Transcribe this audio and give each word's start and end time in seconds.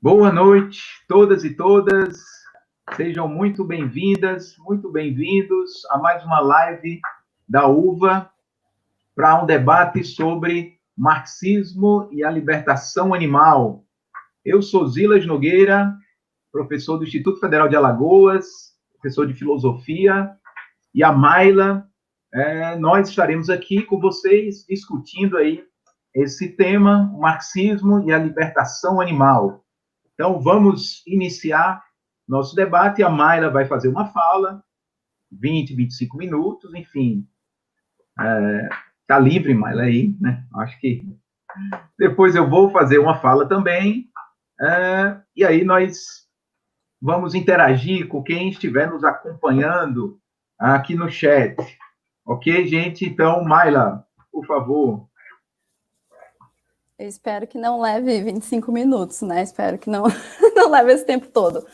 Boa 0.00 0.30
noite, 0.30 0.80
todas 1.08 1.42
e 1.42 1.56
todas. 1.56 2.22
Sejam 2.94 3.26
muito 3.26 3.64
bem-vindas, 3.64 4.54
muito 4.56 4.92
bem-vindos 4.92 5.84
a 5.90 5.98
mais 5.98 6.24
uma 6.24 6.38
live 6.38 7.00
da 7.48 7.66
UVA 7.66 8.30
para 9.16 9.42
um 9.42 9.44
debate 9.44 10.04
sobre 10.04 10.78
marxismo 10.96 12.08
e 12.12 12.22
a 12.22 12.30
libertação 12.30 13.12
animal. 13.12 13.84
Eu 14.44 14.62
sou 14.62 14.86
Zilas 14.86 15.26
Nogueira, 15.26 15.92
professor 16.52 16.96
do 16.96 17.02
Instituto 17.02 17.40
Federal 17.40 17.68
de 17.68 17.74
Alagoas, 17.74 18.46
professor 18.92 19.26
de 19.26 19.34
filosofia, 19.34 20.30
e 20.94 21.02
a 21.02 21.10
Maila. 21.10 21.88
É, 22.32 22.76
nós 22.76 23.08
estaremos 23.08 23.50
aqui 23.50 23.82
com 23.82 23.98
vocês 23.98 24.64
discutindo 24.64 25.36
aí 25.36 25.64
esse 26.14 26.50
tema, 26.50 27.10
o 27.12 27.18
marxismo 27.18 28.08
e 28.08 28.12
a 28.12 28.18
libertação 28.18 29.00
animal. 29.00 29.64
Então, 30.18 30.40
vamos 30.40 31.06
iniciar 31.06 31.80
nosso 32.26 32.56
debate. 32.56 33.04
A 33.04 33.08
Mayra 33.08 33.50
vai 33.50 33.66
fazer 33.66 33.86
uma 33.86 34.06
fala, 34.06 34.64
20, 35.30 35.76
25 35.76 36.16
minutos, 36.16 36.74
enfim. 36.74 37.24
Está 39.00 39.16
é, 39.16 39.20
livre, 39.20 39.54
Mayra, 39.54 39.82
aí, 39.82 40.16
né? 40.20 40.44
Acho 40.56 40.76
que 40.80 41.06
depois 41.96 42.34
eu 42.34 42.50
vou 42.50 42.68
fazer 42.72 42.98
uma 42.98 43.20
fala 43.20 43.48
também. 43.48 44.10
É, 44.60 45.20
e 45.36 45.44
aí 45.44 45.64
nós 45.64 46.26
vamos 47.00 47.32
interagir 47.36 48.08
com 48.08 48.20
quem 48.20 48.48
estiver 48.48 48.90
nos 48.90 49.04
acompanhando 49.04 50.20
aqui 50.58 50.96
no 50.96 51.08
chat. 51.08 51.54
Ok, 52.26 52.66
gente? 52.66 53.04
Então, 53.04 53.44
Mayla, 53.44 54.04
por 54.32 54.44
favor. 54.44 55.07
Eu 56.98 57.06
espero 57.06 57.46
que 57.46 57.56
não 57.56 57.80
leve 57.80 58.20
25 58.22 58.72
minutos, 58.72 59.22
né? 59.22 59.42
Espero 59.42 59.78
que 59.78 59.88
não, 59.88 60.04
não 60.56 60.68
leve 60.68 60.92
esse 60.92 61.04
tempo 61.04 61.28
todo. 61.28 61.64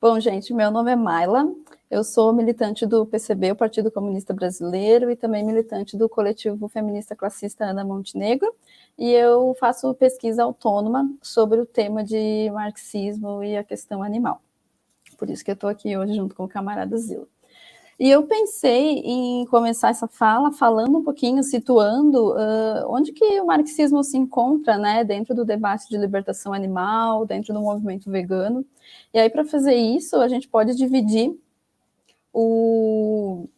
Bom, 0.00 0.18
gente, 0.18 0.52
meu 0.52 0.72
nome 0.72 0.90
é 0.90 0.96
Maila, 0.96 1.48
eu 1.88 2.02
sou 2.02 2.32
militante 2.32 2.84
do 2.84 3.06
PCB, 3.06 3.52
o 3.52 3.56
Partido 3.56 3.92
Comunista 3.92 4.34
Brasileiro, 4.34 5.08
e 5.08 5.14
também 5.14 5.44
militante 5.44 5.96
do 5.96 6.08
coletivo 6.08 6.66
feminista 6.68 7.14
classista 7.14 7.64
Ana 7.64 7.84
Montenegro, 7.84 8.52
e 8.98 9.12
eu 9.12 9.54
faço 9.60 9.94
pesquisa 9.94 10.42
autônoma 10.42 11.08
sobre 11.22 11.60
o 11.60 11.66
tema 11.66 12.02
de 12.02 12.50
marxismo 12.52 13.44
e 13.44 13.56
a 13.56 13.62
questão 13.62 14.02
animal. 14.02 14.42
Por 15.16 15.30
isso 15.30 15.44
que 15.44 15.52
eu 15.52 15.54
estou 15.54 15.70
aqui 15.70 15.96
hoje 15.96 16.14
junto 16.14 16.34
com 16.34 16.42
o 16.42 16.48
camarada 16.48 16.96
Zila. 16.96 17.28
E 18.02 18.10
eu 18.10 18.24
pensei 18.24 18.98
em 18.98 19.46
começar 19.46 19.90
essa 19.90 20.08
fala 20.08 20.50
falando 20.50 20.98
um 20.98 21.04
pouquinho, 21.04 21.40
situando 21.44 22.32
uh, 22.32 22.84
onde 22.88 23.12
que 23.12 23.40
o 23.40 23.46
marxismo 23.46 24.02
se 24.02 24.16
encontra, 24.16 24.76
né, 24.76 25.04
dentro 25.04 25.36
do 25.36 25.44
debate 25.44 25.88
de 25.88 25.96
libertação 25.96 26.52
animal, 26.52 27.24
dentro 27.24 27.54
do 27.54 27.60
movimento 27.60 28.10
vegano. 28.10 28.66
E 29.14 29.20
aí, 29.20 29.30
para 29.30 29.44
fazer 29.44 29.76
isso, 29.76 30.16
a 30.16 30.26
gente 30.26 30.48
pode 30.48 30.74
dividir 30.74 31.32
o, 32.32 33.48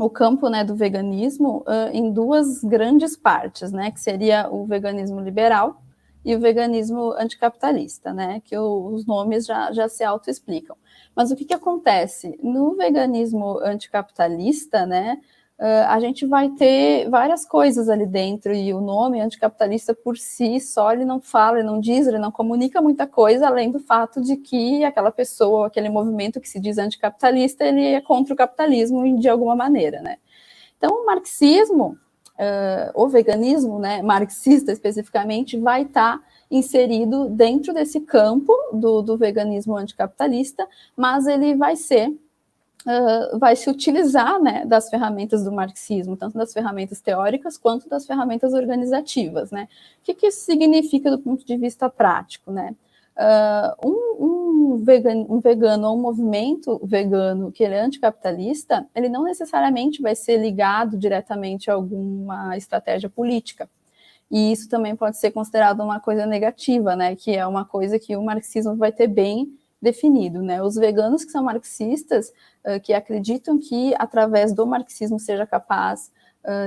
o 0.00 0.10
campo 0.10 0.48
né, 0.48 0.64
do 0.64 0.74
veganismo 0.74 1.58
uh, 1.58 1.90
em 1.92 2.10
duas 2.12 2.64
grandes 2.64 3.16
partes, 3.16 3.70
né, 3.70 3.92
que 3.92 4.00
seria 4.00 4.48
o 4.50 4.66
veganismo 4.66 5.20
liberal 5.20 5.80
e 6.24 6.34
o 6.34 6.40
veganismo 6.40 7.12
anticapitalista, 7.12 8.12
né, 8.12 8.40
que 8.44 8.56
os 8.56 9.06
nomes 9.06 9.46
já, 9.46 9.72
já 9.72 9.88
se 9.88 10.04
autoexplicam. 10.04 10.76
Mas 11.14 11.30
o 11.30 11.36
que, 11.36 11.44
que 11.44 11.54
acontece? 11.54 12.38
No 12.42 12.76
veganismo 12.76 13.58
anticapitalista, 13.60 14.84
né, 14.86 15.18
a 15.88 16.00
gente 16.00 16.26
vai 16.26 16.48
ter 16.50 17.08
várias 17.10 17.44
coisas 17.44 17.90
ali 17.90 18.06
dentro, 18.06 18.54
e 18.54 18.72
o 18.72 18.80
nome 18.80 19.20
anticapitalista 19.20 19.94
por 19.94 20.16
si 20.16 20.58
só 20.58 20.90
ele 20.90 21.04
não 21.04 21.20
fala, 21.20 21.58
ele 21.58 21.66
não 21.66 21.78
diz, 21.78 22.06
ele 22.06 22.18
não 22.18 22.32
comunica 22.32 22.80
muita 22.80 23.06
coisa, 23.06 23.46
além 23.46 23.70
do 23.70 23.78
fato 23.78 24.22
de 24.22 24.36
que 24.36 24.82
aquela 24.84 25.12
pessoa, 25.12 25.66
aquele 25.66 25.90
movimento 25.90 26.40
que 26.40 26.48
se 26.48 26.58
diz 26.58 26.78
anticapitalista, 26.78 27.64
ele 27.64 27.84
é 27.84 28.00
contra 28.00 28.32
o 28.32 28.36
capitalismo 28.36 29.18
de 29.18 29.28
alguma 29.28 29.54
maneira, 29.54 30.00
né? 30.00 30.16
Então, 30.78 30.90
o 30.94 31.04
marxismo, 31.04 31.98
uh, 32.40 32.90
o 32.94 33.08
veganismo, 33.08 33.78
né, 33.78 34.02
marxista 34.02 34.72
especificamente, 34.72 35.58
vai 35.58 35.82
estar 35.82 36.18
tá 36.18 36.24
inserido 36.50 37.28
dentro 37.28 37.72
desse 37.72 38.00
campo 38.00 38.52
do, 38.72 39.02
do 39.02 39.16
veganismo 39.16 39.76
anticapitalista, 39.76 40.66
mas 40.96 41.26
ele 41.26 41.54
vai 41.54 41.76
ser 41.76 42.12
Uh, 42.80 43.38
vai 43.38 43.54
se 43.56 43.68
utilizar 43.68 44.40
né, 44.40 44.64
das 44.64 44.88
ferramentas 44.88 45.44
do 45.44 45.52
marxismo, 45.52 46.16
tanto 46.16 46.38
das 46.38 46.50
ferramentas 46.50 46.98
teóricas 46.98 47.58
quanto 47.58 47.86
das 47.90 48.06
ferramentas 48.06 48.54
organizativas. 48.54 49.50
Né? 49.50 49.68
O 50.00 50.02
que, 50.02 50.14
que 50.14 50.28
isso 50.28 50.46
significa 50.46 51.10
do 51.10 51.18
ponto 51.18 51.44
de 51.44 51.58
vista 51.58 51.90
prático? 51.90 52.50
Né? 52.50 52.74
Uh, 53.18 53.86
um, 53.86 54.24
um, 54.24 54.39
vegan, 54.78 55.26
um 55.28 55.40
vegano 55.40 55.88
ou 55.88 55.96
um 55.96 56.00
movimento 56.00 56.80
vegano 56.84 57.50
que 57.52 57.62
ele 57.62 57.74
é 57.74 57.80
anticapitalista, 57.80 58.86
ele 58.94 59.08
não 59.08 59.24
necessariamente 59.24 60.00
vai 60.02 60.14
ser 60.14 60.38
ligado 60.38 60.96
diretamente 60.96 61.70
a 61.70 61.74
alguma 61.74 62.56
estratégia 62.56 63.08
política. 63.08 63.68
E 64.30 64.52
isso 64.52 64.68
também 64.68 64.94
pode 64.94 65.18
ser 65.18 65.32
considerado 65.32 65.80
uma 65.80 65.98
coisa 65.98 66.24
negativa, 66.24 66.94
né? 66.94 67.16
Que 67.16 67.36
é 67.36 67.46
uma 67.46 67.64
coisa 67.64 67.98
que 67.98 68.16
o 68.16 68.22
marxismo 68.22 68.76
vai 68.76 68.92
ter 68.92 69.08
bem 69.08 69.52
definido, 69.82 70.40
né? 70.40 70.62
Os 70.62 70.76
veganos 70.76 71.24
que 71.24 71.32
são 71.32 71.42
marxistas, 71.42 72.32
que 72.84 72.92
acreditam 72.92 73.58
que 73.58 73.94
através 73.98 74.52
do 74.52 74.66
marxismo 74.66 75.18
seja 75.18 75.46
capaz 75.46 76.12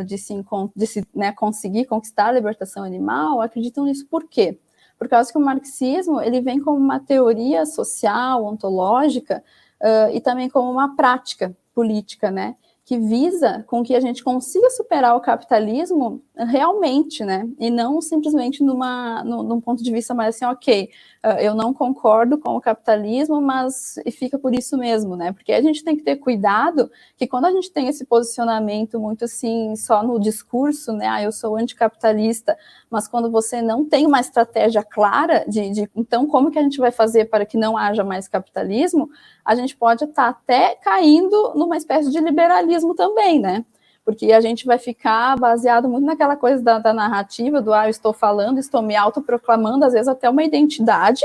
de 0.05 0.17
se, 0.17 0.33
de 0.75 0.87
se 0.87 1.07
né, 1.15 1.31
conseguir 1.31 1.85
conquistar 1.85 2.27
a 2.27 2.31
libertação 2.31 2.83
animal, 2.83 3.41
acreditam 3.41 3.85
nisso 3.85 4.05
por 4.07 4.27
quê? 4.27 4.57
Por 4.97 5.07
causa 5.07 5.31
que 5.31 5.37
o 5.37 5.41
marxismo 5.41 6.21
ele 6.21 6.41
vem 6.41 6.59
como 6.59 6.77
uma 6.77 6.99
teoria 6.99 7.65
social, 7.65 8.45
ontológica, 8.45 9.43
uh, 9.81 10.15
e 10.15 10.21
também 10.21 10.49
como 10.49 10.71
uma 10.71 10.95
prática 10.95 11.55
política, 11.73 12.31
né? 12.31 12.55
que 12.85 12.99
visa 12.99 13.63
com 13.65 13.81
que 13.81 13.95
a 13.95 13.99
gente 14.01 14.21
consiga 14.23 14.69
superar 14.69 15.15
o 15.15 15.21
capitalismo 15.21 16.21
realmente, 16.35 17.23
né? 17.23 17.49
E 17.57 17.69
não 17.69 18.01
simplesmente 18.01 18.61
numa, 18.61 19.23
num 19.23 19.61
ponto 19.61 19.81
de 19.81 19.89
vista 19.89 20.13
mais 20.13 20.35
assim, 20.35 20.45
ok, 20.45 20.89
ah, 21.21 21.41
eu 21.41 21.55
não 21.55 21.73
concordo 21.73 22.37
com 22.37 22.57
o 22.57 22.59
capitalismo, 22.61 23.41
mas 23.41 23.95
e 24.05 24.11
fica 24.11 24.37
por 24.37 24.53
isso 24.53 24.77
mesmo, 24.77 25.15
né? 25.15 25.31
Porque 25.31 25.53
a 25.53 25.61
gente 25.61 25.81
tem 25.81 25.95
que 25.95 26.03
ter 26.03 26.17
cuidado 26.17 26.91
que 27.15 27.25
quando 27.25 27.45
a 27.45 27.51
gente 27.51 27.71
tem 27.71 27.87
esse 27.87 28.05
posicionamento 28.05 28.99
muito 28.99 29.23
assim, 29.23 29.77
só 29.77 30.03
no 30.03 30.19
discurso, 30.19 30.91
né? 30.91 31.07
Ah, 31.07 31.23
eu 31.23 31.31
sou 31.31 31.55
anticapitalista, 31.55 32.57
mas 32.93 33.07
quando 33.07 33.31
você 33.31 33.59
não 33.59 33.83
tem 33.83 34.05
uma 34.05 34.19
estratégia 34.19 34.83
clara 34.83 35.43
de, 35.47 35.67
de 35.71 35.89
então 35.95 36.27
como 36.27 36.51
que 36.51 36.59
a 36.59 36.61
gente 36.61 36.77
vai 36.77 36.91
fazer 36.91 37.25
para 37.25 37.43
que 37.43 37.57
não 37.57 37.75
haja 37.75 38.03
mais 38.03 38.27
capitalismo, 38.27 39.09
a 39.43 39.55
gente 39.55 39.75
pode 39.75 40.03
estar 40.03 40.31
tá 40.31 40.39
até 40.39 40.75
caindo 40.75 41.53
numa 41.55 41.75
espécie 41.75 42.11
de 42.11 42.19
liberalismo 42.19 42.93
também, 42.93 43.39
né? 43.39 43.65
Porque 44.05 44.31
a 44.31 44.39
gente 44.39 44.67
vai 44.67 44.77
ficar 44.77 45.35
baseado 45.39 45.89
muito 45.89 46.05
naquela 46.05 46.35
coisa 46.35 46.61
da, 46.61 46.77
da 46.77 46.93
narrativa, 46.93 47.59
do 47.59 47.73
ah, 47.73 47.87
eu 47.87 47.89
estou 47.89 48.13
falando, 48.13 48.59
estou 48.59 48.83
me 48.83 48.95
autoproclamando, 48.95 49.85
às 49.85 49.93
vezes 49.93 50.07
até 50.07 50.29
uma 50.29 50.43
identidade, 50.43 51.23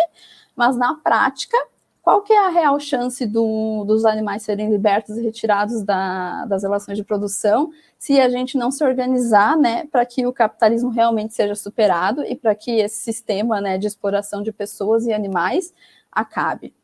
mas 0.57 0.75
na 0.75 0.95
prática, 0.95 1.57
qual 2.09 2.23
que 2.23 2.33
é 2.33 2.39
a 2.39 2.49
real 2.49 2.81
chance 2.81 3.27
do, 3.27 3.85
dos 3.85 4.07
animais 4.07 4.43
serem 4.43 4.71
libertos 4.71 5.19
e 5.19 5.23
retirados 5.23 5.83
da, 5.83 6.47
das 6.47 6.63
relações 6.63 6.97
de 6.97 7.05
produção 7.05 7.71
se 7.99 8.19
a 8.19 8.31
gente 8.31 8.57
não 8.57 8.71
se 8.71 8.83
organizar, 8.83 9.59
né, 9.59 9.87
para 9.93 10.07
que 10.07 10.27
o 10.27 10.33
capitalismo 10.33 10.89
realmente 10.89 11.35
seja 11.35 11.55
superado 11.55 12.25
e 12.25 12.35
para 12.35 12.55
que 12.55 12.71
esse 12.71 12.97
sistema, 12.97 13.61
né, 13.61 13.77
de 13.77 13.87
exploração 13.87 14.43
de 14.43 14.51
pessoas 14.51 15.05
e 15.05 15.13
animais 15.13 15.75
acabe? 16.11 16.75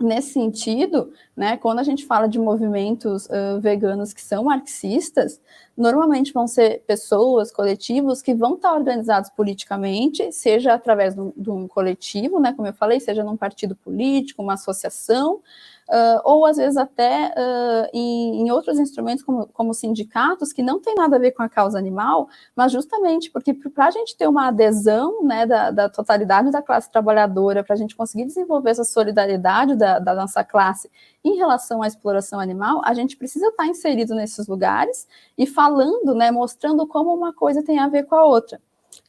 Nesse 0.00 0.34
sentido, 0.34 1.12
né, 1.36 1.56
quando 1.56 1.80
a 1.80 1.82
gente 1.82 2.06
fala 2.06 2.28
de 2.28 2.38
movimentos 2.38 3.26
uh, 3.26 3.60
veganos 3.60 4.12
que 4.12 4.22
são 4.22 4.44
marxistas, 4.44 5.40
normalmente 5.76 6.32
vão 6.32 6.46
ser 6.46 6.84
pessoas, 6.86 7.50
coletivos 7.50 8.22
que 8.22 8.32
vão 8.32 8.54
estar 8.54 8.74
organizados 8.74 9.28
politicamente, 9.30 10.30
seja 10.30 10.74
através 10.74 11.16
de 11.16 11.50
um 11.50 11.66
coletivo, 11.66 12.38
né, 12.38 12.52
como 12.52 12.68
eu 12.68 12.72
falei, 12.72 13.00
seja 13.00 13.24
num 13.24 13.36
partido 13.36 13.74
político, 13.74 14.40
uma 14.40 14.54
associação, 14.54 15.40
uh, 15.88 16.20
ou 16.24 16.46
às 16.46 16.56
vezes 16.56 16.76
até 16.76 17.32
uh, 17.36 17.88
em, 17.92 18.42
em, 18.42 18.50
outros 18.50 18.78
instrumentos, 18.78 19.24
como, 19.24 19.46
como, 19.48 19.74
sindicatos, 19.74 20.52
que 20.52 20.62
não 20.62 20.80
tem 20.80 20.94
nada 20.94 21.16
a 21.16 21.18
ver 21.18 21.32
com 21.32 21.42
a 21.42 21.48
causa 21.48 21.78
animal, 21.78 22.28
mas 22.54 22.70
justamente 22.72 23.30
porque 23.30 23.54
para 23.54 23.86
a 23.86 23.90
gente 23.90 24.16
ter 24.16 24.28
uma 24.28 24.48
adesão 24.48 25.22
né, 25.22 25.46
da, 25.46 25.70
da 25.70 25.88
totalidade 25.88 26.50
da 26.50 26.62
classe 26.62 26.90
trabalhadora, 26.90 27.64
para 27.64 27.74
a 27.74 27.78
gente 27.78 27.96
conseguir 27.96 28.26
desenvolver 28.26 28.70
essa 28.70 28.84
solidariedade 28.84 29.74
da, 29.76 29.98
da 29.98 30.14
nossa 30.14 30.44
classe 30.44 30.90
em 31.24 31.36
relação 31.36 31.82
à 31.82 31.86
exploração 31.86 32.38
animal, 32.38 32.80
a 32.84 32.94
gente 32.94 33.16
precisa 33.16 33.48
estar 33.48 33.66
inserido 33.66 34.14
nesses 34.14 34.46
lugares 34.46 35.06
e 35.36 35.46
falando, 35.46 36.14
né, 36.14 36.30
mostrando 36.30 36.86
como 36.86 37.14
uma 37.14 37.32
coisa 37.32 37.62
tem 37.62 37.78
a 37.78 37.88
ver 37.88 38.04
com 38.04 38.14
a 38.14 38.24
outra. 38.24 38.60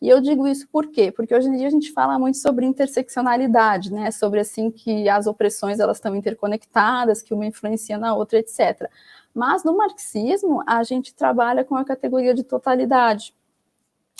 E 0.02 0.10
eu 0.10 0.22
digo 0.22 0.48
isso 0.48 0.68
por 0.68 0.88
quê? 0.88 1.12
Porque 1.12 1.34
hoje 1.36 1.48
em 1.48 1.58
dia 1.58 1.68
a 1.68 1.72
gente 1.72 1.92
fala 1.92 2.18
muito 2.20 2.38
sobre 2.38 2.66
interseccionalidade, 2.66 3.92
né? 3.92 4.12
Sobre 4.12 4.40
assim 4.40 4.72
que 4.72 5.08
as 5.10 5.28
opressões 5.28 5.80
elas 5.80 5.98
estão 5.98 6.16
interconectadas, 6.16 7.22
que 7.22 7.34
uma 7.34 7.46
influencia 7.46 7.98
na 7.98 8.16
outra, 8.16 8.40
etc. 8.40 8.90
Mas 9.34 9.64
no 9.64 9.76
marxismo 9.76 10.64
a 10.66 10.84
gente 10.84 11.14
trabalha 11.14 11.64
com 11.64 11.76
a 11.76 11.86
categoria 11.86 12.34
de 12.34 12.44
totalidade. 12.44 13.34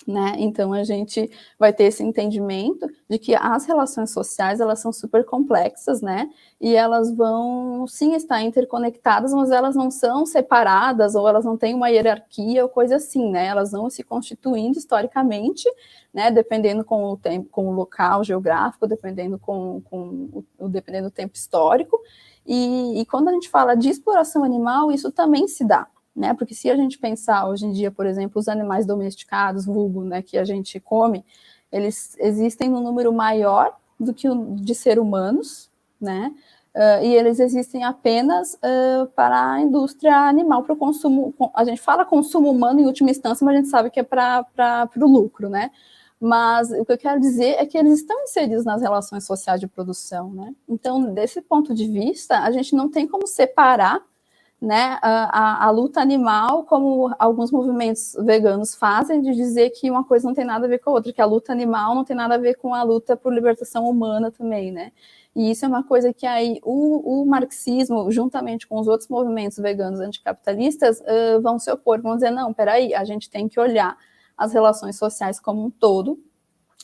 Né? 0.08 0.36
Então 0.38 0.74
a 0.74 0.84
gente 0.84 1.30
vai 1.58 1.74
ter 1.74 1.84
esse 1.84 2.02
entendimento 2.02 2.90
de 3.08 3.20
que 3.20 3.36
as 3.36 3.66
relações 3.66 4.12
sociais 4.12 4.60
elas 4.60 4.80
são 4.80 4.94
super 4.94 5.26
complexas, 5.26 6.02
né? 6.02 6.30
E 6.60 6.74
elas 6.74 7.14
vão 7.14 7.86
sim 7.86 8.16
estar 8.16 8.42
interconectadas, 8.42 9.34
mas 9.34 9.52
elas 9.52 9.76
não 9.76 9.92
são 9.92 10.26
separadas 10.26 11.16
ou 11.16 11.28
elas 11.28 11.44
não 11.44 11.58
têm 11.58 11.76
uma 11.76 11.90
hierarquia 11.90 12.64
ou 12.64 12.70
coisa 12.70 12.96
assim, 12.96 13.30
né? 13.30 13.48
Elas 13.48 13.72
vão 13.72 13.90
se 13.90 14.04
constituindo 14.04 14.78
historicamente, 14.80 15.70
né? 16.14 16.32
Dependendo 16.32 16.84
com 16.84 17.12
o 17.12 17.18
tempo, 17.18 17.50
com 17.50 17.68
o 17.68 17.74
local 17.74 18.24
geográfico, 18.24 18.88
dependendo 18.88 19.38
com, 19.38 19.82
com 19.82 20.44
o, 20.58 20.70
dependendo 20.70 21.10
do 21.10 21.14
tempo 21.14 21.36
histórico. 21.36 22.00
E, 22.48 23.02
e 23.02 23.06
quando 23.06 23.28
a 23.28 23.34
gente 23.34 23.50
fala 23.50 23.76
de 23.76 23.90
exploração 23.90 24.44
animal, 24.44 24.92
isso 24.92 25.12
também 25.12 25.48
se 25.48 25.64
dá 25.66 25.88
né? 26.16 26.34
Porque 26.34 26.54
se 26.54 26.70
a 26.70 26.76
gente 26.76 26.98
pensar 26.98 27.48
hoje 27.48 27.66
em 27.66 27.72
dia, 27.72 27.92
por 27.92 28.06
exemplo, 28.06 28.40
os 28.40 28.48
animais 28.48 28.86
domesticados, 28.86 29.66
vulgo, 29.66 30.04
né, 30.04 30.22
que 30.22 30.38
a 30.38 30.44
gente 30.44 30.80
come, 30.80 31.26
eles 31.72 32.16
existem 32.20 32.70
num 32.70 32.82
número 32.82 33.14
maior 33.14 33.76
do 34.00 34.14
que 34.14 34.30
o 34.30 34.56
de 34.56 34.74
ser 34.74 35.00
humanos, 35.00 35.70
né? 36.00 36.34
Uh, 36.76 37.04
e 37.04 37.16
eles 37.16 37.40
existem 37.40 37.84
apenas 37.84 38.54
uh, 38.54 39.08
para 39.16 39.54
a 39.54 39.62
indústria 39.62 40.16
animal, 40.16 40.64
para 40.64 40.74
o 40.74 40.78
consumo. 40.78 41.34
A 41.54 41.66
gente 41.66 41.82
fala 41.82 42.06
consumo 42.06 42.50
humano 42.50 42.80
em 42.80 42.86
última 42.86 43.10
instância, 43.10 43.44
mas 43.44 43.56
a 43.56 43.58
gente 43.58 43.70
sabe 43.70 43.90
que 43.90 44.00
é 44.00 44.04
para 44.04 44.90
o 44.96 45.08
lucro, 45.08 45.50
né? 45.50 45.72
Mas 46.20 46.70
o 46.72 46.86
que 46.86 46.92
eu 46.92 46.98
quero 46.98 47.20
dizer 47.20 47.56
é 47.58 47.66
que 47.66 47.78
eles 47.78 48.00
estão 48.00 48.22
inseridos 48.24 48.66
nas 48.66 48.82
relações 48.82 49.26
sociais 49.26 49.60
de 49.60 49.68
produção, 49.68 50.32
né? 50.32 50.54
Então, 50.68 51.14
desse 51.14 51.42
ponto 51.42 51.74
de 51.74 51.88
vista, 51.88 52.40
a 52.40 52.52
gente 52.52 52.76
não 52.76 52.90
tem 52.90 53.08
como 53.08 53.26
separar 53.26 54.02
né, 54.62 55.00
a, 55.02 55.68
a, 55.68 55.72
luta 55.72 56.02
animal, 56.02 56.66
como 56.66 57.14
alguns 57.18 57.50
movimentos 57.50 58.14
veganos 58.26 58.76
fazem, 58.76 59.22
de 59.22 59.34
dizer 59.34 59.70
que 59.70 59.90
uma 59.90 60.04
coisa 60.04 60.28
não 60.28 60.36
tem 60.36 60.44
nada 60.44 60.66
a 60.66 60.70
ver 60.70 60.80
com 60.80 60.90
a 60.90 60.94
outra, 60.94 61.14
que 61.14 61.22
a 61.22 61.26
luta 61.26 61.54
animal 61.54 61.96
não 61.96 62.04
tem 62.04 62.16
nada 62.16 62.36
a 62.36 62.38
ver 62.38 62.56
com 62.56 62.74
a 62.74 62.84
luta 62.84 63.16
por 63.16 63.34
libertação 63.34 63.90
humana 63.90 64.32
também, 64.32 64.72
né? 64.72 64.92
E 65.34 65.52
isso 65.52 65.64
é 65.64 65.68
uma 65.68 65.84
coisa 65.84 66.14
que 66.14 66.26
aí 66.26 66.60
o, 66.64 67.22
o 67.22 67.26
marxismo, 67.26 68.12
juntamente 68.12 68.68
com 68.68 68.80
os 68.80 68.88
outros 68.88 69.08
movimentos 69.08 69.58
veganos 69.60 70.02
anticapitalistas, 70.02 71.00
uh, 71.00 71.42
vão 71.42 71.58
se 71.58 71.72
opor, 71.72 72.02
vão 72.02 72.16
dizer, 72.16 72.32
não, 72.32 72.54
peraí, 72.54 72.94
a 72.94 73.06
gente 73.06 73.30
tem 73.30 73.48
que 73.48 73.60
olhar 73.60 73.96
as 74.38 74.52
relações 74.52 74.98
sociais 74.98 75.40
como 75.40 75.64
um 75.66 75.70
todo, 75.70 76.20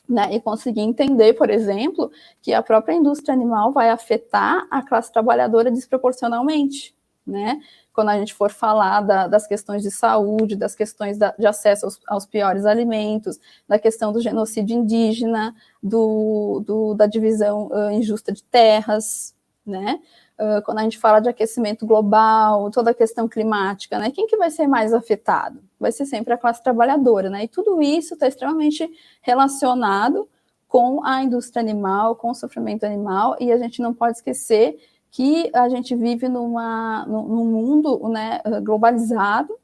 né, 0.08 0.34
e 0.34 0.40
conseguir 0.40 0.82
entender, 0.82 1.34
por 1.34 1.50
exemplo, 1.50 2.12
que 2.42 2.54
a 2.54 2.62
própria 2.62 2.94
indústria 2.94 3.34
animal 3.34 3.74
vai 3.74 3.90
afetar 3.90 4.68
a 4.70 4.82
classe 4.84 5.12
trabalhadora 5.12 5.72
desproporcionalmente, 5.72 6.95
né? 7.26 7.60
Quando 7.92 8.10
a 8.10 8.18
gente 8.18 8.34
for 8.34 8.52
falar 8.52 9.02
da, 9.02 9.28
das 9.28 9.48
questões 9.48 9.82
de 9.82 9.90
saúde, 9.90 10.56
das 10.56 10.76
questões 10.76 11.18
da, 11.18 11.34
de 11.38 11.48
acesso 11.48 11.86
aos, 11.86 12.00
aos, 12.08 12.26
piores 12.26 12.66
alimentos, 12.66 13.40
da 13.68 13.80
questão 13.80 14.12
do 14.12 14.22
genocídio 14.22 14.78
indígena, 14.78 15.56
do, 15.82 16.62
do 16.66 16.94
da 16.94 17.08
divisão 17.08 17.68
uh, 17.68 17.92
injusta 17.92 18.32
de 18.32 18.44
terras, 18.44 19.34
né? 19.66 20.00
Uh, 20.38 20.62
quando 20.64 20.80
a 20.80 20.84
gente 20.84 21.00
fala 21.00 21.22
de 21.22 21.30
aquecimento 21.30 21.86
global, 21.86 22.70
toda 22.70 22.92
a 22.92 22.94
questão 22.94 23.28
climática, 23.28 23.98
né? 23.98 24.12
Quem 24.12 24.28
que 24.28 24.38
vai 24.38 24.52
ser 24.52 24.68
mais 24.68 24.94
afetado? 24.94 25.64
Vai 25.80 25.92
ser 25.92 26.06
sempre 26.06 26.34
a 26.34 26.38
classe 26.38 26.62
trabalhadora, 26.62 27.30
né? 27.30 27.46
E 27.46 27.48
tudo 27.48 27.82
isso 27.82 28.14
está 28.14 28.28
extremamente 28.28 28.88
relacionado 29.22 30.30
com 30.68 31.04
a 31.06 31.24
indústria 31.24 31.62
animal, 31.62 32.18
com 32.18 32.32
o 32.32 32.36
sofrimento 32.36 32.86
animal, 32.86 33.38
e 33.40 33.52
a 33.52 33.58
gente 33.58 33.82
não 33.82 33.94
pode 33.94 34.18
esquecer 34.18 34.78
que 35.16 35.50
a 35.54 35.70
gente 35.70 35.96
vive 35.96 36.28
numa, 36.28 37.06
num 37.06 37.46
mundo 37.46 38.10
né, 38.10 38.42
globalizado, 38.62 39.58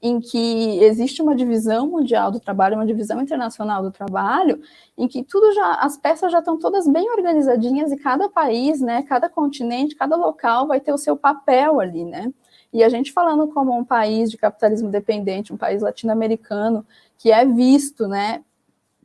em 0.00 0.18
que 0.18 0.82
existe 0.82 1.20
uma 1.20 1.36
divisão 1.36 1.86
mundial 1.86 2.30
do 2.30 2.40
trabalho, 2.40 2.76
uma 2.76 2.86
divisão 2.86 3.20
internacional 3.20 3.82
do 3.82 3.90
trabalho, 3.90 4.62
em 4.96 5.06
que 5.06 5.22
tudo 5.22 5.52
já, 5.52 5.74
as 5.74 5.98
peças 5.98 6.32
já 6.32 6.38
estão 6.38 6.58
todas 6.58 6.88
bem 6.88 7.10
organizadinhas 7.10 7.92
e 7.92 7.98
cada 7.98 8.26
país, 8.30 8.80
né, 8.80 9.02
cada 9.02 9.28
continente, 9.28 9.94
cada 9.96 10.16
local 10.16 10.66
vai 10.66 10.80
ter 10.80 10.94
o 10.94 10.98
seu 10.98 11.14
papel 11.14 11.78
ali, 11.78 12.02
né? 12.02 12.32
E 12.72 12.82
a 12.82 12.88
gente 12.88 13.12
falando 13.12 13.46
como 13.48 13.76
um 13.76 13.84
país 13.84 14.30
de 14.30 14.38
capitalismo 14.38 14.88
dependente, 14.88 15.52
um 15.52 15.58
país 15.58 15.82
latino-americano, 15.82 16.86
que 17.18 17.30
é 17.30 17.44
visto, 17.44 18.08
né, 18.08 18.42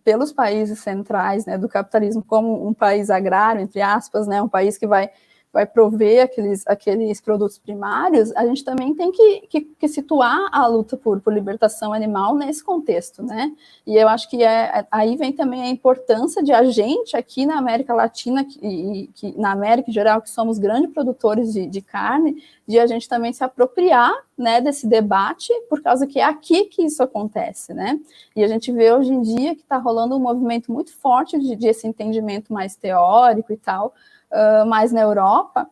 pelos 0.05 0.31
países 0.31 0.79
centrais, 0.79 1.45
né, 1.45 1.57
do 1.57 1.67
capitalismo 1.67 2.23
como 2.23 2.65
um 2.65 2.73
país 2.73 3.09
agrário, 3.09 3.61
entre 3.61 3.81
aspas, 3.81 4.25
né, 4.25 4.41
um 4.41 4.47
país 4.47 4.77
que 4.77 4.87
vai 4.87 5.11
vai 5.51 5.65
prover 5.65 6.23
aqueles, 6.23 6.63
aqueles 6.67 7.19
produtos 7.19 7.57
primários, 7.57 8.31
a 8.35 8.45
gente 8.45 8.63
também 8.63 8.93
tem 8.93 9.11
que, 9.11 9.47
que, 9.49 9.61
que, 9.61 9.87
situar 9.87 10.47
a 10.51 10.67
luta 10.67 10.95
por, 10.95 11.19
por 11.21 11.33
libertação 11.33 11.91
animal 11.91 12.35
nesse 12.35 12.63
contexto, 12.63 13.23
né? 13.23 13.51
E 13.85 13.95
eu 13.95 14.07
acho 14.07 14.29
que 14.29 14.43
é, 14.43 14.85
aí 14.91 15.17
vem 15.17 15.33
também 15.33 15.63
a 15.63 15.67
importância 15.67 16.43
de 16.43 16.53
a 16.53 16.63
gente 16.65 17.17
aqui 17.17 17.47
na 17.47 17.57
América 17.57 17.95
Latina, 17.95 18.45
e 18.61 19.09
que, 19.15 19.35
na 19.39 19.51
América 19.51 19.89
em 19.89 19.93
geral, 19.93 20.21
que 20.21 20.29
somos 20.29 20.59
grandes 20.59 20.91
produtores 20.93 21.51
de, 21.51 21.65
de 21.65 21.81
carne, 21.81 22.43
de 22.67 22.77
a 22.77 22.85
gente 22.85 23.09
também 23.09 23.33
se 23.33 23.43
apropriar 23.43 24.13
né, 24.37 24.61
desse 24.61 24.85
debate, 24.85 25.51
por 25.67 25.81
causa 25.81 26.05
que 26.05 26.19
é 26.19 26.23
aqui 26.23 26.65
que 26.65 26.83
isso 26.83 27.01
acontece, 27.01 27.73
né? 27.73 27.99
E 28.35 28.43
a 28.43 28.47
gente 28.47 28.71
vê 28.71 28.93
hoje 28.93 29.11
em 29.11 29.21
dia 29.21 29.55
que 29.55 29.61
está 29.61 29.77
rolando 29.77 30.15
um 30.15 30.19
movimento 30.19 30.71
muito 30.71 30.95
forte 30.95 31.39
de, 31.39 31.55
de 31.55 31.67
esse 31.67 31.87
entendimento 31.87 32.53
mais 32.53 32.75
teórico 32.75 33.51
e 33.51 33.57
tal, 33.57 33.95
uh, 34.31 34.65
mais 34.65 34.91
na 34.91 35.01
Europa, 35.01 35.69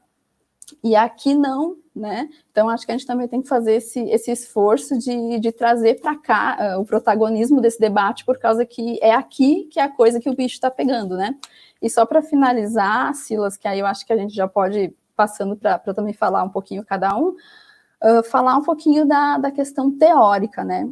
e 0.83 0.95
aqui 0.95 1.33
não, 1.33 1.77
né? 1.95 2.29
Então, 2.51 2.69
acho 2.69 2.85
que 2.85 2.91
a 2.91 2.97
gente 2.97 3.07
também 3.07 3.27
tem 3.27 3.41
que 3.41 3.47
fazer 3.47 3.75
esse, 3.75 3.99
esse 4.09 4.31
esforço 4.31 4.97
de, 4.97 5.39
de 5.39 5.51
trazer 5.51 5.99
para 5.99 6.15
cá 6.15 6.57
uh, 6.59 6.81
o 6.81 6.85
protagonismo 6.85 7.61
desse 7.61 7.79
debate, 7.79 8.25
por 8.25 8.37
causa 8.37 8.65
que 8.65 8.99
é 9.01 9.13
aqui 9.13 9.65
que 9.71 9.79
é 9.79 9.83
a 9.83 9.89
coisa 9.89 10.19
que 10.19 10.29
o 10.29 10.35
bicho 10.35 10.55
está 10.55 10.69
pegando, 10.69 11.15
né? 11.15 11.35
E 11.81 11.89
só 11.89 12.05
para 12.05 12.21
finalizar, 12.21 13.13
Silas, 13.15 13.57
que 13.57 13.67
aí 13.67 13.79
eu 13.79 13.85
acho 13.85 14.05
que 14.05 14.13
a 14.13 14.17
gente 14.17 14.33
já 14.33 14.47
pode 14.47 14.93
passando 15.15 15.55
para 15.55 15.79
também 15.79 16.13
falar 16.13 16.43
um 16.43 16.49
pouquinho 16.49 16.85
cada 16.85 17.17
um, 17.17 17.29
uh, 17.29 18.23
falar 18.29 18.55
um 18.55 18.61
pouquinho 18.61 19.05
da, 19.05 19.37
da 19.37 19.51
questão 19.51 19.91
teórica, 19.91 20.63
né? 20.63 20.87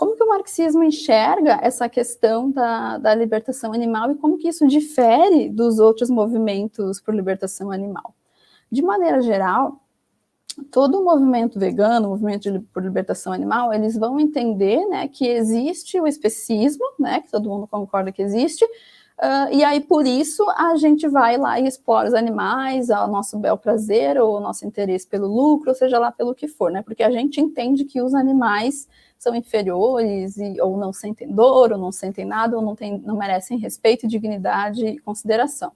Como 0.00 0.16
que 0.16 0.24
o 0.24 0.28
marxismo 0.28 0.82
enxerga 0.82 1.58
essa 1.60 1.86
questão 1.86 2.50
da, 2.50 2.96
da 2.96 3.14
libertação 3.14 3.74
animal 3.74 4.10
e 4.10 4.14
como 4.14 4.38
que 4.38 4.48
isso 4.48 4.66
difere 4.66 5.50
dos 5.50 5.78
outros 5.78 6.08
movimentos 6.08 6.98
por 6.98 7.14
libertação 7.14 7.70
animal? 7.70 8.14
De 8.72 8.80
maneira 8.80 9.20
geral, 9.20 9.78
todo 10.70 10.98
o 10.98 11.04
movimento 11.04 11.58
vegano, 11.58 12.06
o 12.06 12.10
movimento 12.12 12.50
de, 12.50 12.60
por 12.60 12.82
libertação 12.82 13.30
animal, 13.30 13.74
eles 13.74 13.94
vão 13.94 14.18
entender 14.18 14.86
né, 14.86 15.06
que 15.06 15.26
existe 15.26 16.00
o 16.00 16.06
especismo, 16.06 16.86
né, 16.98 17.20
que 17.20 17.30
todo 17.30 17.50
mundo 17.50 17.66
concorda 17.66 18.10
que 18.10 18.22
existe, 18.22 18.64
uh, 18.64 19.52
e 19.52 19.62
aí 19.62 19.82
por 19.82 20.06
isso 20.06 20.48
a 20.56 20.76
gente 20.76 21.06
vai 21.08 21.36
lá 21.36 21.60
e 21.60 21.66
explora 21.66 22.08
os 22.08 22.14
animais 22.14 22.88
ao 22.88 23.06
nosso 23.06 23.38
bel 23.38 23.58
prazer, 23.58 24.18
ou 24.18 24.38
o 24.38 24.40
nosso 24.40 24.66
interesse 24.66 25.06
pelo 25.06 25.26
lucro, 25.26 25.68
ou 25.68 25.74
seja 25.74 25.98
lá 25.98 26.10
pelo 26.10 26.34
que 26.34 26.48
for, 26.48 26.72
né, 26.72 26.80
porque 26.80 27.02
a 27.02 27.10
gente 27.10 27.38
entende 27.38 27.84
que 27.84 28.00
os 28.00 28.14
animais 28.14 28.88
são 29.20 29.34
inferiores 29.34 30.38
e, 30.38 30.58
ou 30.62 30.78
não 30.78 30.94
sentem 30.94 31.30
dor, 31.30 31.72
ou 31.72 31.78
não 31.78 31.92
sentem 31.92 32.24
nada, 32.24 32.56
ou 32.56 32.62
não, 32.62 32.74
tem, 32.74 32.98
não 33.00 33.18
merecem 33.18 33.58
respeito, 33.58 34.08
dignidade 34.08 34.84
e 34.84 34.98
consideração. 34.98 35.72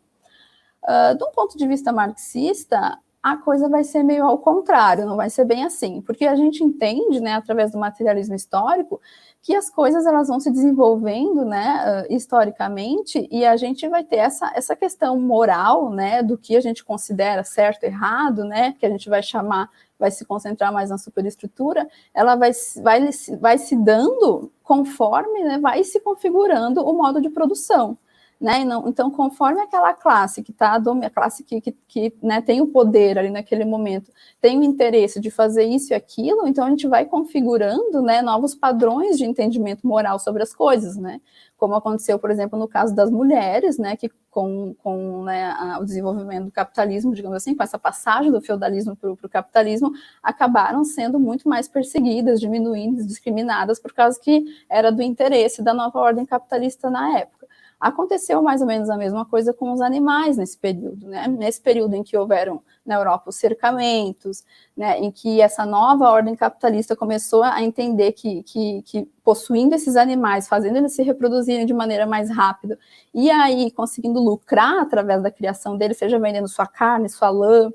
Uh, 0.83 1.17
de 1.17 1.23
um 1.23 1.31
ponto 1.31 1.57
de 1.59 1.69
vista 1.69 1.93
marxista, 1.93 2.99
a 3.23 3.37
coisa 3.37 3.69
vai 3.69 3.85
ser 3.85 4.03
meio 4.03 4.25
ao 4.25 4.39
contrário, 4.39 5.05
não 5.05 5.17
vai 5.17 5.29
ser 5.29 5.45
bem 5.45 5.63
assim, 5.63 6.01
porque 6.01 6.27
a 6.27 6.35
gente 6.35 6.65
entende, 6.65 7.21
né, 7.21 7.35
através 7.35 7.71
do 7.73 7.79
materialismo 7.79 8.35
histórico, 8.35 8.99
que 9.43 9.55
as 9.55 9.69
coisas 9.69 10.07
elas 10.07 10.29
vão 10.29 10.41
se 10.41 10.51
desenvolvendo, 10.51 11.45
né, 11.45 12.07
uh, 12.09 12.15
historicamente, 12.15 13.29
e 13.31 13.45
a 13.45 13.59
gente 13.59 13.87
vai 13.91 14.05
ter 14.05 14.17
essa, 14.17 14.51
essa 14.55 14.75
questão 14.75 15.21
moral, 15.21 15.91
né, 15.91 16.23
do 16.23 16.39
que 16.39 16.57
a 16.57 16.63
gente 16.63 16.83
considera 16.83 17.45
certo 17.45 17.85
errado, 17.85 18.43
né, 18.43 18.75
que 18.79 18.87
a 18.87 18.91
gente 18.91 19.11
vai 19.11 19.23
chamar 19.23 19.69
vai 19.99 20.11
se 20.11 20.25
concentrar 20.25 20.73
mais 20.73 20.91
na 20.91 20.99
superestrutura, 20.99 21.89
ela 22.13 22.37
vai, 22.37 22.51
vai, 22.83 23.11
vai 23.41 23.59
se 23.59 23.77
dando 23.77 24.51
conforme 24.63 25.45
né, 25.45 25.59
vai 25.59 25.85
se 25.85 26.01
configurando 26.01 26.85
o 26.85 26.93
modo 26.93 27.21
de 27.21 27.31
produção. 27.31 27.97
Né? 28.45 28.59
Então, 28.85 29.11
conforme 29.11 29.63
aquela 29.63 29.95
classe 29.95 30.43
que 30.43 30.51
está, 30.51 30.75
a 30.75 31.09
classe 31.09 31.43
que, 31.43 31.63
que, 31.63 31.73
que 31.89 32.13
né, 32.23 32.43
tem 32.43 32.61
o 32.61 32.67
poder 32.67 33.19
ali 33.19 33.31
naquele 33.31 33.65
momento, 33.65 34.13
tem 34.39 34.59
o 34.59 34.63
interesse 34.63 35.19
de 35.19 35.31
fazer 35.31 35.65
isso 35.65 35.95
e 35.95 35.97
aquilo, 35.97 36.47
então 36.47 36.67
a 36.67 36.69
gente 36.69 36.87
vai 36.87 37.07
configurando 37.07 38.03
né, 38.03 38.21
novos 38.21 38.55
padrões 38.55 39.17
de 39.17 39.25
entendimento 39.25 39.87
moral 39.87 40.19
sobre 40.19 40.43
as 40.43 40.55
coisas, 40.55 40.95
né? 40.95 41.23
Como 41.57 41.75
aconteceu, 41.75 42.19
por 42.19 42.31
exemplo, 42.31 42.59
no 42.59 42.69
caso 42.69 42.95
das 42.95 43.11
mulheres, 43.11 43.79
né, 43.79 43.97
que 43.97 44.11
com, 44.31 44.75
com 44.83 45.23
né, 45.23 45.47
a, 45.47 45.79
o 45.81 45.85
desenvolvimento 45.87 46.45
do 46.45 46.53
capitalismo, 46.53 47.15
digamos 47.15 47.39
assim, 47.39 47.55
com 47.55 47.63
essa 47.63 47.79
passagem 47.79 48.31
do 48.31 48.43
feudalismo 48.43 48.95
para 48.95 49.11
o 49.11 49.17
capitalismo, 49.27 49.91
acabaram 50.23 50.85
sendo 50.85 51.19
muito 51.19 51.49
mais 51.49 51.67
perseguidas, 51.67 52.41
diminuindo, 52.41 53.07
discriminadas, 53.07 53.81
por 53.81 53.95
causa 53.95 54.21
que 54.21 54.45
era 54.69 54.93
do 54.93 55.01
interesse 55.01 55.63
da 55.63 55.73
nova 55.73 55.99
ordem 55.99 56.27
capitalista 56.27 56.91
na 56.91 57.21
época. 57.21 57.44
Aconteceu 57.85 58.41
mais 58.43 58.63
ou 58.63 58.67
menos 58.67 58.89
a 58.89 58.97
mesma 58.97 59.27
coisa 59.27 59.53
com 59.53 59.71
os 59.71 59.83
animais 59.83 60.39
nesse 60.39 60.57
período, 60.57 61.07
né? 61.07 61.29
Nesse 61.29 61.61
período 61.61 61.95
em 61.95 62.03
que 62.03 62.17
houveram 62.17 62.63
na 62.85 62.95
Europa 62.95 63.29
os 63.29 63.37
cercamentos, 63.37 64.43
né, 64.75 64.99
em 65.01 65.11
que 65.11 65.39
essa 65.43 65.67
nova 65.67 66.11
ordem 66.11 66.35
capitalista 66.35 66.97
começou 66.97 67.43
a 67.43 67.63
entender 67.63 68.13
que, 68.13 68.43
que, 68.43 68.81
que 68.83 69.05
possuindo 69.23 69.75
esses 69.75 69.97
animais, 69.97 70.49
fazendo 70.49 70.79
eles 70.79 70.95
se 70.95 71.03
reproduzirem 71.03 71.67
de 71.67 71.75
maneira 71.75 72.07
mais 72.07 72.31
rápida, 72.31 72.79
e 73.13 73.31
aí 73.31 73.71
conseguindo 73.71 74.19
lucrar 74.19 74.81
através 74.81 75.23
da 75.23 75.31
criação 75.31 75.77
deles, 75.77 75.99
seja 75.99 76.19
vendendo 76.19 76.49
sua 76.49 76.67
carne, 76.67 77.11
sua 77.11 77.29
lã, 77.29 77.71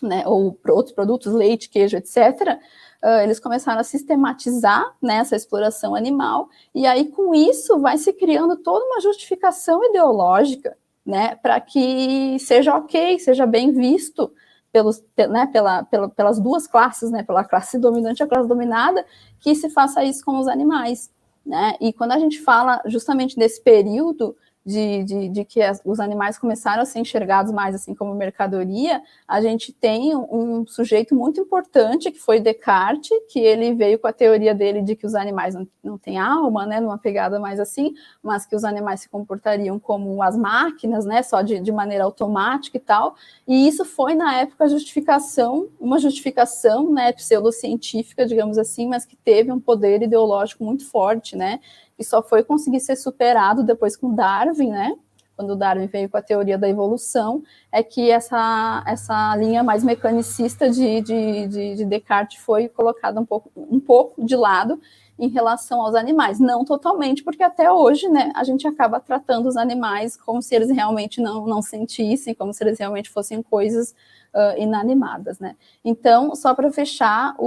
né, 0.00 0.22
ou 0.24 0.56
outros 0.68 0.94
produtos, 0.94 1.32
leite, 1.32 1.68
queijo, 1.68 1.96
etc., 1.96 2.60
uh, 3.02 3.22
eles 3.22 3.40
começaram 3.40 3.80
a 3.80 3.84
sistematizar 3.84 4.94
né, 5.00 5.16
essa 5.16 5.36
exploração 5.36 5.94
animal, 5.94 6.48
e 6.74 6.86
aí 6.86 7.08
com 7.08 7.34
isso 7.34 7.78
vai 7.80 7.98
se 7.98 8.12
criando 8.12 8.56
toda 8.56 8.84
uma 8.84 9.00
justificação 9.00 9.82
ideológica 9.84 10.76
né, 11.04 11.34
para 11.36 11.60
que 11.60 12.38
seja 12.38 12.76
ok, 12.76 13.18
seja 13.18 13.44
bem 13.46 13.72
visto 13.72 14.32
pelos, 14.72 15.02
né, 15.28 15.46
pela, 15.52 15.84
pela, 15.84 16.08
pelas 16.08 16.40
duas 16.40 16.66
classes, 16.66 17.10
né, 17.10 17.22
pela 17.22 17.44
classe 17.44 17.78
dominante 17.78 18.20
e 18.20 18.24
a 18.24 18.26
classe 18.26 18.48
dominada, 18.48 19.04
que 19.40 19.54
se 19.54 19.68
faça 19.68 20.02
isso 20.04 20.24
com 20.24 20.38
os 20.38 20.48
animais. 20.48 21.10
Né? 21.44 21.74
E 21.80 21.92
quando 21.92 22.12
a 22.12 22.18
gente 22.18 22.40
fala 22.40 22.80
justamente 22.86 23.36
desse 23.36 23.60
período 23.60 24.36
de, 24.64 25.02
de, 25.02 25.28
de 25.28 25.44
que 25.44 25.60
as, 25.60 25.82
os 25.84 25.98
animais 25.98 26.38
começaram 26.38 26.82
a 26.82 26.86
ser 26.86 27.00
enxergados 27.00 27.52
mais 27.52 27.74
assim 27.74 27.94
como 27.94 28.14
mercadoria, 28.14 29.02
a 29.26 29.40
gente 29.40 29.72
tem 29.72 30.14
um, 30.16 30.64
sujeito 30.66 31.14
muito 31.14 31.40
importante 31.40 32.10
que 32.10 32.18
foi 32.18 32.40
Descartes, 32.40 33.10
que 33.28 33.40
ele 33.40 33.74
veio 33.74 33.98
com 33.98 34.06
a 34.06 34.12
teoria 34.12 34.54
dele 34.54 34.80
de 34.82 34.94
que 34.94 35.04
os 35.04 35.14
animais 35.14 35.54
não, 35.54 35.66
não 35.82 35.98
têm 35.98 36.18
alma, 36.18 36.64
né, 36.64 36.80
numa 36.80 36.96
pegada 36.96 37.40
mais 37.40 37.58
assim, 37.58 37.94
mas 38.22 38.46
que 38.46 38.54
os 38.54 38.64
animais 38.64 39.00
se 39.00 39.08
comportariam 39.08 39.78
como 39.78 40.22
as 40.22 40.36
máquinas, 40.36 41.04
né, 41.04 41.22
só 41.22 41.42
de, 41.42 41.58
de 41.58 41.72
maneira 41.72 42.04
automática 42.04 42.76
e 42.76 42.80
tal, 42.80 43.16
e 43.46 43.66
isso 43.66 43.84
foi 43.84 44.14
na 44.14 44.36
época 44.36 44.64
a 44.64 44.68
justificação, 44.68 45.68
uma 45.80 45.98
justificação, 45.98 46.92
né, 46.92 47.12
pseudocientífica, 47.12 48.24
digamos 48.24 48.58
assim, 48.58 48.86
mas 48.86 49.04
que 49.04 49.16
teve 49.16 49.50
um 49.50 49.58
poder 49.58 50.02
ideológico 50.02 50.64
muito 50.64 50.88
forte, 50.88 51.36
né, 51.36 51.58
e 51.98 52.04
só 52.04 52.22
foi 52.22 52.42
conseguir 52.42 52.80
ser 52.80 52.96
superado 52.96 53.62
depois 53.62 53.96
com 53.96 54.14
Darwin, 54.14 54.70
né? 54.70 54.94
Quando 55.36 55.56
Darwin 55.56 55.86
veio 55.86 56.08
com 56.08 56.16
a 56.16 56.22
teoria 56.22 56.58
da 56.58 56.68
evolução, 56.68 57.42
é 57.70 57.82
que 57.82 58.10
essa, 58.10 58.84
essa 58.86 59.34
linha 59.36 59.62
mais 59.62 59.82
mecanicista 59.82 60.68
de, 60.70 61.00
de, 61.00 61.46
de, 61.46 61.74
de 61.76 61.84
Descartes 61.84 62.40
foi 62.42 62.68
colocada 62.68 63.18
um 63.18 63.24
pouco, 63.24 63.50
um 63.56 63.80
pouco 63.80 64.24
de 64.24 64.36
lado 64.36 64.80
em 65.22 65.28
relação 65.28 65.80
aos 65.80 65.94
animais. 65.94 66.40
Não 66.40 66.64
totalmente, 66.64 67.22
porque 67.22 67.44
até 67.44 67.70
hoje, 67.70 68.08
né, 68.08 68.32
a 68.34 68.42
gente 68.42 68.66
acaba 68.66 68.98
tratando 68.98 69.46
os 69.46 69.56
animais 69.56 70.16
como 70.16 70.42
se 70.42 70.52
eles 70.52 70.68
realmente 70.68 71.20
não, 71.20 71.46
não 71.46 71.62
sentissem, 71.62 72.34
como 72.34 72.52
se 72.52 72.64
eles 72.64 72.76
realmente 72.76 73.08
fossem 73.08 73.40
coisas 73.40 73.94
uh, 74.34 74.60
inanimadas, 74.60 75.38
né? 75.38 75.54
Então, 75.84 76.34
só 76.34 76.52
para 76.54 76.72
fechar, 76.72 77.36
o, 77.38 77.46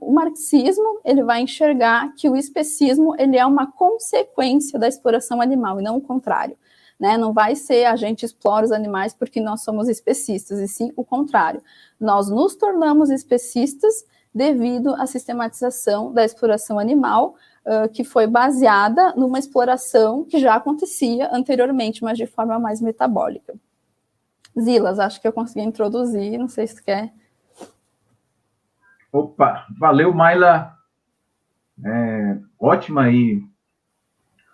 o, 0.00 0.08
o, 0.08 0.14
marxismo 0.14 1.00
ele 1.04 1.22
vai 1.22 1.42
enxergar 1.42 2.14
que 2.14 2.30
o 2.30 2.34
especismo 2.34 3.14
ele 3.18 3.36
é 3.36 3.44
uma 3.44 3.70
consequência 3.70 4.78
da 4.78 4.88
exploração 4.88 5.42
animal 5.42 5.78
e 5.78 5.84
não 5.84 5.98
o 5.98 6.00
contrário. 6.00 6.56
Né, 6.98 7.18
não 7.18 7.32
vai 7.32 7.56
ser 7.56 7.86
a 7.86 7.96
gente 7.96 8.24
explora 8.24 8.64
os 8.64 8.70
animais 8.70 9.12
porque 9.12 9.40
nós 9.40 9.64
somos 9.64 9.88
especistas, 9.88 10.60
e 10.60 10.68
sim 10.68 10.92
o 10.94 11.04
contrário. 11.04 11.60
Nós 12.00 12.30
nos 12.30 12.54
tornamos 12.54 13.10
especistas 13.10 14.04
devido 14.34 14.94
à 14.94 15.06
sistematização 15.06 16.12
da 16.12 16.24
exploração 16.24 16.78
animal, 16.78 17.36
uh, 17.66 17.88
que 17.88 18.04
foi 18.04 18.26
baseada 18.26 19.14
numa 19.14 19.38
exploração 19.38 20.24
que 20.24 20.38
já 20.38 20.54
acontecia 20.54 21.28
anteriormente, 21.32 22.02
mas 22.02 22.16
de 22.16 22.26
forma 22.26 22.58
mais 22.58 22.80
metabólica. 22.80 23.54
Zilas, 24.58 24.98
acho 24.98 25.20
que 25.20 25.26
eu 25.26 25.32
consegui 25.32 25.64
introduzir, 25.64 26.38
não 26.38 26.48
sei 26.48 26.66
se 26.66 26.82
quer. 26.82 27.12
Opa, 29.10 29.66
valeu, 29.78 30.12
Maila. 30.12 30.74
É, 31.84 32.38
ótima 32.58 33.04
aí. 33.04 33.42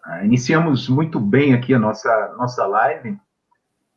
Ah, 0.04 0.24
iniciamos 0.24 0.88
muito 0.88 1.20
bem 1.20 1.54
aqui 1.54 1.74
a 1.74 1.78
nossa, 1.78 2.34
nossa 2.36 2.66
live. 2.66 3.18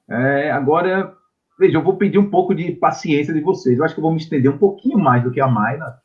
É, 0.10 0.52
agora, 0.52 1.16
veja, 1.62 1.78
eu 1.78 1.84
vou 1.84 1.96
pedir 1.96 2.18
um 2.18 2.30
pouco 2.30 2.56
de 2.56 2.72
paciência 2.72 3.32
de 3.32 3.40
vocês. 3.40 3.78
Eu 3.78 3.86
acho 3.86 3.94
que 3.94 4.00
eu 4.00 4.04
vou 4.04 4.12
me 4.12 4.18
estender 4.18 4.52
um 4.52 4.58
pouquinho 4.58 4.98
mais 4.98 5.24
do 5.24 5.32
que 5.32 5.40
a 5.40 5.48
Maila. 5.48 6.02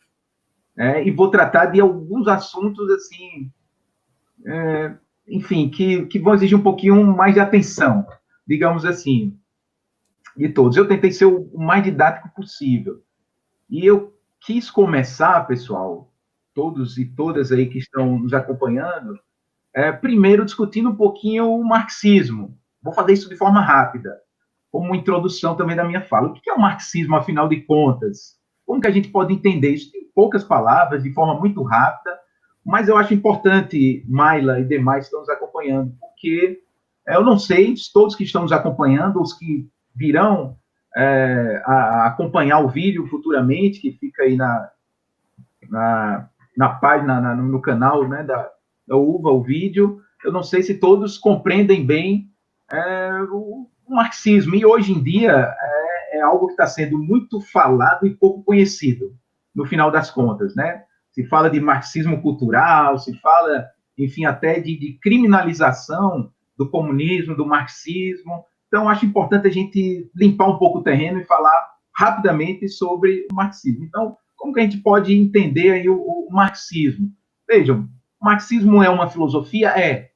É, 0.76 1.02
e 1.02 1.10
vou 1.10 1.30
tratar 1.30 1.66
de 1.66 1.80
alguns 1.80 2.28
assuntos, 2.28 2.90
assim, 2.90 3.50
é, 4.44 4.94
enfim, 5.26 5.70
que, 5.70 6.04
que 6.04 6.18
vão 6.18 6.34
exigir 6.34 6.58
um 6.58 6.62
pouquinho 6.62 7.02
mais 7.06 7.32
de 7.32 7.40
atenção, 7.40 8.06
digamos 8.46 8.84
assim 8.84 9.34
de 10.36 10.50
todos. 10.50 10.76
Eu 10.76 10.86
tentei 10.86 11.10
ser 11.10 11.24
o 11.24 11.48
mais 11.56 11.82
didático 11.82 12.28
possível. 12.34 13.02
E 13.70 13.86
eu 13.86 14.14
quis 14.38 14.70
começar, 14.70 15.46
pessoal, 15.46 16.12
todos 16.52 16.98
e 16.98 17.06
todas 17.06 17.50
aí 17.50 17.66
que 17.66 17.78
estão 17.78 18.18
nos 18.18 18.34
acompanhando, 18.34 19.18
é, 19.72 19.90
primeiro 19.90 20.44
discutindo 20.44 20.90
um 20.90 20.94
pouquinho 20.94 21.50
o 21.50 21.64
marxismo. 21.64 22.58
Vou 22.82 22.92
fazer 22.92 23.14
isso 23.14 23.30
de 23.30 23.36
forma 23.36 23.62
rápida, 23.62 24.14
como 24.76 24.94
introdução 24.94 25.56
também 25.56 25.74
da 25.74 25.84
minha 25.84 26.02
fala. 26.02 26.28
O 26.28 26.34
que 26.34 26.50
é 26.50 26.52
o 26.52 26.60
marxismo, 26.60 27.16
afinal 27.16 27.48
de 27.48 27.62
contas? 27.62 28.36
Como 28.66 28.78
que 28.78 28.86
a 28.86 28.90
gente 28.90 29.08
pode 29.08 29.32
entender 29.32 29.70
isso? 29.70 29.90
Em 29.96 30.04
poucas 30.14 30.44
palavras, 30.44 31.02
de 31.02 31.14
forma 31.14 31.34
muito 31.40 31.62
rápida, 31.62 32.14
mas 32.62 32.86
eu 32.86 32.98
acho 32.98 33.14
importante, 33.14 34.04
Maila 34.06 34.60
e 34.60 34.64
demais 34.64 35.04
que 35.04 35.06
estão 35.06 35.20
nos 35.20 35.30
acompanhando, 35.30 35.94
porque 35.98 36.60
é, 37.08 37.16
eu 37.16 37.24
não 37.24 37.38
sei, 37.38 37.74
todos 37.94 38.14
que 38.14 38.24
estão 38.24 38.42
nos 38.42 38.52
acompanhando, 38.52 39.22
os 39.22 39.32
que 39.32 39.66
virão 39.94 40.58
é, 40.94 41.62
a 41.64 42.08
acompanhar 42.08 42.58
o 42.58 42.68
vídeo 42.68 43.06
futuramente, 43.06 43.80
que 43.80 43.92
fica 43.92 44.24
aí 44.24 44.36
na, 44.36 44.70
na, 45.70 46.28
na 46.54 46.68
página, 46.68 47.18
na, 47.18 47.34
no 47.34 47.62
canal 47.62 48.06
né, 48.06 48.22
da, 48.22 48.50
da 48.86 48.96
UVA, 48.96 49.32
o 49.32 49.42
vídeo. 49.42 50.02
Eu 50.22 50.32
não 50.32 50.42
sei 50.42 50.62
se 50.62 50.74
todos 50.74 51.16
compreendem 51.16 51.86
bem 51.86 52.30
é, 52.70 53.22
o, 53.30 53.70
o, 53.86 53.94
marxismo. 53.94 54.54
E 54.54 54.64
hoje 54.64 54.92
em 54.92 55.02
dia 55.02 55.32
é, 55.32 56.18
é 56.18 56.20
algo 56.20 56.46
que 56.46 56.52
está 56.52 56.66
sendo 56.66 56.98
muito 56.98 57.40
falado 57.40 58.06
e 58.06 58.14
pouco 58.14 58.42
conhecido, 58.42 59.14
no 59.54 59.64
final 59.66 59.90
das 59.90 60.10
contas. 60.10 60.54
Né? 60.54 60.82
Se 61.12 61.24
fala 61.26 61.50
de 61.50 61.60
marxismo 61.60 62.20
cultural, 62.20 62.98
se 62.98 63.14
fala, 63.20 63.66
enfim, 63.98 64.24
até 64.24 64.60
de, 64.60 64.78
de 64.78 64.98
criminalização 65.00 66.30
do 66.56 66.68
comunismo, 66.68 67.36
do 67.36 67.46
marxismo. 67.46 68.44
Então, 68.68 68.88
acho 68.88 69.06
importante 69.06 69.46
a 69.46 69.50
gente 69.50 70.10
limpar 70.14 70.48
um 70.48 70.58
pouco 70.58 70.78
o 70.78 70.82
terreno 70.82 71.20
e 71.20 71.24
falar 71.24 71.76
rapidamente 71.94 72.68
sobre 72.68 73.26
o 73.30 73.34
marxismo. 73.34 73.84
Então, 73.84 74.16
como 74.36 74.52
que 74.52 74.60
a 74.60 74.62
gente 74.62 74.78
pode 74.78 75.14
entender 75.14 75.72
aí 75.72 75.88
o, 75.88 75.96
o 75.98 76.28
marxismo? 76.30 77.10
Vejam, 77.48 77.88
o 78.20 78.24
marxismo 78.24 78.82
é 78.82 78.90
uma 78.90 79.08
filosofia? 79.08 79.70
É. 79.70 80.10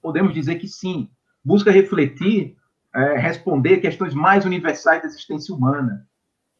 Podemos 0.00 0.32
dizer 0.32 0.56
que 0.56 0.68
sim. 0.68 1.10
Busca 1.44 1.70
refletir, 1.70 2.56
é, 2.94 3.18
responder 3.18 3.78
questões 3.78 4.14
mais 4.14 4.44
universais 4.44 5.02
da 5.02 5.08
existência 5.08 5.54
humana 5.54 6.06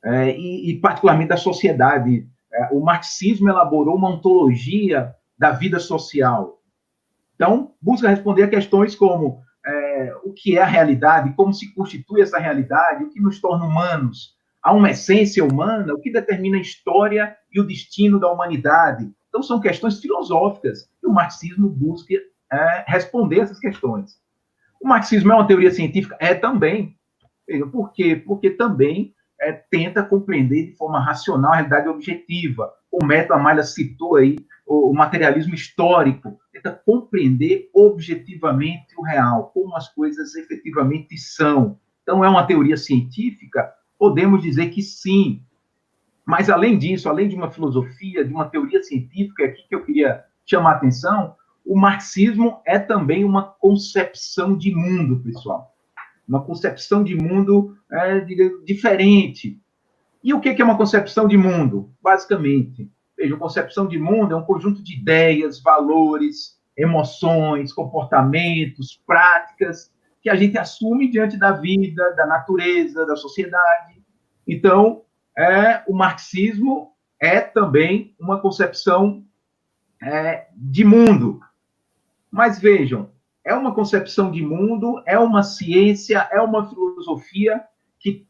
é, 0.05 0.37
e, 0.37 0.71
e, 0.71 0.81
particularmente 0.81 1.29
da 1.29 1.37
sociedade. 1.37 2.27
É, 2.53 2.69
o 2.73 2.81
marxismo 2.81 3.49
elaborou 3.49 3.97
uma 3.97 4.11
ontologia 4.11 5.15
da 5.39 5.53
vida 5.53 5.79
social. 5.79 6.61
Então, 7.35 7.73
busca 7.81 8.09
responder 8.09 8.45
a 8.45 8.49
questões 8.49 8.95
como 8.95 9.43
é, 9.67 10.15
o 10.25 10.33
que 10.33 10.59
é 10.59 10.63
a 10.63 10.67
realidade, 10.67 11.35
como 11.35 11.53
se 11.53 11.73
constitui 11.75 12.21
essa 12.21 12.39
realidade, 12.39 13.05
o 13.05 13.11
que 13.11 13.21
nos 13.21 13.41
torna 13.41 13.65
humanos. 13.65 14.35
Há 14.63 14.73
uma 14.73 14.91
essência 14.91 15.45
humana, 15.45 15.93
o 15.93 16.01
que 16.01 16.13
determina 16.13 16.57
a 16.57 16.61
história 16.61 17.37
e 17.53 17.61
o 17.61 17.67
destino 17.67 18.21
da 18.21 18.31
humanidade. 18.31 19.11
Então, 19.29 19.43
são 19.43 19.61
questões 19.61 20.01
filosóficas 20.01 20.89
e 21.03 21.07
o 21.07 21.13
marxismo 21.13 21.69
busca 21.69 22.15
é, 22.53 22.85
responder 22.87 23.41
essas 23.41 23.59
questões. 23.59 24.19
O 24.85 24.87
marxismo 24.87 25.33
é 25.33 25.35
uma 25.35 25.47
teoria 25.47 25.71
científica? 25.71 26.15
É 26.21 26.35
também. 26.35 26.95
Por 27.73 27.91
quê? 27.95 28.17
Porque 28.17 28.51
também 28.51 29.15
é, 29.41 29.51
tenta 29.51 30.05
compreender 30.05 30.67
de 30.67 30.77
forma 30.77 31.01
racional 31.03 31.53
a 31.53 31.55
realidade 31.55 31.89
objetiva. 31.89 32.71
O 32.93 33.03
método 33.03 33.33
Amália 33.33 33.63
citou 33.63 34.17
aí 34.17 34.37
o, 34.67 34.91
o 34.91 34.95
materialismo 34.95 35.55
histórico, 35.55 36.39
tenta 36.53 36.71
compreender 36.85 37.71
objetivamente 37.73 38.95
o 38.99 39.03
real, 39.03 39.51
como 39.55 39.75
as 39.75 39.89
coisas 39.89 40.35
efetivamente 40.35 41.17
são. 41.17 41.79
Então, 42.03 42.23
é 42.23 42.29
uma 42.29 42.47
teoria 42.47 42.77
científica? 42.77 43.73
Podemos 43.99 44.43
dizer 44.43 44.69
que 44.69 44.83
sim. 44.83 45.41
Mas, 46.27 46.51
além 46.51 46.77
disso, 46.77 47.09
além 47.09 47.27
de 47.27 47.35
uma 47.35 47.51
filosofia, 47.51 48.23
de 48.23 48.35
uma 48.35 48.51
teoria 48.51 48.83
científica, 48.83 49.45
é 49.45 49.47
aqui 49.47 49.67
que 49.67 49.75
eu 49.75 49.83
queria 49.83 50.25
chamar 50.45 50.73
a 50.73 50.77
atenção, 50.77 51.35
o 51.65 51.79
marxismo 51.79 52.61
é 52.67 52.79
também 52.79 53.25
uma 53.25 53.43
concepção 53.43 54.57
de 54.57 54.75
mundo, 54.75 55.21
pessoal. 55.21 55.75
Uma 56.29 56.43
concepção 56.45 57.03
de 57.03 57.15
mundo 57.15 57.77
é, 57.91 58.21
diferente. 58.65 59.61
E 60.23 60.33
o 60.33 60.41
que 60.41 60.51
é 60.51 60.65
uma 60.65 60.77
concepção 60.77 61.27
de 61.27 61.37
mundo? 61.37 61.91
Basicamente, 62.03 62.91
Veja, 63.17 63.37
concepção 63.37 63.87
de 63.87 63.99
mundo 63.99 64.35
é 64.35 64.37
um 64.37 64.45
conjunto 64.45 64.83
de 64.83 64.99
ideias, 64.99 65.61
valores, 65.61 66.59
emoções, 66.77 67.73
comportamentos, 67.73 69.01
práticas 69.07 69.93
que 70.21 70.29
a 70.29 70.35
gente 70.35 70.59
assume 70.59 71.11
diante 71.11 71.37
da 71.39 71.53
vida, 71.53 72.13
da 72.17 72.27
natureza, 72.27 73.07
da 73.07 73.15
sociedade. 73.15 74.03
Então, 74.47 75.03
é, 75.37 75.83
o 75.87 75.95
marxismo 75.95 76.93
é 77.21 77.41
também 77.41 78.15
uma 78.19 78.41
concepção 78.41 79.25
é, 80.03 80.49
de 80.57 80.85
mundo. 80.85 81.41
Mas 82.35 82.59
vejam, 82.59 83.13
é 83.45 83.55
uma 83.55 83.73
concepção 83.73 84.29
de 84.29 84.43
mundo, 84.43 85.01
é 85.07 85.17
uma 85.17 85.45
ciência, 85.45 86.29
é 86.33 86.41
uma 86.41 86.69
filosofia 86.69 87.63
que 88.01 88.27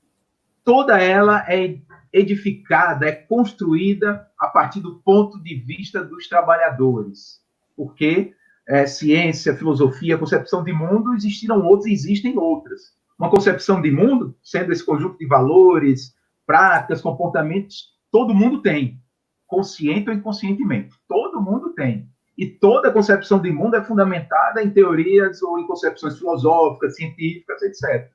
toda 0.62 1.00
ela 1.00 1.42
é 1.48 1.78
edificada, 2.12 3.08
é 3.08 3.12
construída 3.12 4.28
a 4.38 4.48
partir 4.48 4.80
do 4.80 4.96
ponto 4.96 5.42
de 5.42 5.54
vista 5.54 6.04
dos 6.04 6.28
trabalhadores. 6.28 7.42
Porque 7.74 8.34
é, 8.68 8.84
ciência, 8.84 9.56
filosofia, 9.56 10.18
concepção 10.18 10.62
de 10.62 10.74
mundo, 10.74 11.14
existiram 11.14 11.64
outros 11.64 11.86
e 11.86 11.94
existem 11.94 12.36
outras. 12.36 12.92
Uma 13.18 13.30
concepção 13.30 13.80
de 13.80 13.90
mundo, 13.90 14.36
sendo 14.42 14.70
esse 14.70 14.84
conjunto 14.84 15.16
de 15.16 15.26
valores, 15.26 16.14
práticas, 16.46 17.00
comportamentos, 17.00 17.94
todo 18.12 18.34
mundo 18.34 18.60
tem, 18.60 19.00
consciente 19.46 20.10
ou 20.10 20.14
inconscientemente. 20.14 20.94
Todo 21.08 21.40
mundo 21.40 21.70
tem. 21.70 22.12
E 22.36 22.46
toda 22.46 22.90
concepção 22.90 23.40
de 23.40 23.50
mundo 23.50 23.76
é 23.76 23.84
fundamentada 23.84 24.62
em 24.62 24.70
teorias 24.70 25.42
ou 25.42 25.58
em 25.58 25.66
concepções 25.66 26.18
filosóficas, 26.18 26.96
científicas, 26.96 27.62
etc. 27.62 28.10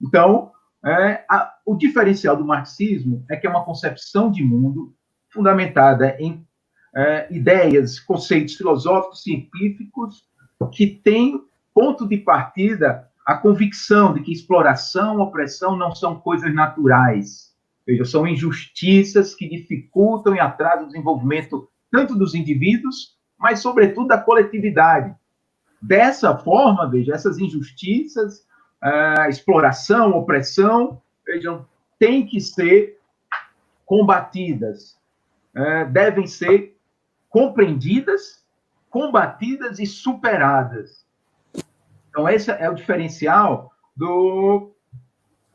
Então, 0.00 0.50
é, 0.84 1.24
a, 1.28 1.54
o 1.66 1.76
diferencial 1.76 2.36
do 2.36 2.44
marxismo 2.44 3.24
é 3.28 3.36
que 3.36 3.46
é 3.46 3.50
uma 3.50 3.64
concepção 3.64 4.30
de 4.30 4.42
mundo 4.42 4.94
fundamentada 5.28 6.16
em 6.18 6.46
é, 6.96 7.28
ideias, 7.30 8.00
conceitos 8.00 8.54
filosóficos, 8.54 9.22
científicos, 9.22 10.26
que 10.72 10.86
tem 10.86 11.40
ponto 11.74 12.08
de 12.08 12.16
partida 12.16 13.08
a 13.24 13.36
convicção 13.36 14.14
de 14.14 14.20
que 14.22 14.32
exploração, 14.32 15.20
opressão 15.20 15.76
não 15.76 15.94
são 15.94 16.18
coisas 16.18 16.52
naturais. 16.54 17.54
Veja, 17.86 18.04
são 18.04 18.26
injustiças 18.26 19.34
que 19.34 19.48
dificultam 19.48 20.34
e 20.34 20.40
atrasam 20.40 20.84
o 20.84 20.86
desenvolvimento 20.86 21.68
tanto 21.90 22.16
dos 22.16 22.34
indivíduos 22.34 23.17
mas, 23.38 23.60
sobretudo, 23.60 24.08
da 24.08 24.18
coletividade. 24.18 25.14
Dessa 25.80 26.36
forma, 26.36 26.88
veja, 26.88 27.14
essas 27.14 27.38
injustiças, 27.38 28.44
a 28.80 29.28
exploração, 29.28 30.10
opressão, 30.10 31.00
vejam, 31.24 31.66
têm 31.98 32.26
que 32.26 32.40
ser 32.40 32.98
combatidas, 33.84 34.98
é, 35.54 35.84
devem 35.86 36.26
ser 36.26 36.76
compreendidas, 37.28 38.44
combatidas 38.90 39.78
e 39.78 39.86
superadas. 39.86 41.06
Então, 42.08 42.28
esse 42.28 42.50
é 42.50 42.68
o 42.68 42.74
diferencial 42.74 43.72
do, 43.96 44.72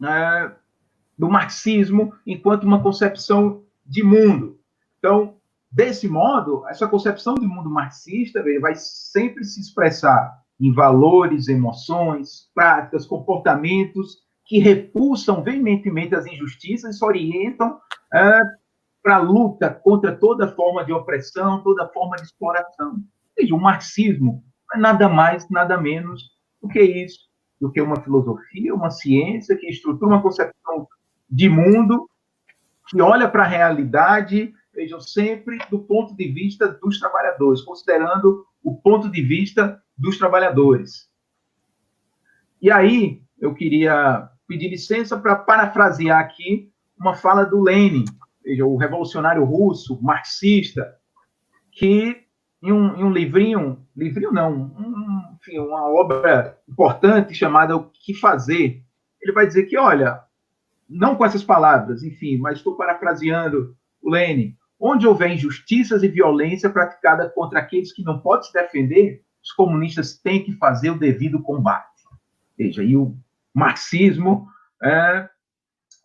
é, 0.04 0.52
do 1.18 1.30
marxismo 1.30 2.13
enquanto 2.25 2.63
uma 2.63 2.82
concepção 2.82 3.63
de 3.86 4.04
mundo. 4.04 4.60
Então, 5.00 5.36
Desse 5.74 6.08
modo, 6.08 6.63
essa 6.68 6.88
concepção 6.88 7.34
de 7.34 7.48
mundo 7.48 7.68
marxista 7.68 8.44
vai 8.62 8.75
sempre 8.75 9.44
se 9.44 9.60
expressar 9.60 10.39
em 10.60 10.72
valores, 10.72 11.48
emoções, 11.48 12.51
práticas, 12.53 13.08
comportamentos 13.08 14.18
que 14.46 14.60
repulsam 14.60 15.42
veementemente 15.42 16.13
as 16.13 16.27
injustiças 16.27 16.96
e 16.96 17.00
se 17.00 17.03
orientam 17.03 17.80
é, 18.13 18.39
para 19.01 19.15
a 19.15 19.22
luta 19.22 19.68
contra 19.72 20.15
toda 20.15 20.53
forma 20.53 20.86
de 20.86 20.94
opressão, 20.94 21.63
toda 21.63 21.89
forma 21.89 22.18
de 22.18 22.22
exploração. 22.22 23.03
E 23.36 23.51
o 23.51 23.58
marxismo 23.58 24.44
é 24.75 24.77
nada 24.77 25.10
mais, 25.10 25.50
nada 25.50 25.75
menos 25.75 26.30
do 26.62 26.68
que 26.68 26.84
isso, 26.84 27.18
do 27.60 27.72
que 27.72 27.82
uma 27.82 28.00
filosofia, 28.00 28.75
uma 28.75 28.92
ciência 28.92 29.58
que 29.58 29.68
estrutura 29.68 30.13
uma 30.13 30.22
concepção 30.22 30.88
de 31.27 31.50
mundo 31.50 32.08
que 32.88 33.01
olha 33.01 33.27
para 33.27 33.44
a 33.44 33.48
realidade 33.48 34.53
vejam, 34.74 35.00
sempre 35.00 35.58
do 35.70 35.80
ponto 35.80 36.15
de 36.15 36.27
vista 36.32 36.68
dos 36.68 37.00
trabalhadores, 37.00 37.62
considerando 37.62 38.46
o 38.63 38.75
ponto 38.75 39.10
de 39.10 39.22
vista 39.22 39.82
dos 39.98 40.18
trabalhadores. 40.18 41.10
E 42.62 42.72
aí, 42.72 43.22
eu 43.39 43.53
queria 43.53 44.30
pedir 44.48 44.70
licença 44.70 45.17
para 45.17 45.36
parafrasear 45.36 46.19
aqui 46.19 46.71
uma 46.97 47.13
fala 47.13 47.43
do 47.43 47.62
Lenin, 47.62 48.06
veja, 48.43 48.65
o 48.65 48.78
revolucionário 48.78 49.43
russo, 49.43 50.02
marxista, 50.02 50.95
que 51.71 52.24
em 52.62 52.71
um, 52.71 52.95
em 52.95 53.04
um 53.04 53.12
livrinho, 53.12 53.86
livrinho 53.95 54.32
não, 54.32 54.54
um, 54.54 55.36
enfim, 55.36 55.60
uma 55.60 55.86
obra 55.89 56.58
importante 56.67 57.34
chamada 57.34 57.76
O 57.76 57.89
que 57.89 58.13
Fazer, 58.13 58.82
ele 59.21 59.34
vai 59.34 59.45
dizer 59.45 59.63
que, 59.65 59.78
olha, 59.78 60.21
não 60.88 61.15
com 61.15 61.26
essas 61.26 61.43
palavras, 61.43 62.04
enfim, 62.04 62.38
mas 62.38 62.58
estou 62.58 62.78
parafraseando 62.78 63.76
o 64.02 64.10
Lenin, 64.10 64.56
Onde 64.86 65.08
houver 65.08 65.32
injustiças 65.32 66.04
e 66.04 66.10
violência 66.10 66.69
praticada 66.69 67.30
contra 67.30 67.60
aqueles 67.60 67.93
que 67.93 68.04
não 68.04 68.19
podem 68.19 68.48
se 68.48 68.52
defender, 68.52 69.24
os 69.41 69.54
comunistas 69.54 70.17
têm 70.17 70.43
que 70.43 70.52
fazer 70.58 70.89
o 70.89 71.00
devido 71.00 71.41
combate. 71.41 71.88
Veja, 72.58 72.84
e 72.84 72.98
o 72.98 73.15
marxismo 73.54 74.46
é, 74.84 75.30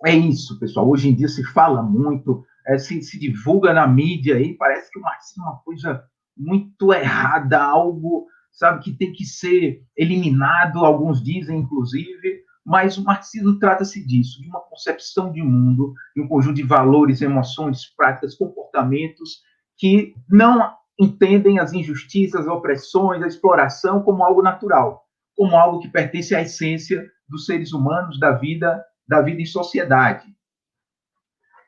é 0.06 0.14
isso, 0.14 0.60
pessoal. 0.60 0.88
Hoje 0.88 1.08
em 1.08 1.14
dia 1.14 1.26
se 1.26 1.42
fala 1.42 1.82
muito, 1.82 2.46
é, 2.68 2.78
se, 2.78 3.02
se 3.02 3.18
divulga 3.18 3.72
na 3.72 3.84
mídia 3.84 4.40
e 4.40 4.54
parece 4.54 4.92
que 4.92 4.98
o 5.00 5.02
marxismo 5.02 5.42
é 5.42 5.48
uma 5.48 5.58
coisa 5.58 6.04
muito 6.36 6.92
errada, 6.92 7.60
algo, 7.60 8.28
sabe, 8.52 8.84
que 8.84 8.92
tem 8.92 9.12
que 9.12 9.24
ser 9.24 9.82
eliminado, 9.96 10.84
alguns 10.84 11.20
dizem, 11.20 11.58
inclusive, 11.58 12.44
mas 12.68 12.98
o 12.98 13.02
marxismo 13.02 13.58
trata-se 13.58 14.06
disso, 14.06 14.42
de 14.42 14.46
uma 14.46 14.60
concepção 14.60 15.32
de 15.32 15.42
mundo, 15.42 15.94
de 16.14 16.20
um 16.20 16.28
conjunto 16.28 16.56
de 16.56 16.62
valores, 16.62 17.22
emoções, 17.22 17.86
práticas, 17.96 18.34
comportamentos 18.34 19.40
que 19.78 20.14
não 20.28 20.76
entendem 21.00 21.58
as 21.58 21.72
injustiças, 21.72 22.42
as 22.42 22.46
opressões, 22.46 23.22
a 23.22 23.26
exploração 23.26 24.02
como 24.02 24.22
algo 24.22 24.42
natural, 24.42 25.02
como 25.34 25.56
algo 25.56 25.80
que 25.80 25.88
pertence 25.88 26.34
à 26.34 26.42
essência 26.42 27.10
dos 27.26 27.46
seres 27.46 27.72
humanos, 27.72 28.20
da 28.20 28.32
vida, 28.32 28.84
da 29.08 29.22
vida 29.22 29.40
em 29.40 29.46
sociedade. 29.46 30.26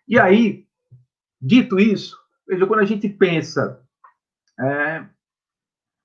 E 0.06 0.18
aí, 0.18 0.66
dito 1.40 1.80
isso, 1.80 2.14
veja, 2.46 2.66
quando 2.66 2.80
a 2.80 2.84
gente 2.84 3.08
pensa 3.08 3.80
é, 4.60 5.06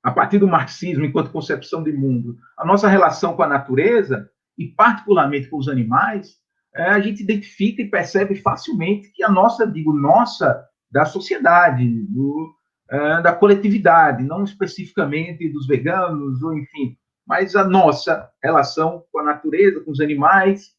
a 0.01 0.12
partir 0.12 0.39
do 0.39 0.47
marxismo 0.47 1.03
enquanto 1.03 1.34
concepção 1.34 1.84
de 1.84 1.91
mundo, 1.91 2.38
a 2.58 2.65
nossa 2.65 2.88
relação 2.88 3.36
com 3.36 3.43
a 3.43 3.47
natureza, 3.47 4.31
e 4.58 4.68
particularmente 4.68 5.50
com 5.50 5.58
os 5.58 5.68
animais, 5.68 6.38
é, 6.76 6.89
a 6.89 7.00
gente 7.00 7.24
identifica 7.24 7.82
e 7.82 7.89
percebe 7.89 8.36
facilmente 8.36 9.12
que 9.13 9.24
a 9.24 9.30
nossa, 9.30 9.65
digo, 9.65 9.94
nossa, 9.94 10.65
da 10.91 11.06
sociedade, 11.06 11.88
do, 12.10 12.54
é, 12.89 13.22
da 13.22 13.34
coletividade, 13.34 14.24
não 14.24 14.44
especificamente 14.44 15.50
dos 15.50 15.68
veganos, 15.68 16.41
ou 16.44 16.58
enfim, 16.58 16.98
mas 17.26 17.56
a 17.56 17.63
nossa 17.68 18.30
relação 18.44 19.04
com 19.12 19.20
a 19.20 19.24
natureza, 19.24 19.82
com 19.82 19.91
os 19.91 20.00
animais, 20.00 20.74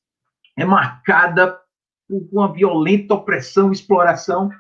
é 0.57 0.65
marcada 0.65 1.59
por 2.09 2.29
uma 2.33 2.53
violenta 2.53 3.15
opressão 3.15 3.73
exploração 3.73 4.51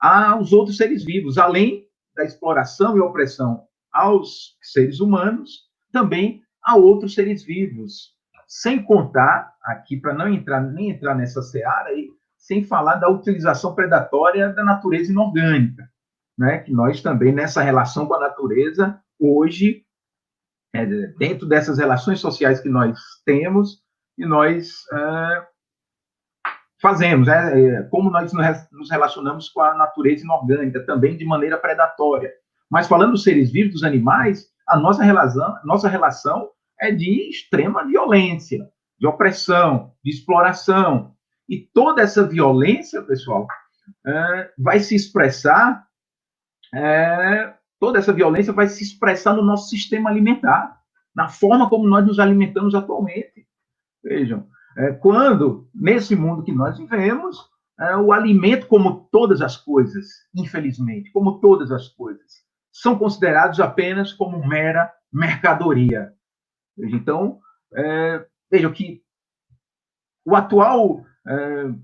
aos 0.00 0.52
outros 0.52 0.76
seres 0.76 1.04
vivos, 1.04 1.38
além 1.38 1.86
da 2.14 2.24
exploração 2.24 2.96
e 2.96 3.00
opressão 3.00 3.64
aos 3.92 4.56
seres 4.62 5.00
humanos, 5.00 5.64
também 5.92 6.42
a 6.62 6.76
outros 6.76 7.14
seres 7.14 7.44
vivos, 7.44 8.14
sem 8.46 8.82
contar, 8.82 9.54
aqui, 9.62 9.96
para 9.96 10.14
não 10.14 10.28
entrar 10.28 10.60
nem 10.60 10.90
entrar 10.90 11.14
nessa 11.14 11.42
seara, 11.42 11.90
aí, 11.90 12.08
sem 12.36 12.64
falar 12.64 12.96
da 12.96 13.08
utilização 13.08 13.74
predatória 13.74 14.52
da 14.52 14.62
natureza 14.62 15.10
inorgânica, 15.10 15.88
né? 16.38 16.58
que 16.58 16.72
nós 16.72 17.00
também, 17.00 17.32
nessa 17.32 17.62
relação 17.62 18.06
com 18.06 18.14
a 18.14 18.20
natureza, 18.20 19.00
hoje, 19.18 19.82
é, 20.74 20.84
dentro 21.18 21.46
dessas 21.46 21.78
relações 21.78 22.20
sociais 22.20 22.60
que 22.60 22.68
nós 22.68 22.98
temos, 23.24 23.82
e 24.18 24.26
nós 24.26 24.84
é, 24.92 25.46
fazemos, 26.80 27.26
né? 27.26 27.60
É, 27.60 27.82
como 27.84 28.10
nós 28.10 28.32
nos 28.70 28.90
relacionamos 28.90 29.48
com 29.48 29.60
a 29.60 29.74
natureza 29.74 30.22
inorgânica, 30.22 30.84
também 30.84 31.16
de 31.16 31.24
maneira 31.24 31.56
predatória. 31.56 32.30
Mas 32.70 32.86
falando 32.86 33.12
dos 33.12 33.22
seres 33.22 33.50
vivos, 33.50 33.72
dos 33.72 33.84
animais, 33.84 34.46
a 34.68 34.78
nossa 34.78 35.02
relação, 35.02 35.56
nossa 35.64 35.88
relação 35.88 36.50
é 36.84 36.90
de 36.90 37.28
extrema 37.28 37.84
violência, 37.84 38.68
de 38.98 39.06
opressão, 39.06 39.92
de 40.04 40.10
exploração. 40.10 41.14
E 41.48 41.58
toda 41.58 42.02
essa 42.02 42.26
violência, 42.26 43.02
pessoal, 43.02 43.46
é, 44.06 44.52
vai 44.58 44.80
se 44.80 44.94
expressar, 44.94 45.86
é, 46.74 47.54
toda 47.78 47.98
essa 47.98 48.12
violência 48.12 48.52
vai 48.52 48.66
se 48.66 48.82
expressar 48.82 49.34
no 49.34 49.42
nosso 49.42 49.68
sistema 49.68 50.10
alimentar, 50.10 50.80
na 51.14 51.28
forma 51.28 51.68
como 51.68 51.86
nós 51.86 52.06
nos 52.06 52.18
alimentamos 52.18 52.74
atualmente. 52.74 53.46
Vejam, 54.02 54.46
é, 54.76 54.92
quando, 54.92 55.68
nesse 55.74 56.16
mundo 56.16 56.42
que 56.42 56.52
nós 56.52 56.78
vivemos, 56.78 57.38
é, 57.78 57.96
o 57.96 58.12
alimento, 58.12 58.66
como 58.66 59.08
todas 59.10 59.40
as 59.40 59.56
coisas, 59.56 60.06
infelizmente, 60.34 61.10
como 61.12 61.40
todas 61.40 61.70
as 61.70 61.88
coisas, 61.88 62.44
são 62.72 62.98
considerados 62.98 63.60
apenas 63.60 64.12
como 64.12 64.46
mera 64.46 64.92
mercadoria. 65.12 66.12
Então, 66.78 67.38
é, 67.74 68.26
vejam 68.50 68.72
que 68.72 69.02
o 70.24 70.34
atual, 70.34 71.04
é, 71.26 71.74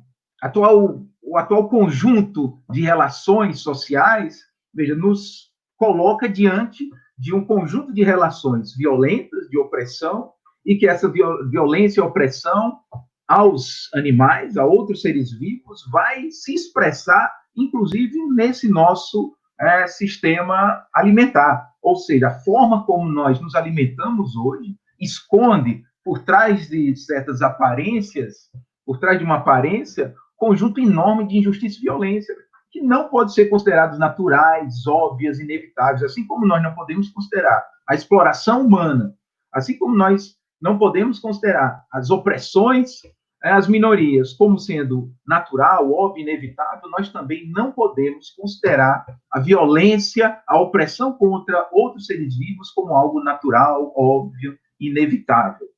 atual, 0.42 1.03
o 1.22 1.37
atual 1.37 1.68
conjunto 1.68 2.61
de 2.70 2.81
relações 2.81 3.61
sociais, 3.61 4.40
veja, 4.72 4.94
nos 4.94 5.50
coloca 5.76 6.29
diante 6.29 6.88
de 7.16 7.35
um 7.35 7.44
conjunto 7.44 7.92
de 7.92 8.03
relações 8.03 8.74
violentas, 8.74 9.48
de 9.48 9.59
opressão, 9.59 10.33
e 10.64 10.76
que 10.76 10.87
essa 10.87 11.11
violência 11.11 12.00
e 12.00 12.05
opressão 12.05 12.81
aos 13.26 13.88
animais, 13.94 14.57
a 14.57 14.64
outros 14.64 15.03
seres 15.03 15.33
vivos, 15.33 15.83
vai 15.90 16.31
se 16.31 16.55
expressar, 16.55 17.33
inclusive, 17.57 18.18
nesse 18.35 18.68
nosso 18.68 19.35
é, 19.61 19.87
sistema 19.87 20.85
alimentar. 20.94 21.70
Ou 21.83 21.96
seja, 21.96 22.29
a 22.29 22.40
forma 22.40 22.85
como 22.85 23.09
nós 23.11 23.40
nos 23.40 23.55
alimentamos 23.55 24.35
hoje 24.37 24.76
esconde, 25.00 25.82
por 26.04 26.20
trás 26.20 26.68
de 26.68 26.94
certas 26.96 27.42
aparências, 27.42 28.50
por 28.84 28.98
trás 28.98 29.18
de 29.18 29.24
uma 29.24 29.36
aparência, 29.36 30.14
conjunto 30.36 30.80
enorme 30.80 31.26
de 31.26 31.38
injustiça 31.38 31.78
e 31.78 31.82
violência, 31.82 32.34
que 32.70 32.80
não 32.80 33.08
podem 33.08 33.34
ser 33.34 33.46
considerados 33.46 33.98
naturais, 33.98 34.86
óbvias, 34.86 35.38
inevitáveis, 35.38 36.02
assim 36.02 36.26
como 36.26 36.46
nós 36.46 36.62
não 36.62 36.74
podemos 36.74 37.10
considerar 37.10 37.64
a 37.88 37.94
exploração 37.94 38.66
humana, 38.66 39.14
assim 39.52 39.76
como 39.76 39.96
nós 39.96 40.36
não 40.60 40.78
podemos 40.78 41.18
considerar 41.18 41.84
as 41.92 42.10
opressões 42.10 43.00
é, 43.42 43.50
as 43.52 43.66
minorias 43.66 44.34
como 44.34 44.58
sendo 44.58 45.10
natural, 45.26 45.90
óbvio, 45.90 46.22
inevitável, 46.22 46.90
nós 46.90 47.10
também 47.10 47.50
não 47.50 47.72
podemos 47.72 48.30
considerar 48.32 49.06
a 49.32 49.40
violência, 49.40 50.38
a 50.46 50.60
opressão 50.60 51.14
contra 51.14 51.66
outros 51.72 52.04
seres 52.04 52.36
vivos 52.36 52.70
como 52.72 52.94
algo 52.94 53.24
natural, 53.24 53.94
óbvio, 53.96 54.58
inevitável. 54.80 55.68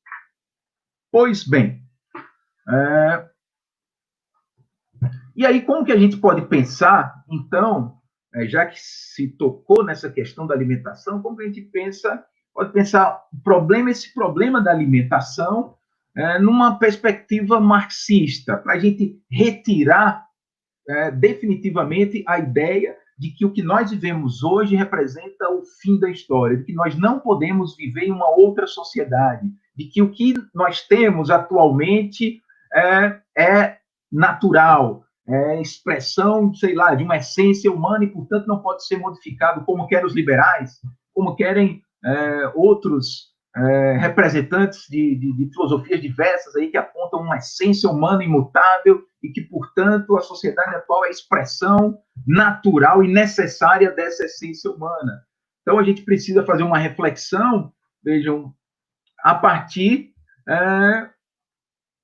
Pois 1.11 1.47
bem, 1.47 1.83
é... 2.69 3.29
e 5.37 5.45
aí 5.45 5.63
como 5.63 5.85
que 5.85 5.93
a 5.93 5.99
gente 5.99 6.17
pode 6.17 6.47
pensar, 6.47 7.23
então, 7.31 7.99
é, 8.35 8.47
já 8.47 8.65
que 8.65 8.79
se 8.81 9.29
tocou 9.29 9.85
nessa 9.85 10.11
questão 10.11 10.47
da 10.47 10.55
alimentação, 10.55 11.21
como 11.21 11.37
que 11.37 11.43
a 11.43 11.47
gente 11.47 11.63
pensa, 11.63 12.25
pode 12.55 12.73
pensar 12.73 13.21
o 13.33 13.43
problema, 13.43 13.91
esse 13.91 14.15
problema 14.15 14.63
da 14.63 14.71
alimentação 14.71 15.77
é, 16.17 16.39
numa 16.39 16.79
perspectiva 16.79 17.61
marxista, 17.61 18.57
para 18.57 18.75
a 18.75 18.79
gente 18.79 19.19
retirar 19.31 20.27
é, 20.89 21.11
definitivamente 21.11 22.25
a 22.27 22.39
ideia 22.39 22.97
de 23.19 23.31
que 23.31 23.45
o 23.45 23.53
que 23.53 23.63
nós 23.63 23.91
vivemos 23.91 24.43
hoje 24.43 24.77
representa 24.77 25.49
o 25.51 25.63
fim 25.81 25.99
da 25.99 26.11
história, 26.11 26.57
de 26.57 26.65
que 26.65 26.73
nós 26.73 26.99
não 26.99 27.21
podemos 27.21 27.77
viver 27.77 28.05
em 28.05 28.13
uma 28.13 28.29
outra 28.31 28.67
sociedade, 28.67 29.49
de 29.77 29.85
que 29.87 30.03
o 30.03 30.11
que 30.11 30.35
nós 30.55 30.83
temos 30.87 31.31
atualmente 31.31 32.41
é, 32.75 33.21
é 33.37 33.77
natural, 34.11 35.05
é 35.29 35.61
expressão, 35.61 36.53
sei 36.55 36.75
lá, 36.75 36.95
de 36.95 37.05
uma 37.05 37.17
essência 37.17 37.71
humana 37.71 38.05
e, 38.05 38.09
portanto, 38.09 38.47
não 38.47 38.61
pode 38.61 38.87
ser 38.87 38.99
modificado 38.99 39.65
como 39.65 39.87
querem 39.87 40.07
os 40.07 40.15
liberais, 40.15 40.81
como 41.15 41.37
querem 41.37 41.83
é, 42.05 42.53
outros 42.55 43.33
é, 43.57 43.99
representantes 43.99 44.87
de, 44.89 45.15
de, 45.17 45.33
de, 45.37 45.53
filosofias 45.53 46.01
diversas 46.01 46.57
aí 46.57 46.69
que 46.69 46.77
apontam 46.77 47.21
uma 47.21 47.37
essência 47.37 47.89
humana 47.89 48.25
imutável 48.25 49.03
e 49.23 49.31
que, 49.31 49.43
portanto, 49.43 50.17
a 50.17 50.21
sociedade 50.21 50.75
atual 50.75 51.05
é 51.05 51.09
a 51.09 51.11
expressão 51.11 51.99
natural 52.27 53.05
e 53.05 53.09
necessária 53.09 53.91
dessa 53.93 54.25
essência 54.25 54.71
humana. 54.71 55.25
Então, 55.63 55.79
a 55.79 55.83
gente 55.83 56.03
precisa 56.03 56.45
fazer 56.45 56.65
uma 56.65 56.79
reflexão, 56.79 57.73
vejam, 58.03 58.53
a 59.23 59.35
partir 59.35 60.13
é, 60.49 61.11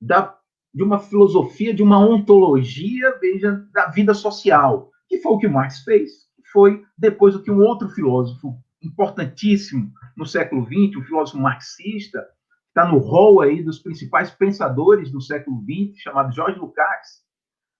da, 0.00 0.38
de 0.72 0.82
uma 0.82 1.00
filosofia, 1.00 1.74
de 1.74 1.82
uma 1.82 1.98
ontologia, 1.98 3.18
veja, 3.18 3.66
da 3.72 3.88
vida 3.88 4.14
social, 4.14 4.90
que 5.08 5.18
foi 5.18 5.32
o 5.32 5.38
que 5.38 5.48
Marx 5.48 5.80
fez, 5.80 6.28
foi 6.52 6.84
depois 6.96 7.34
o 7.34 7.42
que 7.42 7.50
um 7.50 7.60
outro 7.60 7.88
filósofo 7.88 8.56
importantíssimo 8.80 9.92
no 10.16 10.24
século 10.24 10.64
XX, 10.64 10.96
um 10.96 11.02
filósofo 11.02 11.38
marxista, 11.38 12.24
está 12.78 12.86
no 12.86 12.98
rol 12.98 13.40
aí 13.40 13.60
dos 13.60 13.80
principais 13.80 14.30
pensadores 14.30 15.10
do 15.10 15.20
século 15.20 15.60
XX, 15.62 16.00
chamado 16.00 16.32
Jorge 16.32 16.58
Lukács, 16.58 17.24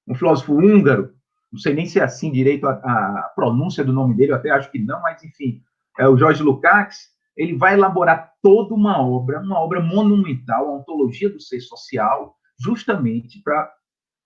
um 0.09 0.15
filósofo 0.15 0.55
húngaro, 0.55 1.15
não 1.53 1.59
sei 1.61 1.73
nem 1.73 1.87
se 1.87 2.01
é 2.01 2.03
assim 2.03 2.33
direito 2.33 2.67
a, 2.67 2.73
a 2.73 3.33
pronúncia 3.37 3.85
do 3.85 3.93
nome 3.93 4.17
dele, 4.17 4.33
eu 4.33 4.37
até 4.37 4.51
acho 4.51 4.71
que 4.73 4.79
não, 4.81 5.01
mas 5.01 5.23
enfim, 5.23 5.63
é 5.99 6.09
o 6.09 6.17
Jorge 6.17 6.43
Lukács, 6.43 7.11
ele 7.37 7.57
vai 7.57 7.75
elaborar 7.75 8.33
toda 8.43 8.75
uma 8.75 9.01
obra, 9.01 9.41
uma 9.41 9.61
obra 9.61 9.81
monumental, 9.81 10.69
a 10.69 10.79
ontologia 10.79 11.31
do 11.31 11.41
ser 11.41 11.61
social, 11.61 12.35
justamente 12.59 13.41
para 13.43 13.73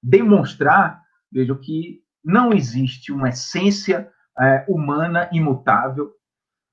demonstrar, 0.02 1.02
veja, 1.30 1.54
que 1.54 2.00
não 2.24 2.52
existe 2.52 3.12
uma 3.12 3.28
essência 3.28 4.10
é, 4.40 4.64
humana 4.66 5.28
imutável, 5.32 6.10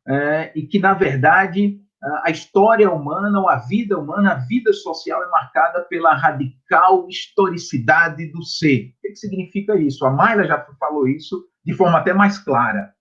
é, 0.08 0.54
e 0.56 0.66
que, 0.66 0.80
na 0.80 0.94
verdade, 0.94 1.82
a 2.24 2.30
história 2.30 2.90
humana, 2.90 3.40
ou 3.40 3.50
a 3.50 3.58
vida 3.58 3.98
humana, 3.98 4.32
a 4.32 4.36
vida 4.36 4.72
social 4.72 5.22
é 5.22 5.28
marcada 5.28 5.82
pela 5.82 6.14
radical 6.14 7.06
historicidade 7.10 8.28
do 8.32 8.42
ser. 8.42 8.94
O 8.98 9.02
que, 9.02 9.16
significa 9.16 9.76
isso? 9.76 10.06
A 10.06 10.12
Mayla 10.12 10.46
já 10.46 10.66
falou 10.80 11.08
isso 11.08 11.46
de 11.66 11.74
forma 11.74 11.98
até 11.98 12.14
mais 12.14 12.38
clara, 12.38 12.94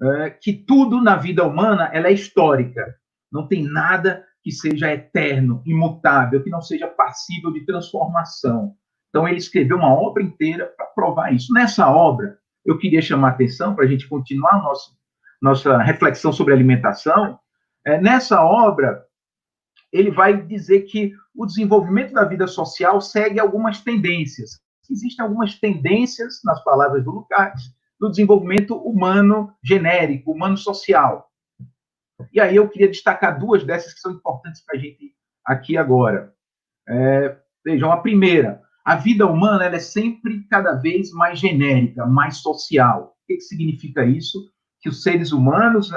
é, 0.00 0.30
que 0.30 0.52
tudo 0.52 1.02
na 1.02 1.16
vida 1.16 1.44
humana 1.44 1.90
ela 1.92 2.06
é 2.06 2.12
histórica, 2.12 2.94
não 3.32 3.48
tem 3.48 3.64
nada 3.64 4.24
que 4.42 4.52
seja 4.52 4.92
eterno, 4.92 5.60
imutável, 5.66 6.40
que 6.40 6.50
não 6.50 6.62
seja 6.62 6.86
passível 6.86 7.52
de 7.52 7.66
transformação. 7.66 8.76
Então, 9.08 9.26
ele 9.26 9.38
escreveu 9.38 9.76
uma 9.76 9.92
obra 9.92 10.22
inteira 10.22 10.72
para 10.76 10.86
provar 10.86 11.32
isso. 11.32 11.52
Nessa 11.52 11.90
obra, 11.90 12.38
eu 12.64 12.78
queria 12.78 13.02
chamar 13.02 13.28
a 13.28 13.30
atenção, 13.32 13.74
para 13.74 13.84
a 13.84 13.88
gente 13.88 14.08
continuar 14.08 14.62
nosso 14.62 14.94
nossa 15.40 15.78
reflexão 15.78 16.32
sobre 16.32 16.54
alimentação, 16.54 17.38
é, 17.86 18.00
nessa 18.00 18.42
obra, 18.44 19.06
ele 19.92 20.10
vai 20.10 20.42
dizer 20.42 20.82
que 20.82 21.14
o 21.34 21.46
desenvolvimento 21.46 22.12
da 22.12 22.24
vida 22.24 22.46
social 22.48 23.00
segue 23.00 23.38
algumas 23.38 23.80
tendências. 23.80 24.60
Existem 24.90 25.24
algumas 25.24 25.54
tendências, 25.58 26.40
nas 26.44 26.62
palavras 26.64 27.04
do 27.04 27.12
Lukács, 27.12 27.74
do 27.98 28.10
desenvolvimento 28.10 28.76
humano 28.76 29.54
genérico, 29.62 30.32
humano 30.32 30.56
social. 30.56 31.30
E 32.32 32.40
aí 32.40 32.56
eu 32.56 32.68
queria 32.68 32.88
destacar 32.88 33.38
duas 33.38 33.64
dessas 33.64 33.94
que 33.94 34.00
são 34.00 34.12
importantes 34.12 34.64
para 34.64 34.76
a 34.76 34.80
gente 34.80 35.14
aqui 35.44 35.76
agora. 35.76 36.34
É, 36.88 37.36
vejam, 37.64 37.92
a 37.92 37.98
primeira, 37.98 38.60
a 38.84 38.96
vida 38.96 39.26
humana 39.26 39.64
é 39.66 39.78
sempre 39.78 40.44
cada 40.48 40.72
vez 40.72 41.12
mais 41.12 41.38
genérica, 41.38 42.04
mais 42.04 42.38
social. 42.38 43.16
O 43.22 43.26
que, 43.26 43.36
que 43.36 43.42
significa 43.42 44.04
isso? 44.04 44.50
que 44.86 44.88
os 44.88 45.02
seres 45.02 45.32
humanos, 45.32 45.90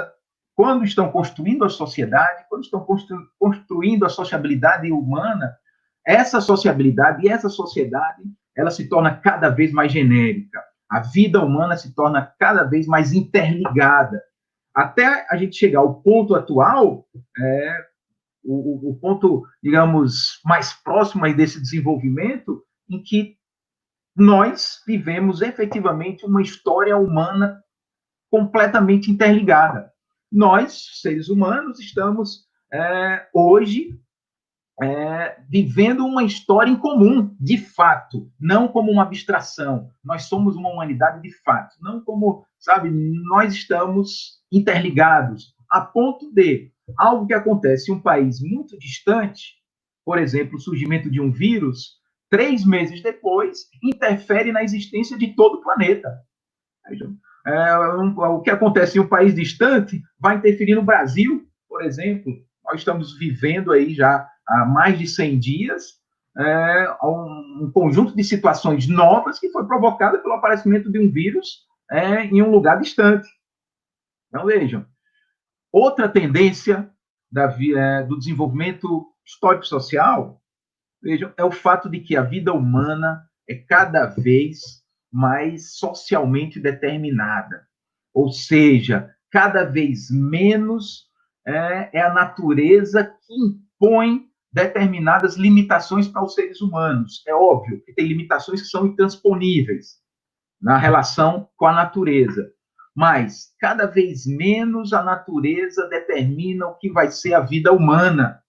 quando 0.54 0.84
estão 0.84 1.10
construindo 1.10 1.64
a 1.64 1.68
sociedade, 1.68 2.44
quando 2.48 2.64
estão 2.64 2.80
constru 2.80 3.18
construindo 3.38 4.04
a 4.04 4.08
sociabilidade 4.08 4.90
humana, 4.92 5.56
essa 6.06 6.40
sociabilidade 6.40 7.26
e 7.26 7.28
essa 7.28 7.48
sociedade, 7.48 8.22
ela 8.56 8.70
se 8.70 8.88
torna 8.88 9.16
cada 9.16 9.48
vez 9.48 9.72
mais 9.72 9.92
genérica. 9.92 10.62
A 10.90 11.00
vida 11.00 11.42
humana 11.42 11.76
se 11.76 11.94
torna 11.94 12.34
cada 12.38 12.64
vez 12.64 12.86
mais 12.86 13.12
interligada. 13.12 14.20
Até 14.74 15.26
a 15.30 15.36
gente 15.36 15.56
chegar 15.56 15.80
ao 15.80 16.00
ponto 16.02 16.34
atual, 16.34 17.06
é, 17.38 17.84
o, 18.44 18.90
o, 18.90 18.96
ponto, 18.96 19.44
digamos, 19.62 20.40
mais 20.44 20.72
próximo 20.72 21.24
aí 21.24 21.34
desse 21.34 21.60
desenvolvimento, 21.60 22.62
em 22.88 23.02
que 23.02 23.36
nós 24.16 24.82
vivemos 24.86 25.40
efetivamente 25.42 26.26
uma 26.26 26.42
história 26.42 26.96
humana 26.96 27.62
completamente 28.30 29.10
interligada. 29.10 29.89
Nós, 30.30 31.00
seres 31.00 31.28
humanos, 31.28 31.80
estamos 31.80 32.46
é, 32.72 33.28
hoje 33.34 33.98
é, 34.80 35.42
vivendo 35.48 36.06
uma 36.06 36.22
história 36.22 36.70
em 36.70 36.76
comum, 36.76 37.34
de 37.38 37.58
fato, 37.58 38.30
não 38.38 38.68
como 38.68 38.90
uma 38.90 39.02
abstração. 39.02 39.90
Nós 40.02 40.24
somos 40.24 40.56
uma 40.56 40.70
humanidade 40.70 41.20
de 41.20 41.32
fato, 41.42 41.76
não 41.80 42.00
como, 42.00 42.46
sabe, 42.58 42.90
nós 42.90 43.52
estamos 43.52 44.40
interligados, 44.50 45.54
a 45.68 45.80
ponto 45.80 46.32
de 46.32 46.72
algo 46.96 47.26
que 47.26 47.34
acontece 47.34 47.90
em 47.90 47.94
um 47.94 48.00
país 48.00 48.40
muito 48.40 48.78
distante, 48.78 49.54
por 50.04 50.18
exemplo, 50.18 50.56
o 50.56 50.60
surgimento 50.60 51.10
de 51.10 51.20
um 51.20 51.30
vírus, 51.30 51.98
três 52.30 52.64
meses 52.64 53.02
depois, 53.02 53.68
interfere 53.82 54.50
na 54.50 54.62
existência 54.62 55.18
de 55.18 55.34
todo 55.34 55.58
o 55.58 55.62
planeta. 55.62 56.20
É, 57.46 57.78
um, 57.96 58.14
o 58.18 58.40
que 58.42 58.50
acontece 58.50 58.98
em 58.98 59.00
um 59.00 59.06
país 59.06 59.34
distante 59.34 60.02
vai 60.18 60.36
interferir 60.36 60.74
no 60.74 60.82
Brasil, 60.82 61.46
por 61.68 61.82
exemplo. 61.82 62.32
Nós 62.64 62.80
estamos 62.80 63.18
vivendo 63.18 63.72
aí 63.72 63.94
já 63.94 64.28
há 64.46 64.64
mais 64.66 64.98
de 64.98 65.06
100 65.06 65.38
dias 65.38 66.00
é, 66.38 66.96
um, 67.02 67.64
um, 67.64 67.70
conjunto 67.72 68.14
de 68.14 68.22
situações 68.22 68.86
novas 68.86 69.38
que 69.38 69.50
foi 69.50 69.66
provocada 69.66 70.18
pelo 70.18 70.34
aparecimento 70.34 70.90
de 70.90 70.98
um 70.98 71.10
vírus 71.10 71.64
é, 71.90 72.24
em 72.24 72.42
um 72.42 72.50
lugar 72.50 72.78
distante. 72.78 73.28
Então, 74.28 74.46
vejam, 74.46 74.86
outra 75.72 76.08
tendência 76.08 76.88
da, 77.30 77.56
é, 77.76 78.02
do 78.04 78.18
desenvolvimento 78.18 79.06
histórico-social, 79.26 80.40
vejam, 81.02 81.32
é 81.36 81.44
o 81.44 81.50
fato 81.50 81.88
de 81.90 82.00
que 82.00 82.16
a 82.16 82.22
vida 82.22 82.52
humana 82.52 83.24
é 83.48 83.54
cada 83.54 84.06
vez 84.06 84.79
mais 85.12 85.76
socialmente 85.76 86.60
determinada. 86.60 87.66
Ou 88.12 88.30
seja, 88.30 89.14
cada 89.30 89.64
vez 89.64 90.10
menos 90.10 91.08
é, 91.46 91.98
é 91.98 92.02
a 92.02 92.12
natureza 92.12 93.04
que 93.04 93.34
impõe 93.34 94.28
determinadas 94.52 95.36
limitações 95.36 96.08
para 96.08 96.24
os 96.24 96.34
seres 96.34 96.60
humanos. 96.60 97.22
É 97.26 97.34
óbvio 97.34 97.82
que 97.84 97.92
tem 97.92 98.06
limitações 98.06 98.62
que 98.62 98.68
são 98.68 98.86
intransponíveis 98.86 100.00
na 100.60 100.76
relação 100.76 101.48
com 101.56 101.66
a 101.66 101.72
natureza, 101.72 102.52
mas 102.94 103.54
cada 103.58 103.86
vez 103.86 104.26
menos 104.26 104.92
a 104.92 105.02
natureza 105.02 105.88
determina 105.88 106.66
o 106.66 106.76
que 106.76 106.90
vai 106.90 107.10
ser 107.10 107.34
a 107.34 107.40
vida 107.40 107.72
humana. 107.72 108.42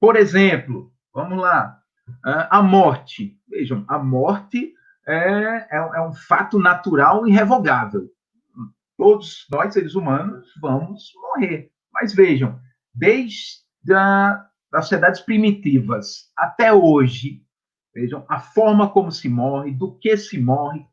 Por 0.00 0.16
exemplo, 0.16 0.92
vamos 1.14 1.38
lá, 1.38 1.78
a 2.24 2.62
morte. 2.62 3.38
Vejam, 3.48 3.84
a 3.86 3.98
morte 3.98 4.72
é, 5.06 5.68
é, 5.70 5.76
é 5.76 6.00
um 6.00 6.12
fato 6.12 6.58
natural 6.58 7.26
e 7.26 7.30
irrevogável. 7.30 8.08
Todos 8.96 9.46
nós, 9.50 9.74
seres 9.74 9.94
humanos, 9.94 10.48
vamos 10.60 11.12
morrer. 11.14 11.70
Mas 11.92 12.14
vejam, 12.14 12.58
desde 12.94 13.92
a, 13.92 14.46
das 14.72 14.84
sociedades 14.84 15.20
primitivas 15.20 16.30
até 16.36 16.72
hoje, 16.72 17.42
vejam 17.94 18.24
a 18.28 18.38
forma 18.38 18.90
como 18.90 19.12
se 19.12 19.28
morre, 19.28 19.72
do 19.72 19.98
que 19.98 20.16
se 20.16 20.38
morre, 20.38 20.84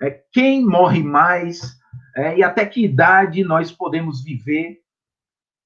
é, 0.00 0.10
quem 0.32 0.64
morre 0.64 1.02
mais 1.02 1.78
é, 2.16 2.38
e 2.38 2.42
até 2.42 2.66
que 2.66 2.84
idade 2.84 3.44
nós 3.44 3.70
podemos 3.70 4.22
viver. 4.22 4.81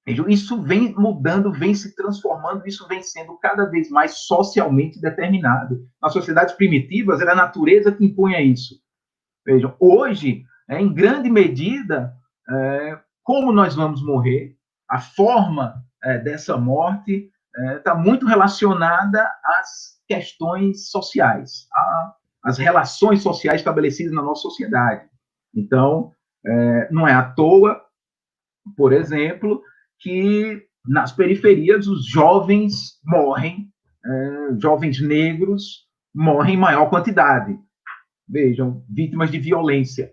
Vejam, 0.07 0.29
isso 0.29 0.61
vem 0.61 0.95
mudando, 0.95 1.51
vem 1.51 1.75
se 1.75 1.93
transformando, 1.93 2.65
isso 2.65 2.87
vem 2.87 3.03
sendo 3.03 3.37
cada 3.39 3.65
vez 3.65 3.89
mais 3.89 4.19
socialmente 4.19 5.01
determinado. 5.01 5.85
Nas 6.01 6.13
sociedades 6.13 6.55
primitivas, 6.55 7.19
era 7.19 7.33
a 7.33 7.35
natureza 7.35 7.91
que 7.91 8.05
impunha 8.05 8.41
isso. 8.41 8.75
Vejam, 9.45 9.75
hoje, 9.77 10.45
é, 10.69 10.79
em 10.79 10.93
grande 10.93 11.29
medida, 11.29 12.15
é, 12.49 12.97
como 13.21 13.51
nós 13.51 13.75
vamos 13.75 14.01
morrer, 14.01 14.55
a 14.89 15.01
forma 15.01 15.83
é, 16.01 16.17
dessa 16.19 16.55
morte 16.55 17.29
está 17.75 17.91
é, 17.91 17.97
muito 17.97 18.25
relacionada 18.25 19.29
às 19.43 20.01
questões 20.07 20.89
sociais, 20.89 21.67
às 22.41 22.57
relações 22.57 23.21
sociais 23.21 23.59
estabelecidas 23.59 24.13
na 24.13 24.21
nossa 24.21 24.43
sociedade. 24.43 25.05
Então, 25.53 26.13
é, 26.45 26.87
não 26.93 27.05
é 27.05 27.13
à 27.13 27.23
toa, 27.23 27.81
por 28.77 28.93
exemplo, 28.93 29.61
que 29.99 30.63
nas 30.85 31.11
periferias 31.11 31.87
os 31.87 32.05
jovens 32.05 32.99
morrem, 33.05 33.69
é, 34.05 34.59
jovens 34.59 35.01
negros 35.01 35.85
morrem 36.15 36.55
em 36.55 36.59
maior 36.59 36.89
quantidade. 36.89 37.57
Vejam, 38.27 38.83
vítimas 38.89 39.29
de 39.31 39.39
violência. 39.39 40.11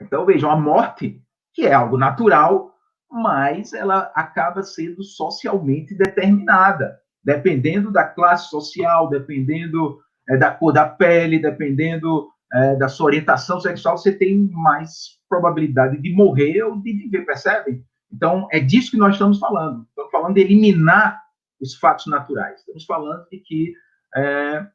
Então, 0.00 0.26
vejam, 0.26 0.50
a 0.50 0.56
morte, 0.56 1.20
que 1.52 1.62
é 1.62 1.72
algo 1.72 1.96
natural, 1.96 2.74
mas 3.10 3.72
ela 3.72 4.12
acaba 4.14 4.62
sendo 4.62 5.02
socialmente 5.02 5.94
determinada, 5.94 6.98
dependendo 7.22 7.92
da 7.92 8.04
classe 8.04 8.50
social, 8.50 9.08
dependendo 9.08 10.00
é, 10.28 10.36
da 10.36 10.50
cor 10.50 10.72
da 10.72 10.88
pele, 10.88 11.38
dependendo 11.38 12.28
é, 12.52 12.76
da 12.76 12.88
sua 12.88 13.06
orientação 13.06 13.60
sexual, 13.60 13.96
você 13.96 14.12
tem 14.12 14.48
mais 14.52 15.18
probabilidade 15.28 16.00
de 16.00 16.12
morrer 16.14 16.62
ou 16.62 16.80
de 16.80 16.92
viver, 16.92 17.24
percebem? 17.24 17.84
Então, 18.14 18.46
é 18.52 18.60
disso 18.60 18.92
que 18.92 18.96
nós 18.96 19.14
estamos 19.14 19.38
falando. 19.38 19.84
Estamos 19.88 20.10
falando 20.12 20.34
de 20.34 20.40
eliminar 20.40 21.20
os 21.60 21.74
fatos 21.74 22.06
naturais. 22.06 22.60
Estamos 22.60 22.84
falando 22.84 23.26
de 23.28 23.38
que 23.38 23.74
é, 24.14 24.66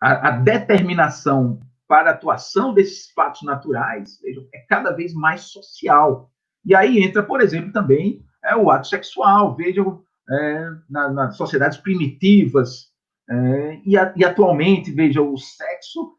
a, 0.00 0.28
a, 0.28 0.30
determinação 0.32 1.60
para 1.86 2.10
a 2.10 2.12
atuação 2.12 2.74
desses 2.74 3.10
fatos 3.12 3.42
naturais 3.42 4.20
vejam, 4.20 4.46
é 4.52 4.58
cada 4.68 4.92
vez 4.92 5.14
mais 5.14 5.42
social. 5.42 6.30
E 6.64 6.74
aí 6.74 6.98
entra, 7.02 7.22
por 7.22 7.40
exemplo, 7.40 7.72
também 7.72 8.22
é, 8.44 8.54
o 8.54 8.70
ato 8.70 8.88
sexual. 8.88 9.56
Vejam, 9.56 10.02
é, 10.30 10.70
na, 10.90 11.08
nas 11.08 11.36
sociedades 11.36 11.78
primitivas, 11.78 12.92
é, 13.30 13.80
e, 13.86 13.96
a, 13.96 14.12
e, 14.14 14.24
atualmente, 14.24 14.90
veja, 14.90 15.22
o 15.22 15.38
sexo 15.38 16.14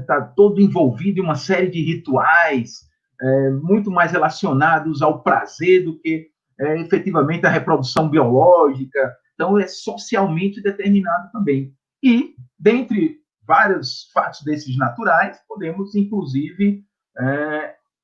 está 0.00 0.16
é, 0.16 0.34
todo 0.34 0.60
envolvido 0.60 1.20
em 1.20 1.22
uma 1.22 1.34
série 1.34 1.70
de 1.70 1.82
rituais, 1.82 2.89
é, 3.20 3.50
muito 3.50 3.90
mais 3.90 4.12
relacionados 4.12 5.02
ao 5.02 5.22
prazer 5.22 5.84
do 5.84 5.98
que 5.98 6.28
é, 6.58 6.80
efetivamente 6.80 7.46
a 7.46 7.50
reprodução 7.50 8.08
biológica. 8.08 9.16
Então, 9.34 9.58
é 9.58 9.66
socialmente 9.66 10.62
determinado 10.62 11.30
também. 11.32 11.74
E, 12.02 12.34
dentre 12.58 13.18
vários 13.46 14.10
fatos 14.12 14.42
desses 14.42 14.76
naturais, 14.76 15.40
podemos, 15.48 15.94
inclusive, 15.94 16.84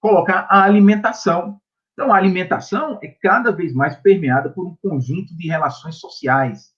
colocar 0.00 0.46
a 0.50 0.64
alimentação, 0.64 1.60
então, 1.96 2.12
a 2.12 2.16
alimentação 2.18 2.98
é 3.02 3.08
cada 3.08 3.50
vez 3.50 3.72
mais 3.72 3.96
permeada 3.96 4.50
por 4.50 4.66
um 4.66 4.76
conjunto 4.82 5.34
de 5.34 5.48
relações 5.48 5.94
sociais, 5.96 6.74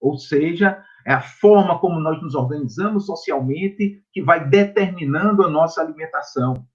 ou 0.00 0.16
seja, 0.16 0.82
é 1.06 1.12
a 1.12 1.20
forma 1.20 1.78
como 1.78 2.00
nós 2.00 2.20
nos 2.22 2.34
organizamos 2.34 3.04
socialmente 3.04 4.02
que 4.10 4.22
vai 4.22 4.48
determinando 4.48 5.44
a 5.44 5.50
nossa 5.50 5.82
alimentação. 5.82 6.66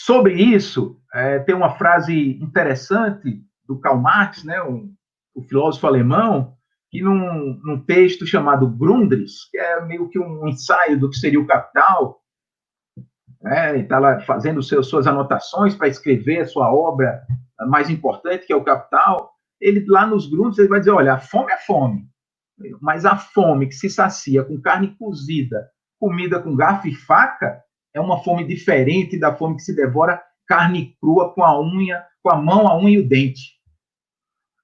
Sobre 0.00 0.34
isso, 0.34 0.96
é, 1.12 1.40
tem 1.40 1.56
uma 1.56 1.76
frase 1.76 2.38
interessante 2.40 3.42
do 3.66 3.80
Karl 3.80 3.98
Marx, 3.98 4.44
né, 4.44 4.62
um, 4.62 4.94
o 5.34 5.42
filósofo 5.42 5.88
alemão, 5.88 6.54
que 6.88 7.02
num, 7.02 7.60
num 7.64 7.84
texto 7.84 8.24
chamado 8.24 8.70
Grundrisse, 8.70 9.50
que 9.50 9.58
é 9.58 9.84
meio 9.84 10.08
que 10.08 10.16
um 10.16 10.46
ensaio 10.46 11.00
do 11.00 11.10
que 11.10 11.16
seria 11.16 11.40
o 11.40 11.46
Capital, 11.48 12.22
né, 13.42 13.76
está 13.76 13.98
lá 13.98 14.20
fazendo 14.20 14.62
seus, 14.62 14.86
suas 14.86 15.08
anotações 15.08 15.74
para 15.74 15.88
escrever 15.88 16.42
a 16.42 16.46
sua 16.46 16.72
obra 16.72 17.20
mais 17.66 17.90
importante, 17.90 18.46
que 18.46 18.52
é 18.52 18.56
o 18.56 18.62
Capital, 18.62 19.32
ele 19.60 19.84
lá 19.88 20.06
nos 20.06 20.30
grupos 20.30 20.60
ele 20.60 20.68
vai 20.68 20.78
dizer, 20.78 20.92
olha, 20.92 21.14
a 21.14 21.18
fome 21.18 21.50
é 21.50 21.58
fome, 21.58 22.08
mas 22.80 23.04
a 23.04 23.16
fome 23.16 23.66
que 23.66 23.74
se 23.74 23.90
sacia 23.90 24.44
com 24.44 24.60
carne 24.60 24.96
cozida, 24.96 25.68
comida 25.98 26.40
com 26.40 26.54
garfo 26.54 26.86
e 26.86 26.94
faca, 26.94 27.60
é 27.94 28.00
uma 28.00 28.22
fome 28.22 28.46
diferente 28.46 29.18
da 29.18 29.34
fome 29.34 29.56
que 29.56 29.62
se 29.62 29.74
devora 29.74 30.22
carne 30.46 30.96
crua 31.00 31.32
com 31.34 31.44
a 31.44 31.60
unha, 31.60 32.04
com 32.22 32.30
a 32.30 32.36
mão, 32.36 32.66
a 32.66 32.76
unha 32.78 32.98
e 32.98 33.00
o 33.00 33.08
dente. 33.08 33.58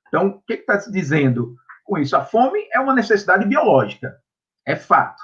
Então, 0.09 0.29
o 0.29 0.43
que 0.43 0.55
está 0.55 0.79
se 0.79 0.91
dizendo 0.93 1.57
com 1.85 1.99
isso? 1.99 2.17
A 2.17 2.25
fome 2.25 2.67
é 2.73 2.81
uma 2.81 2.95
necessidade 2.95 3.47
biológica, 3.47 4.17
é 4.67 4.77
fato 4.77 5.23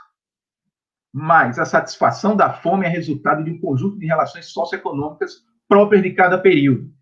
mas 1.12 1.58
a 1.58 1.64
satisfação 1.64 2.36
da 2.36 2.52
fome 2.52 2.86
é 2.86 2.88
resultado 2.88 3.42
de 3.42 3.50
um 3.50 3.60
conjunto 3.60 3.98
de 3.98 4.06
relações 4.06 4.46
socioeconômicas 4.46 5.44
próprias 5.68 6.02
de 6.02 6.12
cada 6.12 6.38
período. 6.38 6.92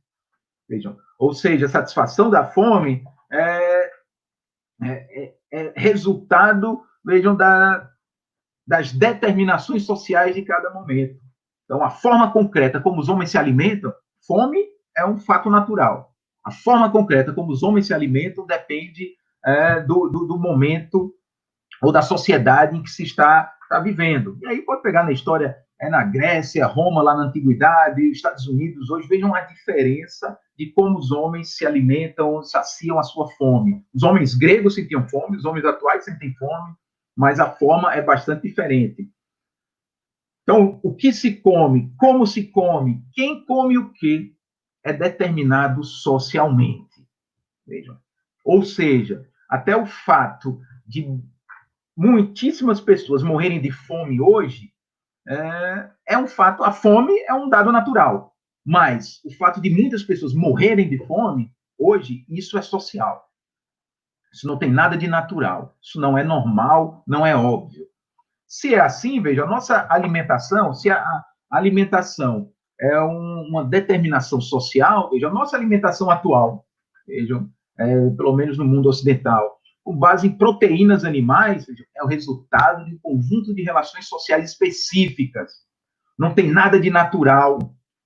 Vejam, 0.68 0.96
ou 1.18 1.32
seja, 1.32 1.66
a 1.66 1.70
satisfação 1.70 2.30
da 2.30 2.44
fome 2.44 3.04
é, 3.30 3.90
é, 4.82 4.92
é, 4.92 5.34
é 5.50 5.72
resultado, 5.76 6.82
vejam, 7.04 7.36
da, 7.36 7.90
das 8.68 8.92
determinações 8.92 9.84
sociais 9.84 10.34
de 10.34 10.42
cada 10.42 10.70
momento. 10.70 11.18
Então, 11.64 11.82
a 11.82 11.88
forma 11.88 12.30
concreta 12.30 12.78
como 12.78 13.00
os 13.00 13.08
homens 13.08 13.30
se 13.30 13.38
alimentam, 13.38 13.90
fome 14.26 14.62
é 14.94 15.06
um 15.06 15.16
fato 15.16 15.48
natural. 15.48 16.12
A 16.44 16.50
forma 16.50 16.90
concreta 16.90 17.32
como 17.32 17.50
os 17.50 17.62
homens 17.62 17.86
se 17.86 17.94
alimentam 17.94 18.46
depende 18.46 19.14
é, 19.44 19.80
do, 19.80 20.08
do, 20.08 20.26
do 20.26 20.38
momento 20.38 21.14
ou 21.80 21.90
da 21.90 22.02
sociedade 22.02 22.76
em 22.76 22.82
que 22.82 22.90
se 22.90 23.04
está 23.04 23.54
está 23.68 23.78
vivendo. 23.80 24.38
E 24.40 24.46
aí 24.46 24.62
pode 24.62 24.82
pegar 24.82 25.04
na 25.04 25.12
história, 25.12 25.54
é 25.78 25.90
na 25.90 26.02
Grécia, 26.02 26.66
Roma, 26.66 27.02
lá 27.02 27.14
na 27.14 27.24
Antiguidade, 27.24 28.10
Estados 28.10 28.48
Unidos, 28.48 28.90
hoje, 28.90 29.06
vejam 29.06 29.34
a 29.34 29.42
diferença 29.42 30.36
de 30.56 30.72
como 30.72 30.98
os 30.98 31.12
homens 31.12 31.54
se 31.54 31.66
alimentam, 31.66 32.42
saciam 32.42 32.98
a 32.98 33.02
sua 33.02 33.28
fome. 33.32 33.84
Os 33.94 34.02
homens 34.02 34.34
gregos 34.34 34.74
sentiam 34.74 35.06
fome, 35.06 35.36
os 35.36 35.44
homens 35.44 35.66
atuais 35.66 36.04
sentem 36.04 36.34
fome, 36.36 36.74
mas 37.18 37.40
a 37.40 37.50
forma 37.50 37.92
é 37.92 38.00
bastante 38.00 38.46
diferente. 38.46 39.10
Então, 40.44 40.78
o 40.84 40.94
que 40.94 41.12
se 41.12 41.34
come, 41.34 41.92
como 41.98 42.24
se 42.24 42.44
come, 42.44 43.04
quem 43.12 43.44
come 43.44 43.76
o 43.76 43.92
que, 43.92 44.32
é 44.84 44.92
determinado 44.92 45.82
socialmente. 45.82 47.04
Vejam. 47.66 47.98
Ou 48.44 48.62
seja, 48.62 49.28
até 49.50 49.76
o 49.76 49.84
fato 49.84 50.60
de 50.86 51.20
muitíssimas 51.96 52.80
pessoas 52.80 53.24
morrerem 53.24 53.60
de 53.60 53.72
fome 53.72 54.20
hoje 54.20 54.72
é, 55.26 55.90
é 56.06 56.18
um 56.18 56.28
fato. 56.28 56.62
A 56.62 56.70
fome 56.70 57.12
é 57.28 57.34
um 57.34 57.48
dado 57.48 57.72
natural, 57.72 58.32
mas 58.64 59.20
o 59.24 59.34
fato 59.34 59.60
de 59.60 59.68
muitas 59.68 60.04
pessoas 60.04 60.32
morrerem 60.32 60.88
de 60.88 61.04
fome 61.04 61.52
hoje, 61.76 62.24
isso 62.28 62.56
é 62.56 62.62
social. 62.62 63.27
Isso 64.32 64.46
não 64.46 64.58
tem 64.58 64.70
nada 64.70 64.96
de 64.96 65.08
natural. 65.08 65.76
Isso 65.82 66.00
não 66.00 66.16
é 66.16 66.24
normal, 66.24 67.02
não 67.06 67.26
é 67.26 67.34
óbvio. 67.34 67.86
Se 68.46 68.74
é 68.74 68.80
assim, 68.80 69.20
veja, 69.20 69.44
a 69.44 69.46
nossa 69.46 69.86
alimentação, 69.90 70.72
se 70.72 70.90
a, 70.90 71.04
alimentação 71.50 72.50
é 72.80 73.00
um, 73.00 73.46
uma 73.48 73.64
determinação 73.64 74.40
social, 74.40 75.10
veja, 75.10 75.28
a 75.28 75.32
nossa 75.32 75.56
alimentação 75.56 76.10
atual, 76.10 76.64
vejam, 77.06 77.50
é, 77.78 78.10
pelo 78.10 78.34
menos 78.34 78.56
no 78.58 78.64
mundo 78.64 78.88
ocidental, 78.88 79.58
com 79.82 79.96
base 79.96 80.26
em 80.26 80.36
proteínas 80.36 81.04
animais, 81.04 81.66
veja, 81.66 81.84
é 81.96 82.02
o 82.02 82.06
resultado 82.06 82.84
de 82.84 82.94
um 82.94 82.98
conjunto 82.98 83.54
de 83.54 83.62
relações 83.62 84.06
sociais 84.06 84.50
específicas. 84.50 85.52
Não 86.18 86.34
tem 86.34 86.50
nada 86.50 86.78
de 86.78 86.90
natural, 86.90 87.58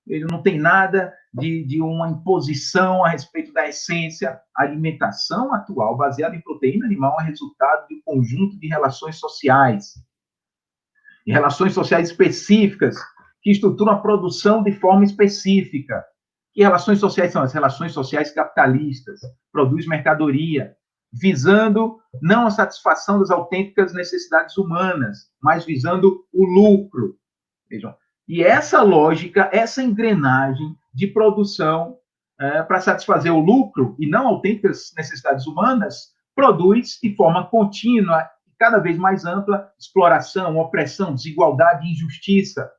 veja, 0.06 0.26
não 0.30 0.42
tem 0.42 0.58
nada 0.58 1.12
de, 1.32 1.64
de 1.64 1.80
uma 1.80 2.10
imposição 2.10 3.04
a 3.04 3.08
respeito 3.08 3.52
da 3.52 3.66
essência. 3.66 4.40
A 4.56 4.64
alimentação 4.64 5.52
atual, 5.54 5.96
baseada 5.96 6.36
em 6.36 6.40
proteína 6.40 6.86
animal, 6.86 7.16
é 7.20 7.24
resultado 7.24 7.88
de 7.88 7.94
um 7.96 8.02
conjunto 8.04 8.58
de 8.58 8.68
relações 8.68 9.18
sociais. 9.18 9.94
De 11.26 11.32
relações 11.32 11.72
sociais 11.72 12.10
específicas, 12.10 12.96
que 13.42 13.50
estruturam 13.50 13.92
a 13.92 14.00
produção 14.00 14.62
de 14.62 14.72
forma 14.72 15.04
específica. 15.04 16.04
Que 16.52 16.62
relações 16.62 16.98
sociais 16.98 17.32
são? 17.32 17.42
As 17.42 17.52
relações 17.52 17.92
sociais 17.92 18.30
capitalistas. 18.30 19.20
Produz 19.50 19.86
mercadoria, 19.86 20.76
visando 21.12 21.98
não 22.20 22.46
a 22.46 22.50
satisfação 22.50 23.18
das 23.18 23.30
autênticas 23.30 23.94
necessidades 23.94 24.56
humanas, 24.56 25.30
mas 25.40 25.64
visando 25.64 26.26
o 26.32 26.44
lucro. 26.44 27.16
Vejam. 27.70 27.94
E 28.28 28.42
essa 28.42 28.82
lógica, 28.82 29.50
essa 29.52 29.82
engrenagem 29.82 30.76
de 30.94 31.06
produção 31.06 31.98
é, 32.40 32.62
para 32.62 32.80
satisfazer 32.80 33.32
o 33.32 33.40
lucro 33.40 33.96
e 33.98 34.06
não 34.06 34.26
autênticas 34.26 34.92
necessidades 34.96 35.46
humanas, 35.46 36.12
produz 36.34 36.98
de 37.02 37.14
forma 37.14 37.46
contínua 37.46 38.28
e 38.46 38.52
cada 38.58 38.78
vez 38.78 38.96
mais 38.96 39.24
ampla 39.24 39.70
exploração, 39.78 40.56
opressão, 40.58 41.14
desigualdade 41.14 41.88
injustiça. 41.88 42.70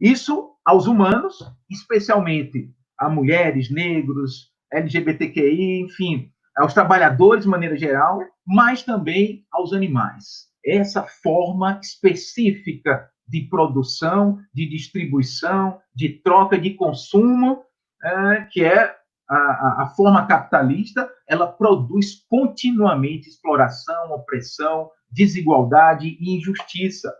Isso 0.00 0.50
aos 0.64 0.86
humanos, 0.86 1.36
especialmente 1.68 2.70
a 2.98 3.08
mulheres, 3.08 3.70
negros, 3.70 4.50
LGBTQI, 4.72 5.80
enfim, 5.82 6.30
aos 6.56 6.74
trabalhadores 6.74 7.44
de 7.44 7.50
maneira 7.50 7.76
geral, 7.76 8.20
mas 8.46 8.82
também 8.82 9.44
aos 9.52 9.72
animais. 9.72 10.48
Essa 10.64 11.02
forma 11.02 11.78
específica 11.82 13.10
de 13.30 13.42
produção, 13.42 14.40
de 14.52 14.68
distribuição, 14.68 15.80
de 15.94 16.08
troca 16.08 16.58
de 16.58 16.74
consumo, 16.74 17.62
é, 18.02 18.40
que 18.50 18.64
é 18.64 18.96
a, 19.28 19.82
a, 19.82 19.86
forma 19.96 20.26
capitalista, 20.26 21.08
ela 21.28 21.46
produz 21.46 22.26
continuamente 22.28 23.28
exploração, 23.28 24.10
opressão, 24.10 24.90
desigualdade 25.08 26.18
e 26.20 26.36
injustiça. 26.36 27.14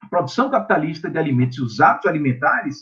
A 0.00 0.08
produção 0.08 0.48
capitalista 0.48 1.10
de 1.10 1.18
alimentos 1.18 1.58
e 1.58 1.62
os 1.62 1.80
hábitos 1.80 2.08
alimentares 2.08 2.76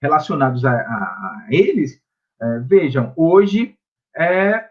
relacionados 0.00 0.64
a, 0.64 0.70
a, 0.70 0.76
a 0.76 1.46
eles, 1.50 2.00
é, 2.40 2.58
vejam, 2.60 3.12
hoje 3.16 3.76
é, 4.16 4.68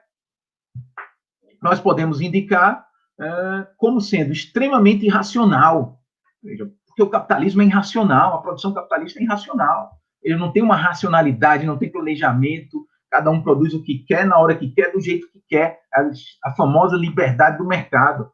nós 1.62 1.82
podemos 1.82 2.22
indicar 2.22 2.86
é, 3.20 3.68
como 3.76 4.00
sendo 4.00 4.32
extremamente 4.32 5.06
irracional. 5.06 6.00
Vejam, 6.42 6.72
porque 6.96 7.04
o 7.04 7.10
capitalismo 7.10 7.62
é 7.62 7.66
irracional, 7.66 8.36
a 8.36 8.42
produção 8.42 8.74
capitalista 8.74 9.20
é 9.20 9.24
irracional. 9.24 9.92
Ele 10.24 10.38
não 10.38 10.54
tem 10.54 10.64
uma 10.64 10.78
racionalidade, 10.78 11.66
não 11.66 11.78
tem 11.78 11.92
planejamento, 11.92 12.88
cada 13.12 13.30
um 13.30 13.44
produz 13.44 13.74
o 13.74 13.84
que 13.84 14.00
quer, 14.00 14.26
na 14.26 14.38
hora 14.38 14.56
que 14.56 14.70
quer, 14.70 14.94
do 14.94 15.02
jeito 15.02 15.30
que 15.30 15.42
quer, 15.50 15.82
a, 15.94 16.10
a 16.46 16.56
famosa 16.56 16.96
liberdade 16.96 17.58
do 17.58 17.68
mercado. 17.68 18.32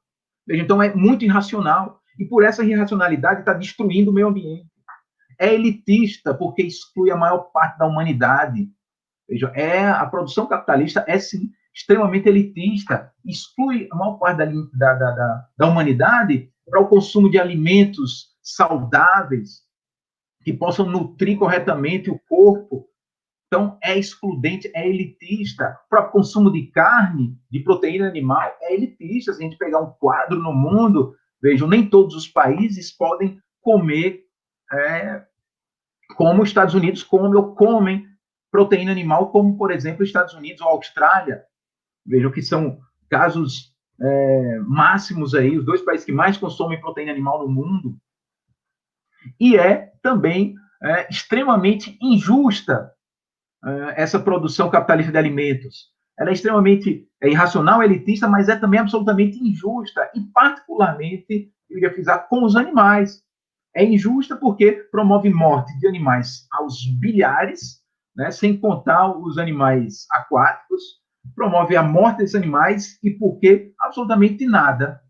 Veja, 0.48 0.62
então 0.62 0.82
é 0.82 0.94
muito 0.94 1.26
irracional, 1.26 2.00
e 2.20 2.26
por 2.26 2.44
essa 2.44 2.64
irracionalidade 2.64 3.40
está 3.40 3.52
destruindo 3.52 4.12
o 4.12 4.14
meio 4.14 4.28
ambiente. 4.28 4.70
É 5.40 5.52
elitista, 5.52 6.32
porque 6.32 6.62
exclui 6.62 7.10
a 7.10 7.18
maior 7.18 7.50
parte 7.52 7.80
da 7.80 7.88
humanidade. 7.88 8.70
Veja, 9.28 9.52
é, 9.56 9.90
a 9.90 10.06
produção 10.06 10.46
capitalista 10.46 11.04
é 11.08 11.18
sim 11.18 11.50
extremamente 11.74 12.30
elitista, 12.30 13.12
exclui 13.26 13.88
a 13.92 13.96
maior 13.96 14.18
parte 14.18 14.38
da, 14.38 14.94
da, 14.94 15.12
da, 15.12 15.46
da 15.58 15.68
humanidade 15.68 16.52
para 16.70 16.80
o 16.80 16.88
consumo 16.88 17.30
de 17.30 17.40
alimentos 17.40 18.31
saudáveis, 18.42 19.62
que 20.44 20.54
possam 20.54 20.86
nutrir 20.86 21.38
corretamente 21.38 22.10
o 22.10 22.20
corpo. 22.28 22.88
Então, 23.48 23.78
é 23.84 23.98
excludente, 23.98 24.72
é 24.74 24.88
elitista. 24.88 25.78
O 25.86 25.90
próprio 25.90 26.14
consumo 26.14 26.52
de 26.52 26.68
carne, 26.68 27.38
de 27.50 27.60
proteína 27.60 28.08
animal, 28.08 28.56
é 28.62 28.74
elitista. 28.74 29.34
Se 29.34 29.42
a 29.42 29.44
gente 29.44 29.58
pegar 29.58 29.82
um 29.82 29.92
quadro 29.92 30.40
no 30.40 30.54
mundo, 30.54 31.16
vejam, 31.42 31.68
nem 31.68 31.88
todos 31.88 32.16
os 32.16 32.28
países 32.28 32.92
podem 32.92 33.40
comer 33.62 34.24
é, 34.72 35.24
como 36.16 36.42
os 36.42 36.50
Estados 36.50 36.74
Unidos 36.74 37.04
comem 37.04 37.36
ou 37.36 37.54
comem 37.54 38.08
proteína 38.50 38.92
animal, 38.92 39.32
como, 39.32 39.58
por 39.58 39.72
exemplo, 39.72 40.02
os 40.02 40.10
Estados 40.10 40.34
Unidos 40.34 40.62
ou 40.62 40.70
Austrália. 40.70 41.44
Vejam 42.06 42.32
que 42.32 42.42
são 42.42 42.80
casos 43.10 43.76
é, 44.02 44.60
máximos 44.60 45.36
aí, 45.36 45.58
os 45.58 45.66
dois 45.66 45.82
países 45.82 46.06
que 46.06 46.12
mais 46.12 46.38
consomem 46.38 46.80
proteína 46.80 47.12
animal 47.12 47.46
no 47.46 47.54
mundo 47.54 47.98
e 49.40 49.58
é 49.58 49.92
também 50.02 50.56
é, 50.82 51.08
extremamente 51.10 51.98
injusta 52.02 52.92
é, 53.64 54.02
essa 54.02 54.20
produção 54.20 54.70
capitalista 54.70 55.12
de 55.12 55.18
alimentos. 55.18 55.92
Ela 56.20 56.30
é 56.30 56.34
extremamente 56.34 57.08
é, 57.22 57.30
irracional, 57.30 57.82
elitista, 57.82 58.28
mas 58.28 58.50
é 58.50 58.56
também 58.56 58.80
absolutamente 58.80 59.38
injusta, 59.38 60.10
e 60.16 60.22
particularmente, 60.34 61.52
eu 61.70 61.80
ia 61.80 61.92
frisar, 61.92 62.28
com 62.28 62.44
os 62.44 62.56
animais. 62.56 63.24
É 63.76 63.84
injusta 63.84 64.36
porque 64.36 64.74
promove 64.92 65.30
morte 65.30 65.78
de 65.80 65.88
animais 65.88 66.46
aos 66.52 66.86
bilhares, 67.00 67.82
né, 68.16 68.30
sem 68.30 68.58
contar 68.58 69.18
os 69.18 69.38
animais 69.38 70.06
aquáticos, 70.12 71.02
promove 71.36 71.76
a 71.76 71.84
morte 71.84 72.18
desses 72.18 72.36
animais 72.36 73.00
e 73.02 73.12
porque 73.12 73.74
absolutamente 73.80 74.46
nada 74.46 75.01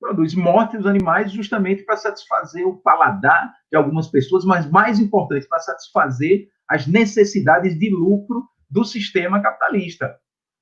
produz 0.00 0.34
morte 0.34 0.78
dos 0.78 0.86
animais 0.86 1.30
justamente 1.30 1.84
para 1.84 1.96
satisfazer 1.96 2.66
o 2.66 2.78
paladar 2.78 3.52
de 3.70 3.76
algumas 3.76 4.08
pessoas, 4.08 4.44
mas 4.44 4.68
mais 4.68 4.98
importante, 4.98 5.46
para 5.46 5.58
satisfazer 5.58 6.48
as 6.66 6.86
necessidades 6.86 7.78
de 7.78 7.90
lucro 7.90 8.48
do 8.68 8.84
sistema 8.84 9.40
capitalista. 9.42 10.16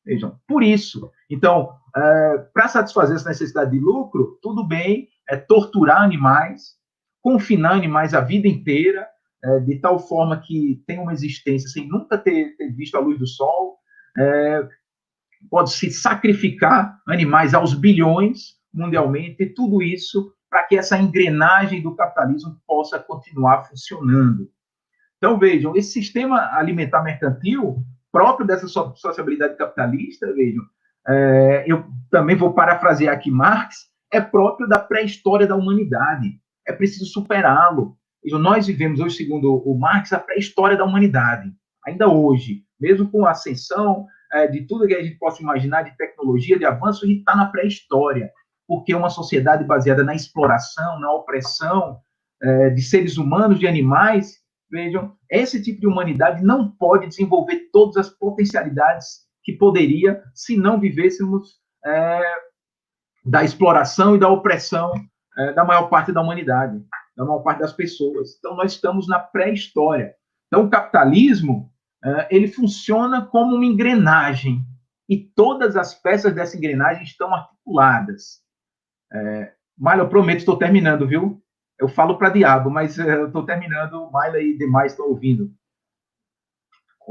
Vejam, 0.05 0.39
por 0.49 0.63
isso. 0.63 1.11
Então, 1.31 1.71
é, 1.95 2.39
para 2.53 2.69
satisfazer 2.69 3.17
essa 3.17 3.29
necessidade 3.29 3.71
de 3.71 3.79
lucro, 3.79 4.39
tudo 4.43 4.67
bem 4.67 5.09
é 5.29 5.37
torturar 5.37 6.03
animais, 6.03 6.77
confinar 7.23 7.73
animais 7.73 8.15
a 8.15 8.21
vida 8.21 8.49
inteira, 8.49 9.07
é, 9.45 9.61
de 9.61 9.79
tal 9.79 9.99
forma 9.99 10.41
que 10.41 10.83
tem 10.87 10.99
uma 10.99 11.13
existência 11.13 11.69
sem 11.69 11.87
nunca 11.87 12.19
ter, 12.19 12.57
ter 12.57 12.73
visto 12.73 12.97
a 12.97 13.01
luz 13.01 13.19
do 13.19 13.27
sol, 13.27 13.79
é, 14.17 14.69
pode-se 15.51 15.91
sacrificar 15.91 16.99
animais 17.07 17.55
aos 17.55 17.75
bilhões, 17.75 18.58
mundialmente, 18.73 19.47
tudo 19.47 19.83
isso 19.83 20.33
para 20.51 20.65
que 20.65 20.77
essa 20.77 20.99
engrenagem 20.99 21.83
do 21.83 21.95
capitalismo 21.95 22.59
possa 22.67 22.99
continuar 22.99 23.65
funcionando. 23.65 24.51
Então, 25.19 25.39
vejam, 25.39 25.77
esse 25.77 25.93
sistema 25.93 26.57
alimentar 26.57 27.03
mercantil, 27.03 27.85
próprio 28.11 28.47
dessa 28.47 28.67
sociabilidade 28.67 29.57
capitalista, 29.57 30.33
vejam, 30.33 30.65
é, 31.07 31.65
eu 31.67 31.85
também 32.11 32.37
vou 32.37 32.55
parafrasear 32.55 33.15
aqui 33.15 33.31
Marx, 33.31 33.89
é 34.13 34.21
próprio 34.21 34.69
da 34.69 34.79
pré-história 34.79 35.47
da 35.47 35.57
humanidade. 35.57 36.41
É 36.67 36.73
preciso 36.73 37.07
superá-lo. 37.07 37.97
Nós 38.25 38.67
vivemos 38.67 39.01
hoje, 39.01 39.17
segundo 39.17 39.55
o 39.55 39.79
Marx, 39.79 40.13
a 40.13 40.19
pré-história 40.19 40.77
da 40.77 40.85
humanidade. 40.85 41.53
Ainda 41.87 42.09
hoje, 42.09 42.65
mesmo 42.81 43.11
com 43.11 43.25
a 43.27 43.31
ascensão 43.31 44.07
é, 44.33 44.47
de 44.47 44.67
tudo 44.67 44.87
que 44.87 44.95
a 44.95 45.03
gente 45.03 45.19
possa 45.19 45.43
imaginar 45.43 45.83
de 45.83 45.97
tecnologia, 45.97 46.59
de 46.59 46.65
avanço, 46.65 47.05
a 47.05 47.09
gente 47.09 47.21
está 47.21 47.35
na 47.35 47.47
pré-história 47.47 48.31
porque 48.69 48.95
uma 48.95 49.09
sociedade 49.09 49.65
baseada 49.65 50.05
na 50.05 50.15
exploração, 50.15 51.01
na 51.01 51.11
opressão 51.11 51.99
é, 52.41 52.69
de 52.71 52.83
seres 52.83 53.17
humanos, 53.17 53.59
de 53.59 53.67
animais, 53.67 54.37
vejam, 54.71 55.17
esse 55.31 55.63
tipo 55.63 55.81
de 55.81 55.87
humanidade 55.87 56.45
não 56.45 56.71
pode 56.71 57.09
desenvolver 57.09 57.71
todas 57.73 57.97
as 57.97 58.11
potencialidades 58.11 59.27
que 59.43 59.55
poderia 59.55 60.23
se 60.35 60.59
não 60.59 60.79
vivêssemos 60.79 61.57
é, 61.85 62.21
da 63.25 63.43
exploração 63.43 64.15
e 64.15 64.19
da 64.19 64.29
opressão 64.29 64.93
é, 65.39 65.53
da 65.55 65.65
maior 65.65 65.89
parte 65.89 66.13
da 66.13 66.21
humanidade, 66.21 66.79
da 67.17 67.25
maior 67.25 67.41
parte 67.41 67.61
das 67.61 67.73
pessoas. 67.73 68.37
Então, 68.39 68.55
nós 68.55 68.73
estamos 68.73 69.09
na 69.09 69.19
pré-história. 69.19 70.15
Então, 70.47 70.65
o 70.65 70.71
capitalismo, 70.71 71.73
é, 72.05 72.29
ele 72.31 72.49
funciona 72.49 73.25
como 73.25 73.57
uma 73.57 73.65
engrenagem, 73.65 74.63
e 75.09 75.17
todas 75.17 75.75
as 75.75 75.95
peças 75.95 76.35
dessa 76.35 76.57
engrenagem 76.57 77.03
estão 77.03 77.33
articuladas. 77.35 78.47
É, 79.13 79.53
Maila, 79.77 80.03
eu 80.03 80.09
prometo, 80.09 80.39
estou 80.39 80.59
terminando, 80.59 81.07
viu? 81.07 81.43
Eu 81.79 81.89
falo 81.89 82.19
para 82.19 82.31
diabo, 82.31 82.71
mas 82.71 82.99
é, 82.99 83.15
eu 83.15 83.27
estou 83.29 83.45
terminando. 83.45 84.11
Maila 84.11 84.41
e 84.41 84.57
demais 84.57 84.93
estão 84.93 85.09
ouvindo. 85.09 85.53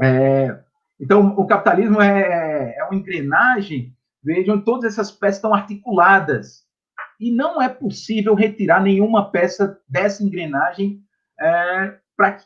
É, 0.02 0.58
então, 1.00 1.28
o 1.36 1.46
capitalismo 1.46 2.00
é, 2.00 2.76
é 2.76 2.84
uma 2.84 2.94
engrenagem, 2.94 3.96
vejam, 4.22 4.60
todas 4.60 4.92
essas 4.92 5.10
peças 5.10 5.36
estão 5.36 5.54
articuladas. 5.54 6.66
E 7.20 7.32
não 7.32 7.60
é 7.60 7.68
possível 7.68 8.34
retirar 8.34 8.80
nenhuma 8.80 9.30
peça 9.30 9.80
dessa 9.88 10.22
engrenagem 10.22 11.02
é, 11.40 11.98
pra, 12.16 12.38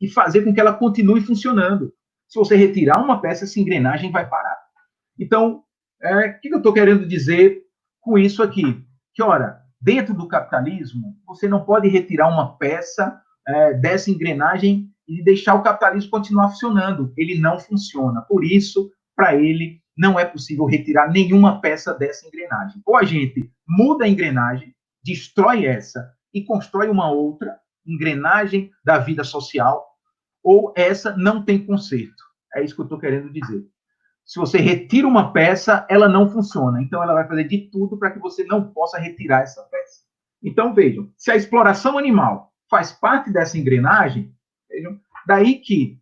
e 0.00 0.08
fazer 0.08 0.42
com 0.42 0.54
que 0.54 0.60
ela 0.60 0.72
continue 0.72 1.20
funcionando. 1.20 1.92
Se 2.28 2.38
você 2.38 2.56
retirar 2.56 3.02
uma 3.02 3.20
peça, 3.20 3.44
essa 3.44 3.60
engrenagem 3.60 4.10
vai 4.10 4.28
parar. 4.28 4.58
Então, 5.18 5.62
é, 6.02 6.28
o 6.28 6.40
que 6.40 6.48
eu 6.48 6.58
estou 6.58 6.72
querendo 6.72 7.06
dizer 7.06 7.62
com 8.00 8.18
isso 8.18 8.42
aqui? 8.42 8.85
Que, 9.16 9.22
ora, 9.22 9.62
dentro 9.80 10.12
do 10.12 10.28
capitalismo, 10.28 11.16
você 11.26 11.48
não 11.48 11.64
pode 11.64 11.88
retirar 11.88 12.28
uma 12.28 12.58
peça 12.58 13.18
é, 13.48 13.72
dessa 13.72 14.10
engrenagem 14.10 14.90
e 15.08 15.24
deixar 15.24 15.54
o 15.54 15.62
capitalismo 15.62 16.10
continuar 16.10 16.50
funcionando. 16.50 17.14
Ele 17.16 17.40
não 17.40 17.58
funciona. 17.58 18.20
Por 18.20 18.44
isso, 18.44 18.90
para 19.16 19.34
ele, 19.34 19.80
não 19.96 20.20
é 20.20 20.26
possível 20.26 20.66
retirar 20.66 21.10
nenhuma 21.10 21.62
peça 21.62 21.94
dessa 21.94 22.26
engrenagem. 22.26 22.82
Ou 22.84 22.94
a 22.94 23.04
gente 23.04 23.50
muda 23.66 24.04
a 24.04 24.08
engrenagem, 24.08 24.74
destrói 25.02 25.64
essa 25.64 26.12
e 26.34 26.44
constrói 26.44 26.90
uma 26.90 27.10
outra 27.10 27.58
engrenagem 27.86 28.70
da 28.84 28.98
vida 28.98 29.24
social, 29.24 29.86
ou 30.44 30.74
essa 30.76 31.16
não 31.16 31.42
tem 31.42 31.64
conserto. 31.64 32.22
É 32.54 32.62
isso 32.62 32.74
que 32.74 32.82
eu 32.82 32.84
estou 32.84 32.98
querendo 32.98 33.32
dizer. 33.32 33.64
Se 34.26 34.40
você 34.40 34.58
retira 34.58 35.06
uma 35.06 35.32
peça, 35.32 35.86
ela 35.88 36.08
não 36.08 36.28
funciona. 36.28 36.82
Então, 36.82 37.02
ela 37.02 37.14
vai 37.14 37.26
fazer 37.26 37.44
de 37.44 37.70
tudo 37.70 37.96
para 37.96 38.10
que 38.10 38.18
você 38.18 38.44
não 38.44 38.72
possa 38.72 38.98
retirar 38.98 39.42
essa 39.42 39.62
peça. 39.62 40.00
Então, 40.42 40.74
vejam, 40.74 41.08
se 41.16 41.30
a 41.30 41.36
exploração 41.36 41.96
animal 41.96 42.52
faz 42.68 42.90
parte 42.90 43.32
dessa 43.32 43.56
engrenagem, 43.56 44.34
vejam, 44.68 44.98
daí 45.26 45.60
que, 45.60 46.00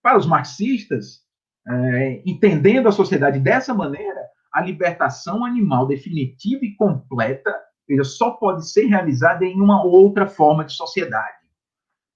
para 0.00 0.16
os 0.16 0.26
marxistas, 0.26 1.24
é, 1.68 2.22
entendendo 2.24 2.88
a 2.88 2.92
sociedade 2.92 3.40
dessa 3.40 3.74
maneira, 3.74 4.20
a 4.52 4.60
libertação 4.60 5.44
animal 5.44 5.86
definitiva 5.88 6.64
e 6.64 6.76
completa 6.76 7.52
veja, 7.88 8.04
só 8.04 8.30
pode 8.30 8.70
ser 8.70 8.86
realizada 8.86 9.44
em 9.44 9.60
uma 9.60 9.84
outra 9.84 10.26
forma 10.26 10.64
de 10.64 10.72
sociedade. 10.72 11.44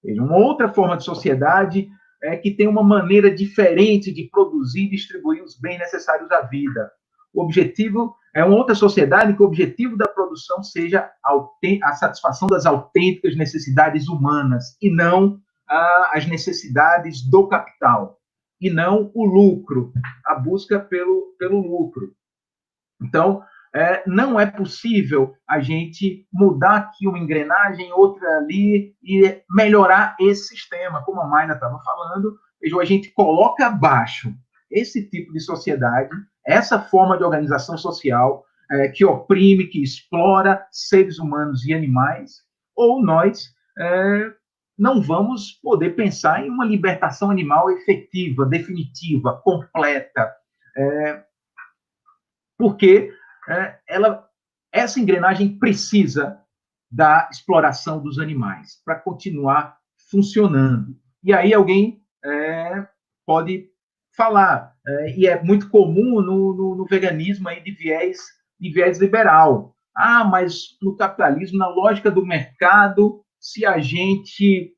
Veja, 0.03 0.23
uma 0.23 0.37
outra 0.37 0.69
forma 0.69 0.97
de 0.97 1.03
sociedade 1.03 1.89
é, 2.23 2.35
que 2.37 2.51
tem 2.51 2.67
uma 2.67 2.83
maneira 2.83 3.33
diferente 3.33 4.13
de 4.13 4.29
produzir 4.29 4.85
e 4.85 4.89
distribuir 4.89 5.43
os 5.43 5.59
bens 5.59 5.79
necessários 5.79 6.29
à 6.31 6.41
vida. 6.41 6.91
O 7.33 7.43
objetivo 7.43 8.15
é 8.35 8.43
uma 8.43 8.55
outra 8.55 8.75
sociedade 8.75 9.35
que 9.35 9.41
o 9.41 9.45
objetivo 9.45 9.97
da 9.97 10.07
produção 10.07 10.63
seja 10.63 11.09
a 11.83 11.93
satisfação 11.93 12.47
das 12.47 12.65
autênticas 12.65 13.35
necessidades 13.35 14.07
humanas 14.07 14.77
e 14.81 14.89
não 14.89 15.39
ah, 15.67 16.11
as 16.13 16.25
necessidades 16.25 17.21
do 17.29 17.47
capital, 17.47 18.19
e 18.59 18.69
não 18.69 19.11
o 19.13 19.25
lucro, 19.25 19.93
a 20.25 20.35
busca 20.35 20.79
pelo, 20.79 21.35
pelo 21.37 21.61
lucro. 21.61 22.13
Então, 23.01 23.41
é, 23.73 24.03
não 24.07 24.39
é 24.39 24.45
possível 24.45 25.35
a 25.47 25.59
gente 25.59 26.27
mudar 26.33 26.77
aqui 26.77 27.07
uma 27.07 27.19
engrenagem, 27.19 27.91
outra 27.91 28.27
ali, 28.37 28.95
e 29.03 29.41
melhorar 29.49 30.15
esse 30.19 30.47
sistema. 30.47 31.03
Como 31.03 31.21
a 31.21 31.27
Mayna 31.27 31.53
estava 31.53 31.79
falando, 31.83 32.37
a 32.79 32.85
gente 32.85 33.11
coloca 33.11 33.67
abaixo 33.67 34.33
esse 34.71 35.09
tipo 35.09 35.31
de 35.33 35.39
sociedade, 35.39 36.09
essa 36.45 36.79
forma 36.79 37.17
de 37.17 37.23
organização 37.23 37.77
social 37.77 38.43
é, 38.71 38.87
que 38.87 39.05
oprime, 39.05 39.67
que 39.67 39.81
explora 39.81 40.65
seres 40.71 41.19
humanos 41.19 41.65
e 41.65 41.73
animais, 41.73 42.43
ou 42.75 43.03
nós 43.03 43.53
é, 43.77 44.33
não 44.77 45.01
vamos 45.01 45.51
poder 45.61 45.95
pensar 45.95 46.43
em 46.43 46.49
uma 46.49 46.65
libertação 46.65 47.29
animal 47.29 47.69
efetiva, 47.69 48.45
definitiva, 48.45 49.41
completa, 49.43 50.31
é, 50.77 51.23
porque 52.57 53.11
é, 53.49 53.79
ela, 53.87 54.27
essa 54.71 54.99
engrenagem 54.99 55.57
precisa 55.57 56.39
da 56.91 57.27
exploração 57.31 58.01
dos 58.01 58.19
animais 58.19 58.81
para 58.83 58.99
continuar 58.99 59.77
funcionando. 60.09 60.95
E 61.23 61.33
aí 61.33 61.53
alguém 61.53 62.01
é, 62.23 62.87
pode 63.25 63.69
falar, 64.15 64.75
é, 64.85 65.17
e 65.17 65.27
é 65.27 65.41
muito 65.43 65.69
comum 65.69 66.21
no, 66.21 66.53
no, 66.53 66.75
no, 66.75 66.85
veganismo 66.85 67.47
aí 67.47 67.61
de 67.61 67.71
viés, 67.71 68.19
de 68.59 68.71
viés 68.71 68.99
liberal. 68.99 69.75
Ah, 69.95 70.23
mas 70.23 70.77
no 70.81 70.95
capitalismo, 70.95 71.57
na 71.57 71.67
lógica 71.67 72.09
do 72.09 72.25
mercado, 72.25 73.23
se 73.39 73.65
a 73.65 73.79
gente 73.79 74.75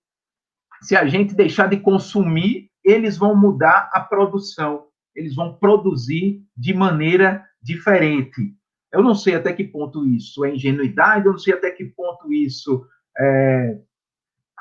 se 0.82 0.96
a 0.96 1.06
gente 1.06 1.36
deixar 1.36 1.68
de 1.68 1.78
consumir, 1.78 2.70
eles 2.84 3.16
vão 3.16 3.36
mudar 3.36 3.90
a 3.94 4.00
produção, 4.00 4.88
eles 5.16 5.36
vão 5.36 5.54
produzir 5.54 6.44
de 6.58 6.74
maneira 6.74 7.46
diferente. 7.62 8.56
Eu 8.94 9.02
não 9.02 9.16
sei 9.16 9.36
até 9.36 9.54
que 9.54 9.64
ponto 9.64 10.06
isso 10.06 10.44
é 10.44 10.54
ingenuidade, 10.54 11.26
eu 11.26 11.32
não 11.32 11.40
sei 11.40 11.54
até 11.54 11.72
que 11.72 11.86
ponto 11.86 12.32
isso 12.32 12.86
é, 13.18 13.78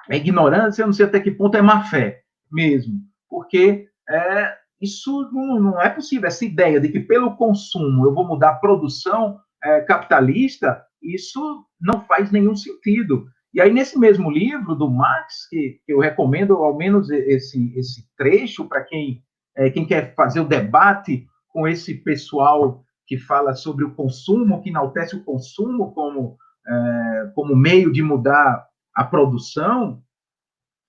é 0.09 0.17
ignorância, 0.17 0.83
eu 0.83 0.87
não 0.87 0.93
sei 0.93 1.07
até 1.07 1.19
que 1.21 1.31
ponto 1.31 1.57
é 1.57 1.63
má 1.63 1.85
fé 1.85 2.23
mesmo, 2.51 3.01
porque 3.29 3.89
é, 4.09 4.57
isso 4.81 5.31
não, 5.33 5.61
não, 5.61 5.81
é 5.81 5.89
possível. 5.89 6.27
Essa 6.27 6.45
ideia 6.45 6.81
de 6.81 6.89
que 6.89 7.01
pelo 7.01 7.37
consumo 7.37 8.07
eu 8.07 8.15
vou 8.15 8.27
mudar 8.27 8.51
a 8.51 8.57
produção 8.57 9.39
é, 9.63 9.81
capitalista, 9.81 10.85
isso 11.03 11.65
não 11.81 12.05
faz 12.05 12.31
nenhum 12.31 12.57
sentido. 12.57 13.27
E 13.53 13.61
aí, 13.61 13.73
nesse 13.73 13.99
mesmo 13.99 14.31
livro 14.31 14.77
do 14.77 14.89
Marx, 14.89 15.49
que, 15.49 15.81
eu 15.89 15.99
recomendo 15.99 16.55
ao 16.55 16.77
menos 16.77 17.11
esse, 17.11 17.77
esse 17.77 18.07
trecho 18.17 18.65
para 18.67 18.85
quem, 18.85 19.23
é, 19.57 19.71
quem 19.71 19.85
quer 19.85 20.15
fazer 20.15 20.41
o 20.41 20.49
debate 20.49 21.27
com 21.49 21.67
esse 21.67 21.95
pessoal 21.95 22.85
que 23.11 23.19
fala 23.19 23.57
sobre 23.57 23.85
o 23.85 23.93
consumo, 23.93 24.63
que 24.63 24.71
enaltece 24.71 25.17
o 25.17 25.25
consumo 25.25 25.93
como, 25.93 26.39
é, 26.65 27.33
como 27.35 27.57
meio 27.57 27.91
de 27.91 28.01
mudar 28.05 28.65
a 28.95 29.03
produção, 29.03 30.01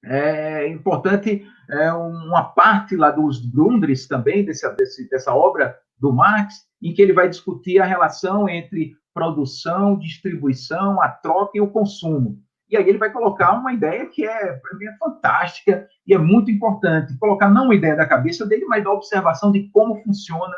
é 0.05 0.67
importante 0.67 1.43
é, 1.67 1.91
uma 1.91 2.43
parte 2.43 2.95
lá 2.95 3.09
dos 3.09 3.43
Grundrisse 3.43 4.07
também, 4.07 4.45
desse, 4.45 4.72
desse, 4.76 5.09
dessa 5.09 5.34
obra 5.34 5.76
do 5.97 6.13
Marx, 6.13 6.53
em 6.80 6.93
que 6.93 7.01
ele 7.01 7.11
vai 7.11 7.28
discutir 7.28 7.80
a 7.80 7.86
relação 7.86 8.47
entre 8.47 8.93
produção, 9.15 9.97
distribuição, 9.97 11.01
a 11.01 11.09
troca 11.09 11.53
e 11.55 11.61
o 11.61 11.72
consumo. 11.72 12.38
E 12.69 12.78
aí 12.78 12.88
ele 12.88 12.99
vai 12.99 13.11
colocar 13.11 13.53
uma 13.53 13.74
ideia 13.74 14.05
que 14.05 14.24
é, 14.24 14.53
para 14.53 14.78
mim, 14.78 14.86
é 14.86 14.95
fantástica 14.97 15.88
e 16.05 16.13
é 16.13 16.19
muito 16.19 16.51
importante. 16.51 17.17
Colocar 17.17 17.49
não 17.49 17.65
uma 17.65 17.76
ideia 17.76 17.95
da 17.95 18.07
cabeça 18.07 18.45
dele, 18.45 18.65
mas 18.65 18.84
da 18.84 18.91
observação 18.91 19.51
de 19.51 19.69
como 19.72 20.01
funciona 20.03 20.55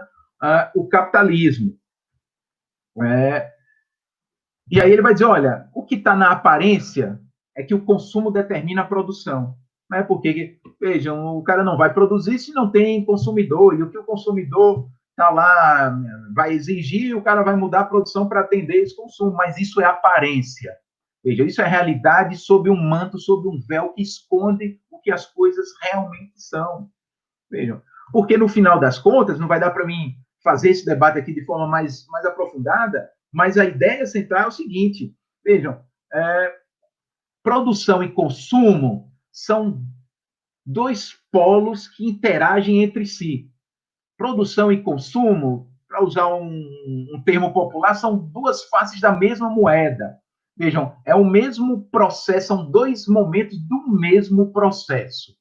o 0.76 0.88
capitalismo. 0.88 1.78
É, 3.02 3.52
e 4.70 4.82
aí 4.82 4.92
ele 4.92 5.02
vai 5.02 5.14
dizer, 5.14 5.26
olha, 5.26 5.68
o 5.74 5.84
que 5.84 5.96
está 5.96 6.16
na 6.16 6.32
aparência 6.32 7.20
é 7.56 7.64
que 7.64 7.74
o 7.74 7.84
consumo 7.84 8.32
determina 8.32 8.82
a 8.82 8.88
produção. 8.88 9.56
Né? 9.90 10.04
Porque, 10.04 10.60
vejam, 10.80 11.38
o 11.38 11.44
cara 11.44 11.64
não 11.64 11.78
vai 11.78 11.94
produzir 11.94 12.40
se 12.40 12.52
não 12.54 12.72
tem 12.72 13.06
consumidor, 13.06 13.78
e 13.78 13.84
o 13.84 13.90
que 13.90 13.98
o 13.98 14.06
consumidor 14.06 14.90
está 15.12 15.30
lá, 15.30 15.96
vai 16.34 16.54
exigir, 16.54 17.16
o 17.16 17.22
cara 17.22 17.44
vai 17.44 17.56
mudar 17.56 17.82
a 17.82 17.86
produção 17.86 18.28
para 18.28 18.42
atender 18.42 18.78
esse 18.78 18.96
consumo, 18.96 19.34
mas 19.34 19.58
isso 19.58 19.80
é 19.80 19.86
aparência. 19.86 20.76
Veja, 21.24 21.44
isso 21.44 21.62
é 21.62 21.68
realidade 21.68 22.36
sob 22.36 22.70
um 22.70 22.76
manto, 22.76 23.20
sob 23.20 23.48
um 23.48 23.60
véu 23.68 23.94
que 23.94 24.02
esconde 24.02 24.80
o 24.90 25.00
que 25.00 25.12
as 25.12 25.26
coisas 25.26 25.68
realmente 25.82 26.34
são. 26.42 26.90
Vejam, 27.50 27.82
porque 28.12 28.38
no 28.38 28.48
final 28.48 28.80
das 28.80 28.98
contas, 28.98 29.40
não 29.40 29.48
vai 29.48 29.60
dar 29.60 29.72
para 29.72 29.86
mim 29.86 30.16
fazer 30.44 30.70
esse 30.70 30.86
debate 30.86 31.18
aqui 31.18 31.34
de 31.34 31.46
forma 31.46 31.68
mais, 31.68 32.06
mais 32.08 32.26
aprofundada, 32.26 33.10
mas 33.32 33.58
a 33.58 33.66
ideia 33.66 34.06
central 34.06 34.44
é 34.44 34.48
o 34.48 34.52
seguinte: 34.52 35.16
vejam, 35.44 35.82
é, 36.14 36.54
produção 37.42 38.04
e 38.04 38.12
consumo 38.12 39.12
são 39.32 39.82
dois 40.66 41.18
polos 41.32 41.88
que 41.88 42.06
interagem 42.06 42.84
entre 42.84 43.06
si. 43.06 43.50
Produção 44.18 44.72
e 44.72 44.84
consumo, 44.84 45.72
para 45.88 46.04
usar 46.04 46.28
um, 46.36 47.10
um 47.16 47.22
termo 47.26 47.52
popular, 47.52 47.96
são 47.96 48.18
duas 48.18 48.64
faces 48.66 49.02
da 49.02 49.12
mesma 49.12 49.50
moeda. 49.50 50.18
Vejam, 50.56 50.96
é 51.04 51.16
o 51.16 51.26
mesmo 51.26 51.86
processo, 51.86 52.48
são 52.48 52.70
dois 52.70 53.08
momentos 53.08 53.58
do 53.58 53.90
mesmo 53.90 54.52
processo. 54.52 55.36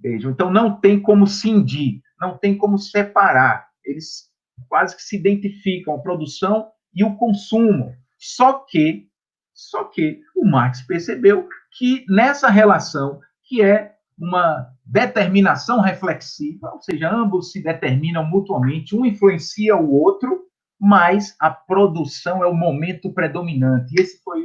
Vejam, 0.00 0.32
então 0.32 0.50
não 0.50 0.80
tem 0.80 1.00
como 1.00 1.28
cindir, 1.28 2.02
não 2.20 2.36
tem 2.36 2.58
como 2.58 2.76
separar 2.76 3.71
eles 3.84 4.30
quase 4.68 4.96
que 4.96 5.02
se 5.02 5.16
identificam, 5.16 5.94
a 5.94 6.00
produção 6.00 6.68
e 6.94 7.04
o 7.04 7.16
consumo. 7.16 7.94
Só 8.18 8.64
que, 8.68 9.08
só 9.54 9.84
que 9.84 10.20
o 10.36 10.46
Marx 10.46 10.82
percebeu 10.82 11.48
que 11.76 12.04
nessa 12.08 12.48
relação, 12.48 13.20
que 13.44 13.62
é 13.62 13.94
uma 14.18 14.68
determinação 14.84 15.80
reflexiva, 15.80 16.70
ou 16.72 16.80
seja, 16.82 17.10
ambos 17.10 17.50
se 17.50 17.62
determinam 17.62 18.24
mutuamente, 18.24 18.94
um 18.94 19.04
influencia 19.04 19.76
o 19.76 19.90
outro, 19.90 20.44
mas 20.78 21.34
a 21.40 21.50
produção 21.50 22.42
é 22.42 22.46
o 22.46 22.54
momento 22.54 23.12
predominante. 23.12 23.94
E 23.96 24.00
esse 24.00 24.22
foi, 24.22 24.44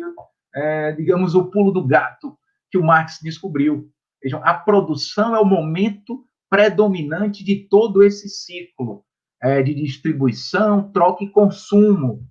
é, 0.55 0.91
digamos, 0.93 1.35
o 1.35 1.45
pulo 1.45 1.71
do 1.71 1.85
gato 1.85 2.37
que 2.71 2.77
o 2.77 2.83
Marx 2.83 3.19
descobriu. 3.21 3.89
Vejam, 4.21 4.41
a 4.43 4.53
produção 4.53 5.35
é 5.35 5.39
o 5.39 5.45
momento 5.45 6.25
predominante 6.49 7.43
de 7.43 7.67
todo 7.67 8.03
esse 8.03 8.29
ciclo 8.29 9.03
é, 9.41 9.61
de 9.61 9.73
distribuição, 9.73 10.91
troca 10.91 11.23
e 11.23 11.29
consumo. 11.29 12.25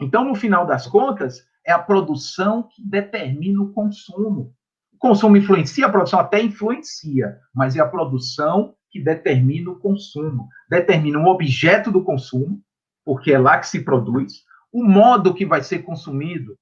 Então, 0.00 0.24
no 0.24 0.34
final 0.34 0.66
das 0.66 0.86
contas, 0.86 1.44
é 1.66 1.72
a 1.72 1.78
produção 1.78 2.68
que 2.74 2.86
determina 2.86 3.62
o 3.62 3.72
consumo. 3.72 4.54
O 4.92 4.98
consumo 4.98 5.36
influencia, 5.36 5.86
a 5.86 5.90
produção 5.90 6.20
até 6.20 6.40
influencia, 6.40 7.38
mas 7.54 7.76
é 7.76 7.80
a 7.80 7.88
produção 7.88 8.74
que 8.90 9.00
determina 9.00 9.70
o 9.70 9.78
consumo, 9.78 10.48
determina 10.68 11.18
o 11.18 11.26
objeto 11.26 11.90
do 11.90 12.04
consumo, 12.04 12.60
porque 13.04 13.32
é 13.32 13.38
lá 13.38 13.58
que 13.58 13.68
se 13.68 13.84
produz, 13.84 14.44
o 14.72 14.84
modo 14.84 15.34
que 15.34 15.44
vai 15.44 15.62
ser 15.62 15.80
consumido, 15.80 16.56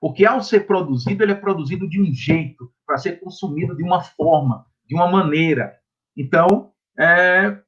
porque 0.00 0.24
ao 0.24 0.42
ser 0.42 0.66
produzido, 0.66 1.22
ele 1.22 1.32
é 1.32 1.36
produzido 1.36 1.88
de 1.88 2.00
um 2.00 2.12
jeito, 2.12 2.70
para 2.86 2.98
ser 2.98 3.20
consumido 3.20 3.76
de 3.76 3.82
uma 3.82 4.02
forma, 4.02 4.66
de 4.86 4.94
uma 4.94 5.10
maneira. 5.10 5.74
Então, 6.16 6.70
é, 6.98 7.58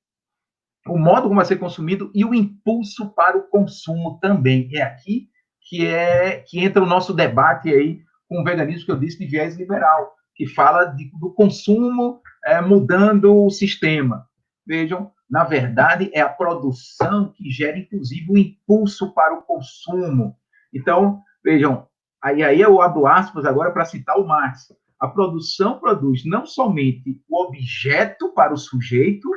o 0.88 0.98
modo 0.98 1.22
como 1.22 1.36
vai 1.36 1.44
ser 1.44 1.56
consumido 1.56 2.10
e 2.14 2.24
o 2.24 2.34
impulso 2.34 3.10
para 3.14 3.36
o 3.36 3.48
consumo 3.48 4.18
também. 4.20 4.68
É 4.74 4.82
aqui 4.82 5.28
que 5.68 5.86
é 5.86 6.42
que 6.46 6.60
entra 6.60 6.82
o 6.82 6.86
nosso 6.86 7.12
debate 7.12 7.68
aí 7.68 8.00
com 8.28 8.40
o 8.40 8.44
veganismo 8.44 8.86
que 8.86 8.92
eu 8.92 8.98
disse 8.98 9.18
de 9.18 9.26
viés 9.26 9.56
liberal, 9.56 10.12
que 10.34 10.46
fala 10.46 10.84
de, 10.84 11.10
do 11.18 11.32
consumo 11.32 12.20
é, 12.44 12.60
mudando 12.60 13.44
o 13.44 13.50
sistema. 13.50 14.26
Vejam, 14.66 15.10
na 15.30 15.44
verdade, 15.44 16.10
é 16.14 16.20
a 16.20 16.28
produção 16.28 17.32
que 17.32 17.50
gera, 17.50 17.78
inclusive, 17.78 18.30
o 18.30 18.38
impulso 18.38 19.12
para 19.14 19.34
o 19.34 19.42
consumo. 19.42 20.36
Então, 20.72 21.22
vejam, 21.44 21.86
aí, 22.22 22.42
aí 22.42 22.60
eu 22.60 22.80
abro 22.80 23.06
aspas 23.06 23.44
agora 23.44 23.70
para 23.70 23.84
citar 23.84 24.16
o 24.18 24.26
Marx. 24.26 24.72
A 25.00 25.06
produção 25.06 25.78
produz 25.78 26.24
não 26.24 26.44
somente 26.44 27.20
o 27.28 27.42
objeto 27.42 28.32
para 28.34 28.52
o 28.52 28.58
sujeito, 28.58 29.28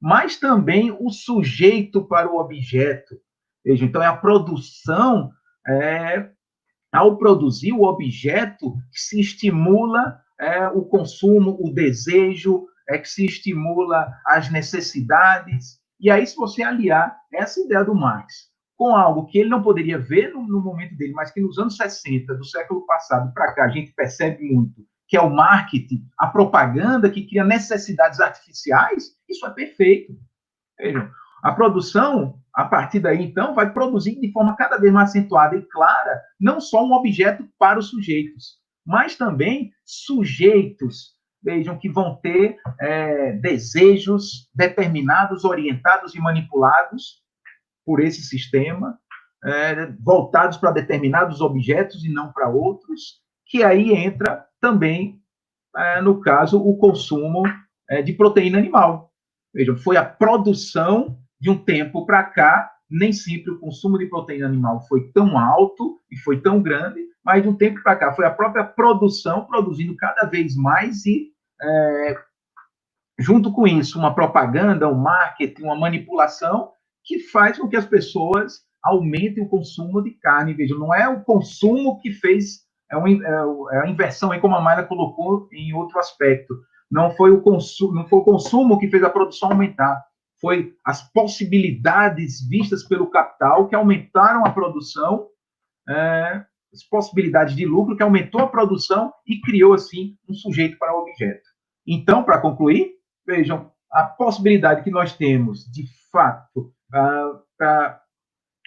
mas 0.00 0.36
também 0.36 0.96
o 0.98 1.10
sujeito 1.10 2.06
para 2.06 2.30
o 2.30 2.38
objeto. 2.38 3.16
Veja, 3.64 3.84
então, 3.84 4.02
é 4.02 4.06
a 4.06 4.16
produção, 4.16 5.30
é, 5.68 6.30
ao 6.92 7.18
produzir 7.18 7.72
o 7.72 7.82
objeto, 7.82 8.74
que 8.92 9.00
se 9.00 9.20
estimula 9.20 10.18
é, 10.40 10.68
o 10.68 10.82
consumo, 10.82 11.58
o 11.60 11.72
desejo, 11.72 12.66
é 12.88 12.98
que 12.98 13.08
se 13.08 13.26
estimula 13.26 14.12
as 14.26 14.50
necessidades. 14.50 15.78
E 16.00 16.10
aí, 16.10 16.26
se 16.26 16.34
você 16.34 16.62
aliar 16.62 17.16
essa 17.32 17.60
ideia 17.60 17.84
do 17.84 17.94
Marx 17.94 18.50
com 18.80 18.96
algo 18.96 19.26
que 19.26 19.38
ele 19.38 19.50
não 19.50 19.62
poderia 19.62 19.98
ver 19.98 20.32
no, 20.32 20.42
no 20.42 20.58
momento 20.58 20.96
dele, 20.96 21.12
mas 21.12 21.30
que 21.30 21.38
nos 21.38 21.58
anos 21.58 21.76
60 21.76 22.34
do 22.34 22.44
século 22.46 22.86
passado 22.86 23.30
para 23.34 23.52
cá 23.52 23.66
a 23.66 23.68
gente 23.68 23.92
percebe 23.92 24.42
muito, 24.42 24.86
que 25.10 25.16
é 25.16 25.20
o 25.20 25.28
marketing, 25.28 26.06
a 26.16 26.28
propaganda 26.28 27.10
que 27.10 27.26
cria 27.26 27.42
necessidades 27.42 28.20
artificiais, 28.20 29.16
isso 29.28 29.44
é 29.44 29.50
perfeito. 29.50 30.16
Vejam, 30.78 31.10
a 31.42 31.50
produção, 31.50 32.38
a 32.54 32.64
partir 32.64 33.00
daí, 33.00 33.20
então, 33.24 33.52
vai 33.52 33.72
produzir 33.72 34.20
de 34.20 34.30
forma 34.30 34.54
cada 34.54 34.78
vez 34.78 34.92
mais 34.92 35.10
acentuada 35.10 35.56
e 35.56 35.62
clara, 35.62 36.22
não 36.38 36.60
só 36.60 36.84
um 36.84 36.92
objeto 36.92 37.44
para 37.58 37.80
os 37.80 37.88
sujeitos, 37.88 38.60
mas 38.86 39.16
também 39.16 39.72
sujeitos, 39.84 41.16
vejam, 41.42 41.76
que 41.76 41.90
vão 41.90 42.14
ter 42.22 42.56
é, 42.80 43.32
desejos 43.32 44.48
determinados, 44.54 45.44
orientados 45.44 46.14
e 46.14 46.20
manipulados 46.20 47.20
por 47.84 47.98
esse 47.98 48.22
sistema, 48.22 48.96
é, 49.44 49.86
voltados 50.04 50.56
para 50.56 50.70
determinados 50.70 51.40
objetos 51.40 52.04
e 52.04 52.12
não 52.12 52.32
para 52.32 52.48
outros, 52.48 53.20
que 53.46 53.64
aí 53.64 53.92
entra 53.92 54.46
também, 54.60 55.20
é, 55.76 56.00
no 56.00 56.20
caso, 56.20 56.60
o 56.60 56.76
consumo 56.76 57.42
é, 57.88 58.02
de 58.02 58.12
proteína 58.12 58.58
animal. 58.58 59.10
Vejam, 59.54 59.76
foi 59.76 59.96
a 59.96 60.04
produção 60.04 61.18
de 61.40 61.50
um 61.50 61.56
tempo 61.56 62.06
para 62.06 62.22
cá, 62.22 62.70
nem 62.88 63.12
sempre 63.12 63.52
o 63.52 63.58
consumo 63.58 63.98
de 63.98 64.06
proteína 64.06 64.46
animal 64.46 64.80
foi 64.88 65.10
tão 65.12 65.38
alto 65.38 65.98
e 66.10 66.16
foi 66.18 66.40
tão 66.40 66.60
grande, 66.60 67.00
mas 67.24 67.42
de 67.42 67.48
um 67.48 67.54
tempo 67.54 67.82
para 67.82 67.96
cá 67.96 68.12
foi 68.12 68.24
a 68.24 68.30
própria 68.30 68.64
produção 68.64 69.44
produzindo 69.46 69.96
cada 69.96 70.28
vez 70.28 70.56
mais 70.56 71.04
e, 71.06 71.32
é, 71.60 72.14
junto 73.18 73.52
com 73.52 73.66
isso, 73.66 73.98
uma 73.98 74.14
propaganda, 74.14 74.88
um 74.88 74.96
marketing, 74.96 75.62
uma 75.62 75.78
manipulação 75.78 76.72
que 77.04 77.18
faz 77.18 77.58
com 77.58 77.68
que 77.68 77.76
as 77.76 77.86
pessoas 77.86 78.64
aumentem 78.82 79.44
o 79.44 79.48
consumo 79.48 80.02
de 80.02 80.12
carne. 80.12 80.54
Vejam, 80.54 80.78
não 80.78 80.94
é 80.94 81.08
o 81.08 81.22
consumo 81.22 81.98
que 82.00 82.12
fez 82.12 82.60
é, 82.90 82.96
uma, 82.96 83.08
é, 83.08 83.76
é 83.76 83.82
a 83.82 83.88
inversão, 83.88 84.32
aí 84.32 84.40
como 84.40 84.56
a 84.56 84.60
Mayra 84.60 84.84
colocou 84.84 85.48
em 85.52 85.72
outro 85.74 85.98
aspecto. 85.98 86.54
Não 86.90 87.10
foi 87.12 87.30
o 87.30 87.40
consumo, 87.40 87.94
não 87.94 88.08
foi 88.08 88.18
o 88.18 88.24
consumo 88.24 88.78
que 88.78 88.88
fez 88.88 89.02
a 89.02 89.10
produção 89.10 89.50
aumentar, 89.50 90.04
foi 90.40 90.74
as 90.84 91.02
possibilidades 91.12 92.46
vistas 92.48 92.82
pelo 92.82 93.10
capital 93.10 93.68
que 93.68 93.76
aumentaram 93.76 94.44
a 94.44 94.50
produção, 94.50 95.28
é, 95.88 96.44
as 96.72 96.82
possibilidades 96.88 97.54
de 97.54 97.64
lucro 97.64 97.96
que 97.96 98.02
aumentou 98.02 98.40
a 98.40 98.48
produção 98.48 99.12
e 99.26 99.40
criou 99.40 99.74
assim 99.74 100.16
um 100.28 100.34
sujeito 100.34 100.78
para 100.78 100.94
o 100.94 101.02
objeto. 101.02 101.48
Então, 101.86 102.24
para 102.24 102.40
concluir, 102.40 102.92
vejam 103.26 103.70
a 103.90 104.04
possibilidade 104.04 104.82
que 104.82 104.90
nós 104.90 105.16
temos, 105.16 105.64
de 105.70 105.84
fato, 106.10 106.72
para 106.90 108.00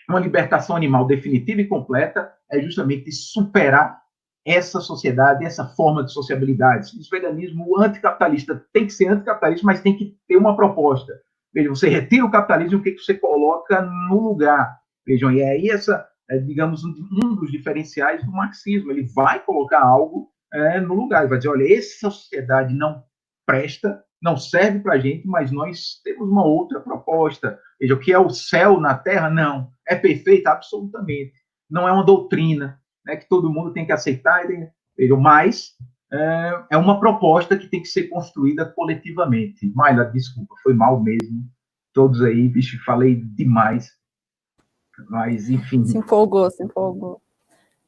uma 0.10 0.20
libertação 0.20 0.76
animal 0.76 1.08
definitiva 1.08 1.62
e 1.62 1.68
completa 1.68 2.32
é 2.52 2.62
justamente 2.62 3.12
superar 3.12 4.03
essa 4.46 4.82
sociedade, 4.82 5.46
essa 5.46 5.66
forma 5.66 6.04
de 6.04 6.12
sociabilidade. 6.12 6.92
O 6.98 7.10
veganismo 7.10 7.80
anticapitalista 7.80 8.64
tem 8.74 8.86
que 8.86 8.94
ser 8.94 9.08
anticapitalista, 9.08 9.66
mas 9.66 9.82
tem 9.82 9.96
que 9.96 10.18
ter 10.28 10.38
uma 10.38 10.56
proposta. 10.56 11.14
Veja, 11.54 11.70
você 11.70 11.88
retira 11.88 12.26
o 12.26 12.32
capitalismo, 12.32 12.80
o 12.80 12.82
que, 12.82 12.98
você 12.98 13.14
coloca 13.14 13.82
no 13.82 14.20
lugar? 14.20 14.78
Vejam, 15.06 15.32
e 15.32 15.44
aí 15.44 15.70
essa, 15.70 16.06
é, 16.30 16.38
digamos, 16.40 16.84
um 16.84 17.36
dos 17.36 17.52
diferenciais 17.52 18.26
do 18.26 18.32
marxismo. 18.32 18.92
Ele 18.92 19.08
vai 19.14 19.40
colocar 19.40 19.82
algo 19.82 20.30
é, 20.54 20.80
no 20.80 20.94
lugar, 20.94 21.22
ele 21.22 21.30
vai 21.30 21.38
dizer, 21.38 21.50
olha, 21.50 21.78
essa 21.78 22.10
sociedade 22.10 22.74
não 22.74 23.04
presta, 23.46 24.04
não 24.22 24.38
serve 24.38 24.80
para 24.80 24.96
a 24.96 25.00
gente, 25.00 25.28
mas 25.28 25.52
nós 25.52 26.02
temos 26.04 26.28
uma 26.28 26.46
outra 26.46 26.80
proposta. 26.80 27.60
Veja, 27.80 27.94
o 27.94 28.00
que 28.00 28.12
é 28.12 28.20
o 28.20 28.30
céu 28.30 28.80
na 28.80 28.98
terra? 28.98 29.30
Não. 29.30 29.72
É 29.88 29.96
perfeito? 29.96 30.48
Absolutamente. 30.48 31.34
Não 31.70 31.88
é 31.88 31.92
uma 31.92 32.06
doutrina, 32.06 32.80
né, 33.06 33.16
que 33.16 33.28
todo 33.28 33.52
mundo 33.52 33.74
tem 33.74 33.86
que 33.86 33.92
aceitar, 33.92 34.44
mas 35.20 35.76
é, 36.12 36.66
é, 36.72 36.78
uma 36.78 37.00
proposta 37.00 37.58
que 37.58 37.68
tem 37.68 37.82
que 37.82 37.88
ser 37.88 38.04
construída 38.04 38.66
coletivamente. 38.66 39.72
Maila, 39.74 40.06
desculpa, 40.06 40.56
foi 40.62 40.74
mal 40.74 41.02
mesmo. 41.02 41.44
Todos 41.92 42.22
aí, 42.22 42.48
bicho, 42.48 42.84
falei 42.86 43.16
demais. 43.16 43.92
Mas, 45.10 45.50
enfim. 45.50 45.84
Se 45.86 45.98
empolgou, 45.98 46.50
se 46.52 46.64
empolgou. 46.64 47.22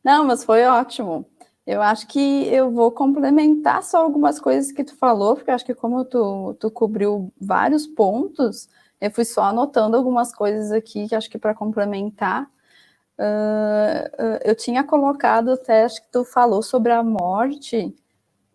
Não, 0.04 0.26
mas 0.26 0.44
foi 0.44 0.64
ótimo. 0.66 1.26
Eu 1.66 1.82
acho 1.82 2.08
que 2.08 2.48
eu 2.48 2.72
vou 2.72 2.92
complementar 2.92 3.82
só 3.82 4.04
algumas 4.04 4.40
coisas 4.40 4.72
que 4.72 4.84
tu 4.84 4.96
falou, 4.96 5.36
porque 5.36 5.50
acho 5.50 5.66
que 5.66 5.74
como 5.74 6.06
tu, 6.06 6.56
tu 6.60 6.70
cobriu 6.70 7.34
vários 7.40 7.88
pontos, 7.88 8.70
eu 9.02 9.10
fui 9.12 9.26
só 9.26 9.46
anotando 9.46 9.98
algumas 9.98 10.34
coisas 10.34 10.72
aqui 10.72 11.08
que 11.08 11.16
acho 11.16 11.30
que 11.30 11.40
para 11.40 11.56
complementar. 11.56 12.48
Uh, 13.18 14.40
eu 14.44 14.56
tinha 14.56 14.84
colocado 14.84 15.52
até, 15.52 15.84
acho 15.84 16.02
que 16.02 16.12
tu 16.12 16.26
falou 16.26 16.62
sobre 16.62 16.92
a 16.92 17.02
morte 17.02 17.96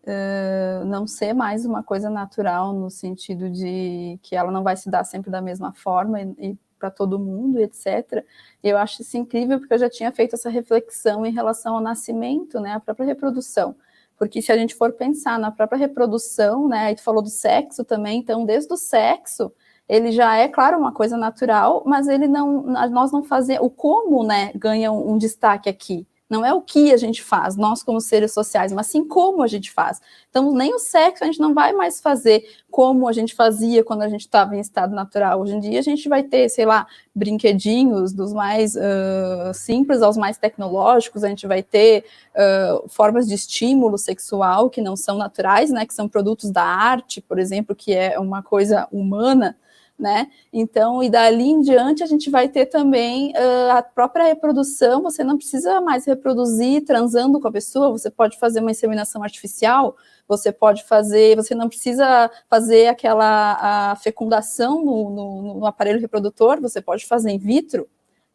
uh, 0.03 0.85
não 0.85 1.07
ser 1.07 1.33
mais 1.33 1.65
uma 1.65 1.83
coisa 1.83 2.09
natural, 2.09 2.73
no 2.73 2.89
sentido 2.89 3.49
de 3.49 4.19
que 4.21 4.35
ela 4.35 4.51
não 4.51 4.63
vai 4.63 4.77
se 4.77 4.89
dar 4.89 5.03
sempre 5.03 5.31
da 5.31 5.41
mesma 5.41 5.73
forma 5.73 6.21
e, 6.21 6.35
e 6.39 6.57
para 6.77 6.89
todo 6.89 7.19
mundo, 7.19 7.59
etc. 7.59 8.25
Eu 8.63 8.77
acho 8.77 9.03
isso 9.03 9.15
incrível 9.15 9.59
porque 9.59 9.73
eu 9.73 9.79
já 9.79 9.89
tinha 9.89 10.11
feito 10.11 10.33
essa 10.33 10.49
reflexão 10.49 11.25
em 11.25 11.31
relação 11.31 11.75
ao 11.75 11.81
nascimento, 11.81 12.59
né, 12.59 12.73
a 12.73 12.79
própria 12.79 13.05
reprodução. 13.05 13.75
Porque 14.17 14.41
se 14.41 14.51
a 14.51 14.57
gente 14.57 14.75
for 14.75 14.93
pensar 14.93 15.39
na 15.39 15.51
própria 15.51 15.77
reprodução, 15.77 16.67
né, 16.67 16.85
aí 16.87 16.95
tu 16.95 17.03
falou 17.03 17.21
do 17.21 17.29
sexo 17.29 17.83
também, 17.83 18.19
então 18.19 18.45
desde 18.45 18.73
o 18.73 18.77
sexo 18.77 19.51
ele 19.91 20.13
já 20.13 20.37
é, 20.37 20.47
claro, 20.47 20.77
uma 20.77 20.93
coisa 20.93 21.17
natural, 21.17 21.83
mas 21.85 22.07
ele 22.07 22.25
não, 22.25 22.61
nós 22.61 23.11
não 23.11 23.21
fazemos, 23.21 23.67
o 23.67 23.69
como, 23.69 24.23
né, 24.23 24.49
ganha 24.55 24.89
um, 24.89 25.17
destaque 25.17 25.67
aqui. 25.67 26.07
Não 26.29 26.45
é 26.45 26.53
o 26.53 26.61
que 26.61 26.93
a 26.93 26.97
gente 26.97 27.21
faz, 27.21 27.57
nós 27.57 27.83
como 27.83 27.99
seres 27.99 28.33
sociais, 28.33 28.71
mas 28.71 28.87
sim 28.87 29.05
como 29.05 29.43
a 29.43 29.47
gente 29.47 29.69
faz. 29.69 29.99
Então, 30.29 30.53
nem 30.53 30.73
o 30.73 30.79
sexo 30.79 31.25
a 31.25 31.27
gente 31.27 31.41
não 31.41 31.53
vai 31.53 31.73
mais 31.73 31.99
fazer 31.99 32.45
como 32.69 33.05
a 33.05 33.11
gente 33.11 33.35
fazia 33.35 33.83
quando 33.83 34.03
a 34.03 34.07
gente 34.07 34.21
estava 34.21 34.55
em 34.55 34.61
estado 34.61 34.95
natural. 34.95 35.41
Hoje 35.41 35.55
em 35.55 35.59
dia 35.59 35.79
a 35.79 35.83
gente 35.83 36.07
vai 36.07 36.23
ter, 36.23 36.47
sei 36.47 36.65
lá, 36.65 36.87
brinquedinhos 37.13 38.13
dos 38.13 38.31
mais 38.31 38.77
uh, 38.77 39.53
simples 39.53 40.01
aos 40.01 40.15
mais 40.15 40.37
tecnológicos, 40.37 41.25
a 41.25 41.27
gente 41.27 41.45
vai 41.45 41.61
ter 41.61 42.05
uh, 42.33 42.87
formas 42.87 43.27
de 43.27 43.35
estímulo 43.35 43.97
sexual 43.97 44.69
que 44.69 44.79
não 44.79 44.95
são 44.95 45.17
naturais, 45.17 45.69
né, 45.69 45.85
que 45.85 45.93
são 45.93 46.07
produtos 46.07 46.49
da 46.49 46.63
arte, 46.63 47.19
por 47.19 47.37
exemplo, 47.37 47.75
que 47.75 47.93
é 47.93 48.17
uma 48.17 48.41
coisa 48.41 48.87
humana, 48.89 49.57
né? 50.01 50.27
Então, 50.51 51.03
e 51.03 51.09
dali 51.09 51.47
em 51.47 51.61
diante 51.61 52.01
a 52.01 52.07
gente 52.07 52.31
vai 52.31 52.49
ter 52.49 52.65
também 52.65 53.31
uh, 53.33 53.77
a 53.77 53.83
própria 53.83 54.25
reprodução, 54.25 55.03
você 55.03 55.23
não 55.23 55.37
precisa 55.37 55.79
mais 55.79 56.05
reproduzir 56.05 56.83
transando 56.83 57.39
com 57.39 57.47
a 57.47 57.51
pessoa, 57.51 57.91
você 57.91 58.09
pode 58.09 58.39
fazer 58.39 58.61
uma 58.61 58.71
inseminação 58.71 59.21
artificial, 59.21 59.95
você 60.27 60.51
pode 60.51 60.83
fazer, 60.85 61.35
você 61.35 61.53
não 61.53 61.69
precisa 61.69 62.31
fazer 62.49 62.87
aquela 62.87 63.95
fecundação 63.97 64.83
no, 64.83 65.09
no, 65.11 65.59
no 65.59 65.65
aparelho 65.67 66.01
reprodutor, 66.01 66.59
você 66.59 66.81
pode 66.81 67.05
fazer 67.05 67.29
in 67.29 67.37
vitro, 67.37 67.87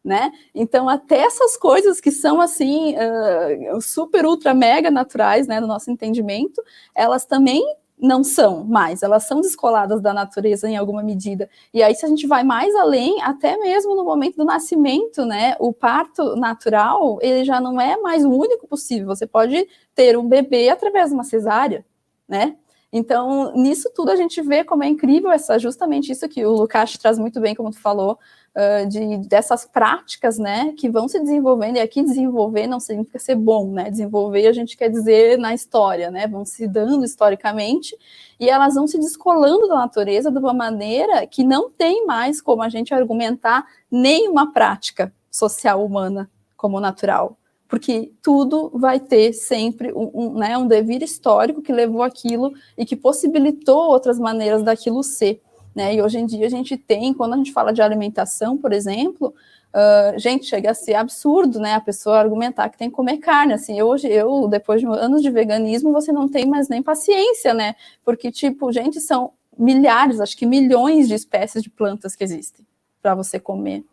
né? 0.04 0.30
Então, 0.54 0.88
até 0.88 1.18
essas 1.18 1.56
coisas 1.56 2.00
que 2.00 2.12
são 2.12 2.40
assim, 2.40 2.94
uh, 2.94 3.80
super, 3.82 4.24
ultra, 4.24 4.54
mega 4.54 4.88
naturais, 4.88 5.48
né, 5.48 5.58
no 5.58 5.66
nosso 5.66 5.90
entendimento, 5.90 6.62
elas 6.94 7.24
também 7.24 7.64
não 7.98 8.22
são 8.22 8.64
mais, 8.64 9.02
elas 9.02 9.24
são 9.24 9.40
descoladas 9.40 10.00
da 10.00 10.12
natureza 10.12 10.68
em 10.68 10.76
alguma 10.76 11.02
medida. 11.02 11.48
E 11.72 11.82
aí, 11.82 11.94
se 11.94 12.04
a 12.04 12.08
gente 12.08 12.26
vai 12.26 12.44
mais 12.44 12.74
além, 12.74 13.22
até 13.22 13.56
mesmo 13.56 13.96
no 13.96 14.04
momento 14.04 14.36
do 14.36 14.44
nascimento, 14.44 15.24
né, 15.24 15.56
o 15.58 15.72
parto 15.72 16.36
natural, 16.36 17.18
ele 17.22 17.44
já 17.44 17.60
não 17.60 17.80
é 17.80 17.96
mais 17.96 18.24
o 18.24 18.30
único 18.30 18.66
possível. 18.68 19.06
Você 19.06 19.26
pode 19.26 19.66
ter 19.94 20.16
um 20.18 20.28
bebê 20.28 20.68
através 20.68 21.08
de 21.08 21.14
uma 21.14 21.24
cesárea, 21.24 21.84
né? 22.28 22.56
Então, 22.92 23.52
nisso 23.54 23.90
tudo 23.94 24.10
a 24.10 24.16
gente 24.16 24.40
vê 24.40 24.64
como 24.64 24.84
é 24.84 24.88
incrível 24.88 25.30
essa 25.30 25.58
justamente 25.58 26.12
isso 26.12 26.28
que 26.28 26.44
o 26.46 26.52
Lucas 26.52 26.96
traz 26.96 27.18
muito 27.18 27.40
bem, 27.40 27.54
como 27.54 27.70
tu 27.70 27.78
falou, 27.78 28.18
uh, 28.56 28.88
de, 28.88 29.28
dessas 29.28 29.64
práticas, 29.64 30.38
né, 30.38 30.72
que 30.76 30.88
vão 30.88 31.06
se 31.06 31.20
desenvolvendo, 31.20 31.76
e 31.76 31.80
aqui 31.80 32.02
desenvolver 32.02 32.66
não 32.66 32.80
significa 32.80 33.18
ser 33.18 33.36
bom, 33.36 33.70
né, 33.70 33.90
desenvolver 33.90 34.46
a 34.46 34.52
gente 34.52 34.76
quer 34.76 34.88
dizer 34.88 35.38
na 35.38 35.54
história, 35.54 36.10
né, 36.10 36.26
vão 36.26 36.44
se 36.44 36.66
dando 36.66 37.04
historicamente, 37.04 37.96
e 38.40 38.48
elas 38.48 38.74
vão 38.74 38.86
se 38.86 38.98
descolando 38.98 39.68
da 39.68 39.76
natureza 39.76 40.30
de 40.30 40.38
uma 40.38 40.54
maneira 40.54 41.26
que 41.26 41.44
não 41.44 41.70
tem 41.70 42.06
mais 42.06 42.40
como 42.40 42.62
a 42.62 42.68
gente 42.68 42.94
argumentar 42.94 43.64
nenhuma 43.90 44.52
prática 44.52 45.12
social 45.30 45.84
humana 45.84 46.30
como 46.56 46.80
natural 46.80 47.36
porque 47.68 48.12
tudo 48.22 48.70
vai 48.74 49.00
ter 49.00 49.32
sempre 49.32 49.92
um, 49.92 50.10
um, 50.14 50.34
né, 50.34 50.56
um 50.56 50.66
devir 50.66 51.02
histórico 51.02 51.62
que 51.62 51.72
levou 51.72 52.02
aquilo 52.02 52.52
e 52.78 52.84
que 52.84 52.94
possibilitou 52.94 53.90
outras 53.90 54.18
maneiras 54.18 54.62
daquilo 54.62 55.02
ser. 55.02 55.42
Né? 55.76 55.94
E 55.94 56.02
hoje 56.02 56.18
em 56.18 56.24
dia 56.24 56.46
a 56.46 56.50
gente 56.50 56.74
tem, 56.78 57.12
quando 57.12 57.34
a 57.34 57.36
gente 57.36 57.52
fala 57.52 57.70
de 57.70 57.82
alimentação, 57.82 58.56
por 58.56 58.72
exemplo, 58.72 59.34
uh, 59.74 60.18
gente, 60.18 60.46
chega 60.46 60.70
a 60.70 60.74
ser 60.74 60.94
absurdo, 60.94 61.60
né? 61.60 61.74
A 61.74 61.80
pessoa 61.82 62.18
argumentar 62.18 62.70
que 62.70 62.78
tem 62.78 62.88
que 62.88 62.96
comer 62.96 63.18
carne. 63.18 63.52
Assim, 63.52 63.82
hoje, 63.82 64.08
eu, 64.08 64.48
depois 64.48 64.80
de 64.80 64.86
anos 64.86 65.20
de 65.20 65.30
veganismo, 65.30 65.92
você 65.92 66.10
não 66.10 66.28
tem 66.28 66.46
mais 66.46 66.70
nem 66.70 66.82
paciência, 66.82 67.52
né? 67.52 67.74
Porque, 68.02 68.32
tipo, 68.32 68.72
gente, 68.72 68.98
são 69.00 69.32
milhares, 69.58 70.18
acho 70.18 70.36
que 70.36 70.46
milhões 70.46 71.08
de 71.08 71.14
espécies 71.14 71.62
de 71.62 71.68
plantas 71.68 72.16
que 72.16 72.24
existem 72.24 72.66
para 73.02 73.14
você 73.14 73.38
comer. 73.38 73.84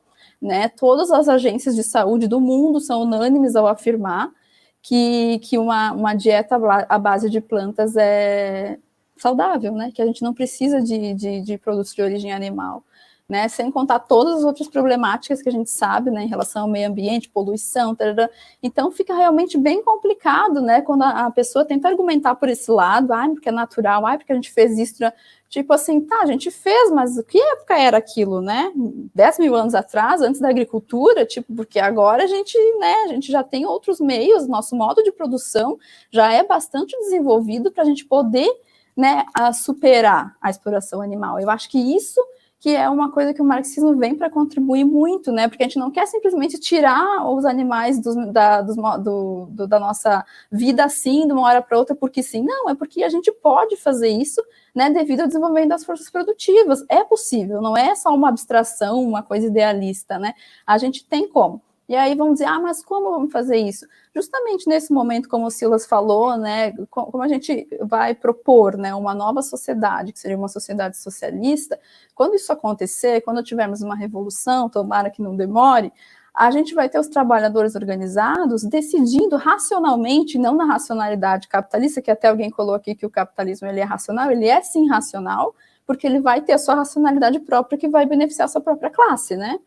Né? 0.42 0.70
Todas 0.70 1.12
as 1.12 1.28
agências 1.28 1.76
de 1.76 1.84
saúde 1.84 2.28
do 2.28 2.40
mundo 2.40 2.80
são 2.80 3.04
unânimes 3.04 3.56
ao 3.56 3.68
afirmar 3.68 4.30
que, 4.82 5.40
que 5.40 5.58
uma, 5.58 5.94
uma 5.94 6.14
dieta 6.14 6.58
à 6.90 7.00
base 7.00 7.30
de 7.30 7.40
plantas 7.40 7.96
é, 7.96 8.78
saudável, 9.18 9.74
né? 9.74 9.92
Que 9.94 10.02
a 10.02 10.06
gente 10.06 10.22
não 10.22 10.34
precisa 10.34 10.82
de, 10.82 11.14
de, 11.14 11.42
de 11.42 11.58
produtos 11.58 11.94
de 11.94 12.02
origem 12.02 12.32
animal. 12.32 12.84
Né, 13.28 13.48
sem 13.48 13.72
contar 13.72 14.00
todas 14.00 14.40
as 14.40 14.44
outras 14.44 14.68
problemáticas 14.68 15.42
que 15.42 15.48
a 15.48 15.52
gente 15.52 15.70
sabe, 15.70 16.12
né, 16.12 16.24
em 16.26 16.28
relação 16.28 16.64
ao 16.64 16.68
meio 16.68 16.90
ambiente, 16.90 17.30
poluição, 17.30 17.96
tarará. 17.96 18.30
então 18.62 18.92
fica 18.92 19.16
realmente 19.16 19.58
bem 19.58 19.82
complicado, 19.82 20.62
né, 20.62 20.82
quando 20.82 21.04
a, 21.04 21.28
a, 21.28 21.32
pessoa 21.32 21.64
tenta 21.64 21.88
argumentar 21.88 22.36
por 22.36 22.50
esse 22.50 22.70
lado, 22.70 23.14
ah, 23.14 23.26
porque 23.30 23.48
é 23.48 23.52
natural, 23.52 24.06
ah, 24.06 24.18
porque 24.18 24.34
a 24.34 24.36
gente 24.36 24.52
fez 24.52 24.78
isso, 24.78 25.02
tipo 25.48 25.72
assim, 25.72 26.02
tá, 26.02 26.20
a 26.22 26.26
gente 26.26 26.52
fez, 26.52 26.92
mas 26.92 27.20
que 27.24 27.40
época 27.40 27.80
era 27.80 27.98
aquilo, 27.98 28.42
né, 28.42 28.70
10 29.16 29.40
mil 29.40 29.56
anos 29.56 29.74
atrás, 29.74 30.22
antes 30.22 30.42
da 30.42 30.50
agricultura, 30.50 31.26
tipo, 31.26 31.56
porque 31.56 31.80
agora 31.80 32.26
a 32.26 32.28
gente, 32.28 32.58
né, 32.78 32.94
a 33.06 33.08
gente 33.08 33.32
já 33.32 33.42
tem 33.42 33.66
outros 33.66 34.02
meios, 34.02 34.48
nosso 34.50 34.76
modo 34.76 35.02
de 35.02 35.14
produção 35.14 35.80
já 36.12 36.32
é 36.32 36.44
bastante 36.44 36.96
desenvolvido 37.00 37.72
para 37.72 37.84
a 37.84 37.86
gente 37.86 38.04
poder 38.06 38.54
né, 38.96 39.26
a 39.34 39.52
superar 39.54 40.36
a 40.42 40.50
exploração 40.50 41.02
animal. 41.02 41.40
Eu 41.40 41.50
acho 41.50 41.70
que 41.70 41.78
isso 41.78 42.22
que 42.64 42.74
é 42.74 42.90
uma 42.90 43.12
coisa 43.12 43.34
que 43.34 43.42
o 43.42 43.46
marxismo 43.46 43.94
vem 43.98 44.16
para 44.16 44.30
contribuir 44.30 44.86
muito, 44.86 45.34
né? 45.34 45.50
Porque 45.50 45.64
a 45.64 45.68
gente 45.68 45.78
não 45.78 45.92
quer 45.92 46.08
simplesmente 46.08 46.58
tirar 46.58 47.30
os 47.30 47.44
animais 47.44 48.00
dos, 48.00 48.16
da, 48.32 48.62
dos, 48.62 48.78
do, 49.04 49.48
do, 49.52 49.68
da 49.68 49.78
nossa 49.78 50.26
vida 50.50 50.86
assim, 50.86 51.28
de 51.28 51.34
uma 51.34 51.42
hora 51.42 51.62
para 51.62 51.78
outra, 51.78 51.94
porque 51.94 52.24
sim. 52.24 52.42
Não, 52.42 52.70
é 52.70 52.74
porque 52.74 53.04
a 53.04 53.10
gente 53.10 53.30
pode 53.34 53.76
fazer 53.76 54.08
isso, 54.08 54.42
né? 54.74 54.90
Devido 54.90 55.20
ao 55.20 55.28
desenvolvimento 55.28 55.72
das 55.72 55.84
forças 55.84 56.10
produtivas. 56.10 56.86
É 56.88 57.04
possível, 57.04 57.62
não 57.62 57.76
é 57.76 57.94
só 57.96 58.16
uma 58.16 58.30
abstração, 58.30 59.04
uma 59.04 59.22
coisa 59.22 59.48
idealista, 59.48 60.18
né? 60.18 60.34
A 60.66 60.78
gente 60.78 61.06
tem 61.06 61.28
como. 61.28 61.62
E 61.88 61.96
aí 61.96 62.16
vamos 62.16 62.36
dizer, 62.36 62.46
ah, 62.46 62.60
mas 62.60 62.84
como 62.84 63.12
vamos 63.12 63.32
fazer 63.32 63.58
isso? 63.58 63.86
Justamente 64.16 64.68
nesse 64.68 64.94
momento, 64.94 65.28
como 65.28 65.48
o 65.48 65.52
Silas 65.52 65.86
falou, 65.86 66.38
né, 66.38 66.72
como 66.90 67.22
a 67.22 67.28
gente 67.28 67.68
vai 67.82 68.16
propor, 68.16 68.78
né, 68.78 68.96
uma 68.96 69.14
nova 69.14 69.42
sociedade, 69.42 70.14
que 70.14 70.20
seria 70.20 70.38
uma 70.38 70.48
sociedade 70.48 70.98
socialista, 70.98 71.78
quando 72.16 72.36
isso 72.36 72.52
acontecer, 72.54 73.22
quando 73.22 73.44
tivermos 73.44 73.82
uma 73.82 73.96
revolução, 73.96 74.70
tomara 74.70 75.10
que 75.10 75.22
não 75.22 75.36
demore, 75.36 75.92
a 76.34 76.50
gente 76.50 76.74
vai 76.74 76.90
ter 76.90 77.00
os 77.00 77.08
trabalhadores 77.08 77.76
organizados 77.76 78.64
decidindo 78.64 79.36
racionalmente, 79.38 80.40
não 80.40 80.56
na 80.56 80.66
racionalidade 80.66 81.48
capitalista, 81.48 82.02
que 82.02 82.10
até 82.10 82.28
alguém 82.28 82.50
colocou 82.50 82.76
aqui 82.76 82.96
que 82.96 83.06
o 83.06 83.10
capitalismo 83.10 83.68
ele 83.68 83.82
é 83.82 83.84
racional, 83.84 84.32
ele 84.32 84.48
é 84.48 84.62
sim 84.62 84.88
racional, 84.88 85.54
porque 85.86 86.08
ele 86.08 86.20
vai 86.20 86.42
ter 86.42 86.54
a 86.54 86.58
sua 86.58 86.76
racionalidade 86.76 87.40
própria 87.42 87.78
que 87.78 87.88
vai 87.88 88.06
beneficiar 88.06 88.46
a 88.46 88.48
sua 88.48 88.62
própria 88.62 88.90
classe, 88.90 89.36
né? 89.36 89.60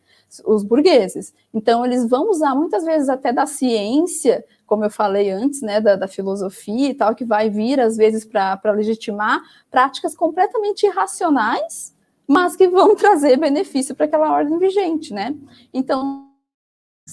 Os 0.45 0.63
burgueses. 0.63 1.33
Então, 1.53 1.85
eles 1.85 2.07
vão 2.07 2.29
usar 2.29 2.53
muitas 2.55 2.83
vezes 2.83 3.09
até 3.09 3.31
da 3.31 3.45
ciência, 3.45 4.43
como 4.65 4.83
eu 4.83 4.89
falei 4.89 5.29
antes, 5.31 5.61
né, 5.61 5.79
da, 5.79 5.95
da 5.95 6.07
filosofia 6.07 6.89
e 6.89 6.93
tal, 6.93 7.15
que 7.15 7.25
vai 7.25 7.49
vir 7.49 7.79
às 7.79 7.95
vezes 7.95 8.25
para 8.25 8.71
legitimar 8.71 9.41
práticas 9.71 10.15
completamente 10.15 10.85
irracionais, 10.85 11.95
mas 12.27 12.55
que 12.55 12.67
vão 12.67 12.93
trazer 12.97 13.37
benefício 13.37 13.95
para 13.95 14.05
aquela 14.05 14.31
ordem 14.31 14.57
vigente, 14.59 15.13
né? 15.13 15.35
Então, 15.73 16.26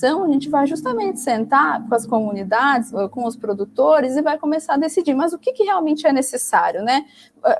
a 0.02 0.28
gente 0.28 0.48
vai 0.50 0.66
justamente 0.66 1.20
sentar 1.20 1.86
com 1.86 1.94
as 1.94 2.04
comunidades, 2.04 2.90
com 3.10 3.24
os 3.24 3.36
produtores 3.36 4.16
e 4.16 4.22
vai 4.22 4.36
começar 4.36 4.74
a 4.74 4.76
decidir, 4.76 5.14
mas 5.14 5.32
o 5.32 5.38
que, 5.38 5.52
que 5.52 5.62
realmente 5.62 6.06
é 6.06 6.12
necessário, 6.12 6.82
né? 6.82 7.06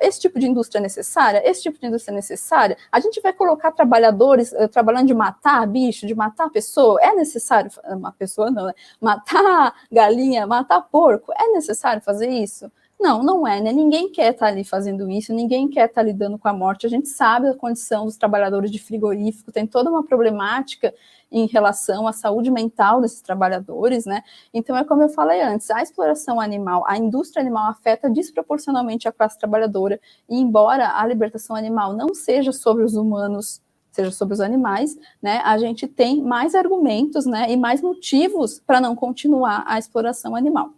Esse 0.01 0.21
tipo 0.21 0.39
de 0.41 0.47
indústria 0.47 0.81
é 0.81 0.83
necessária? 0.83 1.43
Esse 1.49 1.63
tipo 1.63 1.79
de 1.79 1.87
indústria 1.87 2.13
é 2.13 2.17
necessária? 2.17 2.77
A 2.91 2.99
gente 2.99 3.21
vai 3.21 3.33
colocar 3.33 3.71
trabalhadores 3.71 4.53
uh, 4.53 4.67
trabalhando 4.69 5.07
de 5.07 5.15
matar 5.15 5.67
bicho, 5.67 6.07
de 6.07 6.15
matar 6.15 6.51
pessoa? 6.51 6.99
É 7.01 7.15
necessário, 7.15 7.71
uma 7.89 8.13
pessoa 8.13 8.51
não, 8.51 8.67
né? 8.67 8.73
Matar 9.01 9.75
galinha, 9.93 10.47
matar 10.47 10.81
porco? 10.83 11.33
É 11.39 11.53
necessário 11.53 12.03
fazer 12.03 12.29
isso? 12.29 12.71
Não, 12.99 13.23
não 13.23 13.47
é, 13.47 13.61
né? 13.61 13.73
Ninguém 13.73 14.11
quer 14.11 14.33
estar 14.33 14.47
ali 14.47 14.65
fazendo 14.65 15.11
isso, 15.11 15.33
ninguém 15.35 15.69
quer 15.69 15.87
estar 15.89 16.03
lidando 16.03 16.39
com 16.39 16.49
a 16.49 16.53
morte. 16.53 16.87
A 16.87 16.89
gente 16.89 17.09
sabe 17.09 17.49
a 17.49 17.55
condição 17.55 18.07
dos 18.07 18.17
trabalhadores 18.17 18.71
de 18.71 18.79
frigorífico, 18.79 19.53
tem 19.53 19.67
toda 19.67 19.91
uma 19.91 20.05
problemática 20.05 20.95
em 21.35 21.47
relação 21.47 22.07
à 22.07 22.13
saúde 22.13 22.49
mental 22.49 23.01
desses 23.01 23.21
trabalhadores, 23.21 24.07
né? 24.07 24.23
Então, 24.53 24.77
é 24.77 24.85
como 24.85 25.03
eu 25.03 25.09
falei 25.09 25.43
antes, 25.43 25.69
a 25.69 25.83
exploração 25.83 26.41
animal, 26.41 26.85
a 26.87 26.97
indústria 26.97 27.41
animal 27.41 27.69
afeta 27.71 28.09
desproporcionalmente 28.09 29.09
a 29.09 29.13
classe 29.13 29.37
trabalhadora, 29.37 30.01
e 30.29 30.39
embora 30.39 30.97
a 30.97 31.05
libertação 31.05 31.57
animal 31.57 31.93
não 31.93 32.15
seja 32.15 32.53
sobre 32.53 32.85
os 32.85 32.95
humanos 32.95 33.61
seja 33.91 34.11
sobre 34.11 34.35
os 34.35 34.41
animais, 34.41 34.99
né, 35.23 35.41
a 35.45 35.57
gente 35.57 35.87
tem 35.87 36.21
mais 36.21 36.53
argumentos, 36.57 37.27
né, 37.27 37.49
e 37.53 37.57
mais 37.57 37.81
motivos 37.81 38.59
para 38.59 38.81
não 38.81 38.97
continuar 38.97 39.63
a 39.69 39.79
exploração 39.79 40.35
animal. 40.35 40.71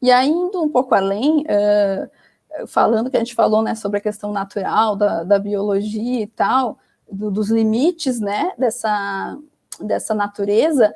E 0.00 0.12
aí, 0.12 0.28
indo 0.28 0.62
um 0.62 0.68
pouco 0.68 0.94
além, 0.94 1.40
uh, 1.42 2.66
falando 2.68 3.10
que 3.10 3.16
a 3.16 3.18
gente 3.18 3.34
falou, 3.34 3.62
né, 3.62 3.74
sobre 3.74 3.98
a 3.98 4.00
questão 4.00 4.30
natural 4.32 4.94
da, 4.94 5.24
da 5.24 5.40
biologia 5.40 6.22
e 6.22 6.26
tal, 6.28 6.78
do, 7.14 7.30
dos 7.30 7.50
limites, 7.50 8.20
né, 8.20 8.52
dessa, 8.58 9.38
dessa 9.80 10.14
natureza, 10.14 10.94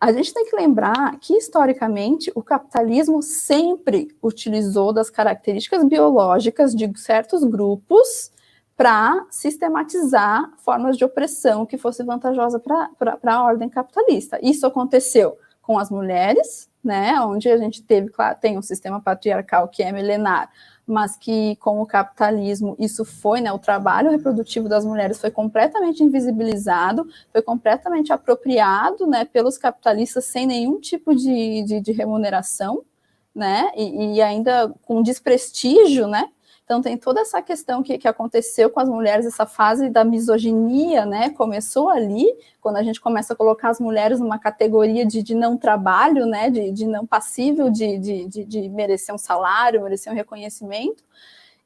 a 0.00 0.12
gente 0.12 0.34
tem 0.34 0.44
que 0.44 0.54
lembrar 0.54 1.18
que, 1.18 1.34
historicamente, 1.34 2.30
o 2.34 2.42
capitalismo 2.42 3.22
sempre 3.22 4.14
utilizou 4.22 4.92
das 4.92 5.08
características 5.08 5.82
biológicas 5.84 6.74
de 6.74 6.90
certos 6.98 7.42
grupos 7.42 8.30
para 8.76 9.24
sistematizar 9.30 10.52
formas 10.58 10.96
de 10.96 11.04
opressão 11.04 11.64
que 11.64 11.78
fosse 11.78 12.02
vantajosa 12.02 12.58
para 12.60 13.18
a 13.24 13.42
ordem 13.44 13.68
capitalista. 13.68 14.38
Isso 14.42 14.66
aconteceu 14.66 15.38
com 15.62 15.78
as 15.78 15.90
mulheres, 15.90 16.68
né, 16.82 17.18
onde 17.20 17.48
a 17.48 17.56
gente 17.56 17.82
teve, 17.82 18.10
claro, 18.10 18.36
tem 18.38 18.58
um 18.58 18.62
sistema 18.62 19.00
patriarcal 19.00 19.68
que 19.68 19.82
é 19.82 19.90
milenar, 19.90 20.50
mas 20.86 21.16
que 21.16 21.56
com 21.56 21.80
o 21.80 21.86
capitalismo 21.86 22.76
isso 22.78 23.04
foi, 23.04 23.40
né, 23.40 23.52
o 23.52 23.58
trabalho 23.58 24.10
reprodutivo 24.10 24.68
das 24.68 24.84
mulheres 24.84 25.20
foi 25.20 25.30
completamente 25.30 26.02
invisibilizado, 26.02 27.06
foi 27.32 27.42
completamente 27.42 28.12
apropriado, 28.12 29.06
né, 29.06 29.24
pelos 29.24 29.56
capitalistas 29.56 30.24
sem 30.26 30.46
nenhum 30.46 30.80
tipo 30.80 31.14
de, 31.14 31.62
de, 31.62 31.80
de 31.80 31.92
remuneração, 31.92 32.84
né, 33.34 33.72
e, 33.76 34.16
e, 34.16 34.22
ainda 34.22 34.72
com 34.84 35.02
desprestígio, 35.02 36.06
né, 36.06 36.28
então 36.64 36.80
tem 36.80 36.96
toda 36.96 37.20
essa 37.20 37.42
questão 37.42 37.82
que, 37.82 37.98
que 37.98 38.08
aconteceu 38.08 38.70
com 38.70 38.80
as 38.80 38.88
mulheres, 38.88 39.26
essa 39.26 39.44
fase 39.44 39.90
da 39.90 40.02
misoginia, 40.02 41.04
né? 41.04 41.28
Começou 41.30 41.90
ali, 41.90 42.26
quando 42.60 42.76
a 42.76 42.82
gente 42.82 43.00
começa 43.00 43.34
a 43.34 43.36
colocar 43.36 43.68
as 43.68 43.78
mulheres 43.78 44.18
numa 44.18 44.38
categoria 44.38 45.04
de, 45.04 45.22
de 45.22 45.34
não 45.34 45.58
trabalho, 45.58 46.24
né? 46.24 46.48
De, 46.48 46.72
de 46.72 46.86
não 46.86 47.06
passível 47.06 47.68
de, 47.70 47.98
de, 47.98 48.26
de, 48.26 48.44
de 48.46 48.68
merecer 48.70 49.14
um 49.14 49.18
salário, 49.18 49.82
merecer 49.82 50.10
um 50.10 50.16
reconhecimento. 50.16 51.04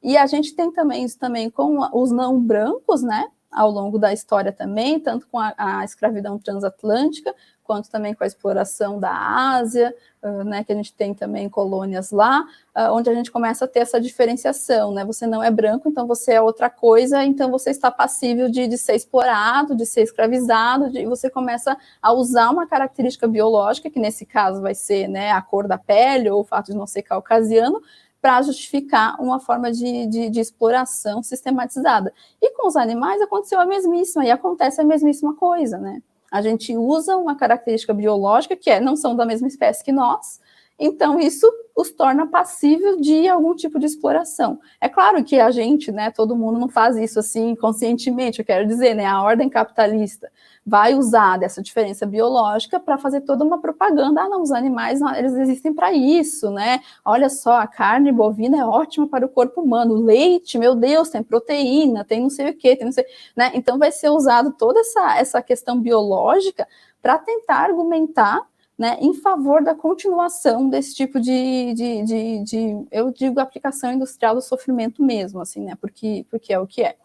E 0.03 0.17
a 0.17 0.25
gente 0.27 0.53
tem 0.53 0.71
também 0.71 1.05
isso 1.05 1.17
também 1.17 1.49
com 1.49 1.79
os 1.93 2.11
não 2.11 2.39
brancos, 2.39 3.01
né? 3.01 3.27
ao 3.51 3.71
longo 3.71 3.97
da 3.97 4.13
história 4.13 4.51
também, 4.51 4.99
tanto 4.99 5.27
com 5.27 5.39
a, 5.39 5.53
a 5.57 5.83
escravidão 5.83 6.37
transatlântica, 6.37 7.33
quanto 7.69 7.87
também 7.87 8.15
com 8.15 8.23
a 8.23 8.27
exploração 8.27 8.99
da 8.99 9.11
Ásia, 9.11 9.95
né, 10.43 10.63
que 10.63 10.73
a 10.73 10.75
gente 10.75 10.91
tem 10.91 11.13
também 11.13 11.47
colônias 11.47 12.09
lá, 12.09 12.43
onde 12.91 13.11
a 13.11 13.13
gente 13.13 13.29
começa 13.29 13.65
a 13.65 13.67
ter 13.67 13.81
essa 13.81 14.01
diferenciação, 14.01 14.91
né, 14.91 15.05
você 15.05 15.27
não 15.27 15.43
é 15.43 15.51
branco, 15.51 15.87
então 15.87 16.07
você 16.07 16.33
é 16.33 16.41
outra 16.41 16.67
coisa, 16.67 17.23
então 17.23 17.51
você 17.51 17.69
está 17.69 17.91
passível 17.91 18.49
de, 18.49 18.65
de 18.65 18.75
ser 18.75 18.95
explorado, 18.95 19.75
de 19.75 19.85
ser 19.85 20.01
escravizado, 20.01 20.89
de, 20.89 21.05
você 21.05 21.29
começa 21.29 21.77
a 22.01 22.11
usar 22.11 22.49
uma 22.49 22.65
característica 22.65 23.27
biológica, 23.27 23.87
que 23.87 23.99
nesse 23.99 24.25
caso 24.25 24.63
vai 24.63 24.73
ser, 24.73 25.07
né, 25.07 25.29
a 25.29 25.41
cor 25.41 25.67
da 25.67 25.77
pele 25.77 26.27
ou 26.31 26.41
o 26.41 26.43
fato 26.43 26.71
de 26.71 26.75
não 26.75 26.87
ser 26.87 27.03
caucasiano, 27.03 27.83
para 28.19 28.41
justificar 28.41 29.15
uma 29.21 29.39
forma 29.39 29.71
de, 29.71 30.07
de, 30.07 30.29
de, 30.31 30.39
exploração 30.39 31.21
sistematizada. 31.21 32.11
E 32.41 32.51
com 32.51 32.67
os 32.67 32.75
animais 32.75 33.21
aconteceu 33.21 33.59
a 33.59 33.65
mesmíssima, 33.65 34.25
e 34.25 34.31
acontece 34.31 34.81
a 34.81 34.83
mesmíssima 34.83 35.35
coisa, 35.35 35.77
né? 35.77 36.01
A 36.31 36.41
gente 36.41 36.75
usa 36.75 37.17
uma 37.17 37.35
característica 37.35 37.93
biológica 37.93 38.55
que 38.55 38.69
é 38.69 38.79
não 38.79 38.95
são 38.95 39.15
da 39.15 39.25
mesma 39.25 39.47
espécie 39.47 39.83
que 39.83 39.91
nós, 39.91 40.39
então 40.77 41.19
isso 41.19 41.47
os 41.79 41.91
torna 41.91 42.27
passível 42.27 42.99
de 42.99 43.29
algum 43.29 43.55
tipo 43.55 43.79
de 43.79 43.85
exploração. 43.85 44.59
É 44.81 44.89
claro 44.89 45.23
que 45.23 45.39
a 45.39 45.49
gente, 45.49 45.93
né, 45.93 46.11
todo 46.11 46.35
mundo 46.35 46.59
não 46.59 46.67
faz 46.67 46.97
isso 46.97 47.19
assim 47.19 47.55
conscientemente, 47.55 48.39
eu 48.39 48.45
quero 48.45 48.67
dizer, 48.67 48.93
né, 48.93 49.05
a 49.05 49.21
ordem 49.21 49.47
capitalista 49.47 50.29
vai 50.65 50.93
usar 50.93 51.37
dessa 51.37 51.61
diferença 51.61 52.05
biológica 52.05 52.81
para 52.81 52.97
fazer 52.97 53.21
toda 53.21 53.45
uma 53.45 53.61
propaganda. 53.61 54.21
Ah, 54.21 54.29
não, 54.29 54.41
os 54.41 54.51
animais, 54.51 54.99
eles 55.17 55.33
existem 55.33 55.73
para 55.73 55.93
isso, 55.93 56.51
né? 56.51 56.81
Olha 57.03 57.29
só, 57.29 57.53
a 57.53 57.65
carne 57.65 58.11
bovina 58.11 58.57
é 58.57 58.65
ótima 58.65 59.07
para 59.07 59.25
o 59.25 59.29
corpo 59.29 59.61
humano, 59.61 59.95
o 59.95 60.03
leite, 60.03 60.57
meu 60.57 60.75
Deus, 60.75 61.09
tem 61.09 61.23
proteína, 61.23 62.03
tem 62.03 62.21
não 62.21 62.29
sei 62.29 62.49
o 62.49 62.57
quê, 62.57 62.75
tem 62.75 62.85
não 62.85 62.91
sei, 62.91 63.05
né? 63.35 63.51
Então 63.53 63.79
vai 63.79 63.91
ser 63.91 64.09
usado 64.09 64.53
toda 64.57 64.81
essa, 64.81 65.17
essa 65.17 65.41
questão 65.41 65.79
biológica 65.79 66.67
para 67.01 67.17
tentar 67.17 67.59
argumentar 67.59 68.45
né, 68.79 68.97
em 69.01 69.13
favor 69.13 69.61
da 69.61 69.75
continuação 69.75 70.69
desse 70.69 70.95
tipo 70.95 71.19
de, 71.19 71.73
de, 71.73 72.03
de, 72.03 72.43
de, 72.45 72.87
eu 72.89 73.11
digo, 73.11 73.41
aplicação 73.41 73.91
industrial 73.91 74.33
do 74.33 74.41
sofrimento 74.41 75.03
mesmo, 75.03 75.41
assim, 75.41 75.65
né, 75.65 75.73
porque, 75.81 76.25
porque 76.31 76.53
é 76.53 76.59
o 76.59 76.65
que 76.65 76.83
é. 76.83 76.95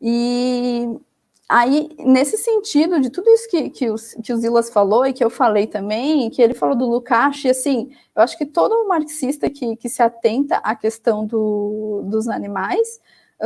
E 0.00 0.98
aí, 1.46 1.90
nesse 1.98 2.38
sentido 2.38 2.98
de 3.02 3.10
tudo 3.10 3.28
isso 3.28 3.50
que, 3.50 3.68
que, 3.68 3.90
os, 3.90 4.14
que 4.24 4.32
o 4.32 4.36
Zilas 4.38 4.70
falou 4.70 5.04
e 5.04 5.12
que 5.12 5.22
eu 5.22 5.28
falei 5.28 5.66
também, 5.66 6.30
que 6.30 6.40
ele 6.40 6.54
falou 6.54 6.74
do 6.74 6.88
Lukács, 6.88 7.44
assim, 7.50 7.90
eu 8.16 8.22
acho 8.22 8.38
que 8.38 8.46
todo 8.46 8.88
marxista 8.88 9.50
que, 9.50 9.76
que 9.76 9.90
se 9.90 10.02
atenta 10.02 10.56
à 10.56 10.74
questão 10.74 11.26
do, 11.26 12.02
dos 12.06 12.28
animais 12.28 12.98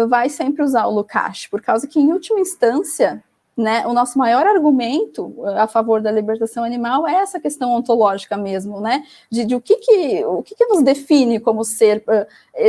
vai 0.08 0.28
sempre 0.28 0.62
usar 0.62 0.86
o 0.86 0.94
Lukács, 0.94 1.48
por 1.48 1.60
causa 1.60 1.88
que, 1.88 1.98
em 1.98 2.12
última 2.12 2.38
instância, 2.38 3.20
né, 3.58 3.84
o 3.88 3.92
nosso 3.92 4.16
maior 4.16 4.46
argumento 4.46 5.34
eh, 5.44 5.58
a 5.58 5.66
favor 5.66 6.00
da 6.00 6.12
libertação 6.12 6.62
animal 6.62 7.08
é 7.08 7.14
essa 7.16 7.40
questão 7.40 7.74
ontológica 7.74 8.36
mesmo, 8.36 8.80
né, 8.80 9.04
de, 9.28 9.44
de 9.44 9.54
o, 9.56 9.60
que, 9.60 9.76
que, 9.76 10.24
o 10.24 10.42
que, 10.44 10.54
que 10.54 10.66
nos 10.66 10.82
define 10.82 11.40
como 11.40 11.64
ser. 11.64 12.04
Uh, 12.06 12.26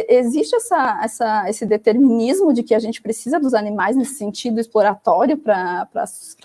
existe 0.07 0.55
essa, 0.55 0.99
essa, 1.03 1.49
esse 1.49 1.65
determinismo 1.65 2.53
de 2.53 2.63
que 2.63 2.75
a 2.75 2.79
gente 2.79 3.01
precisa 3.01 3.39
dos 3.39 3.53
animais 3.53 3.95
nesse 3.95 4.15
sentido 4.15 4.59
exploratório 4.59 5.37
para 5.37 5.87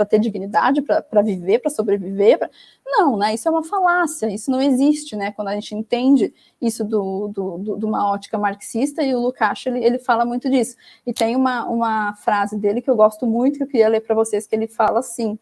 ter 0.09 0.19
dignidade, 0.19 0.83
para 0.83 1.23
viver, 1.23 1.59
para 1.59 1.71
sobreviver. 1.71 2.39
Pra... 2.39 2.51
Não, 2.87 3.17
né, 3.17 3.35
isso 3.35 3.49
é 3.49 3.51
uma 3.51 3.63
falácia, 3.63 4.27
isso 4.27 4.51
não 4.51 4.61
existe, 4.61 5.17
né, 5.17 5.33
quando 5.33 5.49
a 5.49 5.55
gente 5.55 5.75
entende 5.75 6.33
isso 6.61 6.85
do, 6.85 7.29
do, 7.29 7.59
do, 7.59 7.79
de 7.79 7.85
uma 7.85 8.11
ótica 8.11 8.39
marxista, 8.39 9.03
e 9.03 9.15
o 9.15 9.21
Lukács, 9.21 9.67
ele, 9.67 9.85
ele 9.85 9.99
fala 9.99 10.25
muito 10.25 10.49
disso. 10.51 10.77
E 11.07 11.13
tem 11.13 11.37
uma, 11.37 11.67
uma 11.67 12.15
frase 12.15 12.57
dele 12.57 12.81
que 12.81 12.91
eu 12.91 12.97
gosto 12.97 13.27
muito, 13.27 13.59
que 13.59 13.63
eu 13.63 13.67
queria 13.67 13.89
ler 13.89 14.01
para 14.01 14.15
vocês, 14.15 14.34
que 14.47 14.55
ele 14.55 14.67
fala 14.67 14.99
assim, 14.99 15.39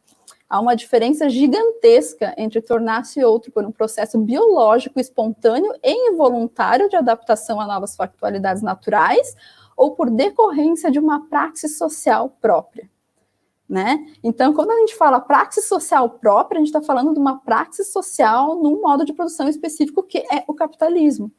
há 0.49 0.61
uma 0.61 0.77
diferença 0.77 1.29
gigantesca 1.31 2.35
entre 2.37 2.61
tornar-se 2.61 3.25
outro 3.25 3.51
por 3.51 3.65
um 3.65 3.73
processo 3.73 4.19
biológico, 4.19 5.01
espontâneo 5.01 5.73
e 5.83 6.11
involuntário 6.11 6.89
de 6.91 6.97
adaptação 6.97 7.59
a 7.59 7.67
novas 7.67 7.97
factualidades 7.97 8.63
naturais, 8.63 9.35
ou 9.77 9.93
por 9.93 10.11
decorrência 10.11 10.91
de 10.91 10.99
uma 10.99 11.27
praxis 11.29 11.79
social 11.79 12.37
própria. 12.41 12.91
Né? 13.69 14.07
Então, 14.23 14.53
quando 14.53 14.71
a 14.71 14.77
gente 14.81 14.95
fala 14.95 15.19
praxis 15.19 15.67
social 15.67 16.11
própria, 16.11 16.59
a 16.59 16.61
gente 16.61 16.69
está 16.69 16.83
falando 16.83 17.15
de 17.15 17.19
uma 17.19 17.39
praxis 17.39 17.91
social 17.91 18.55
num 18.57 18.83
modo 18.83 19.03
de 19.03 19.15
produção 19.15 19.49
específico 19.49 20.03
que 20.03 20.19
é 20.19 20.45
o 20.47 20.53
capitalismo, 20.53 21.33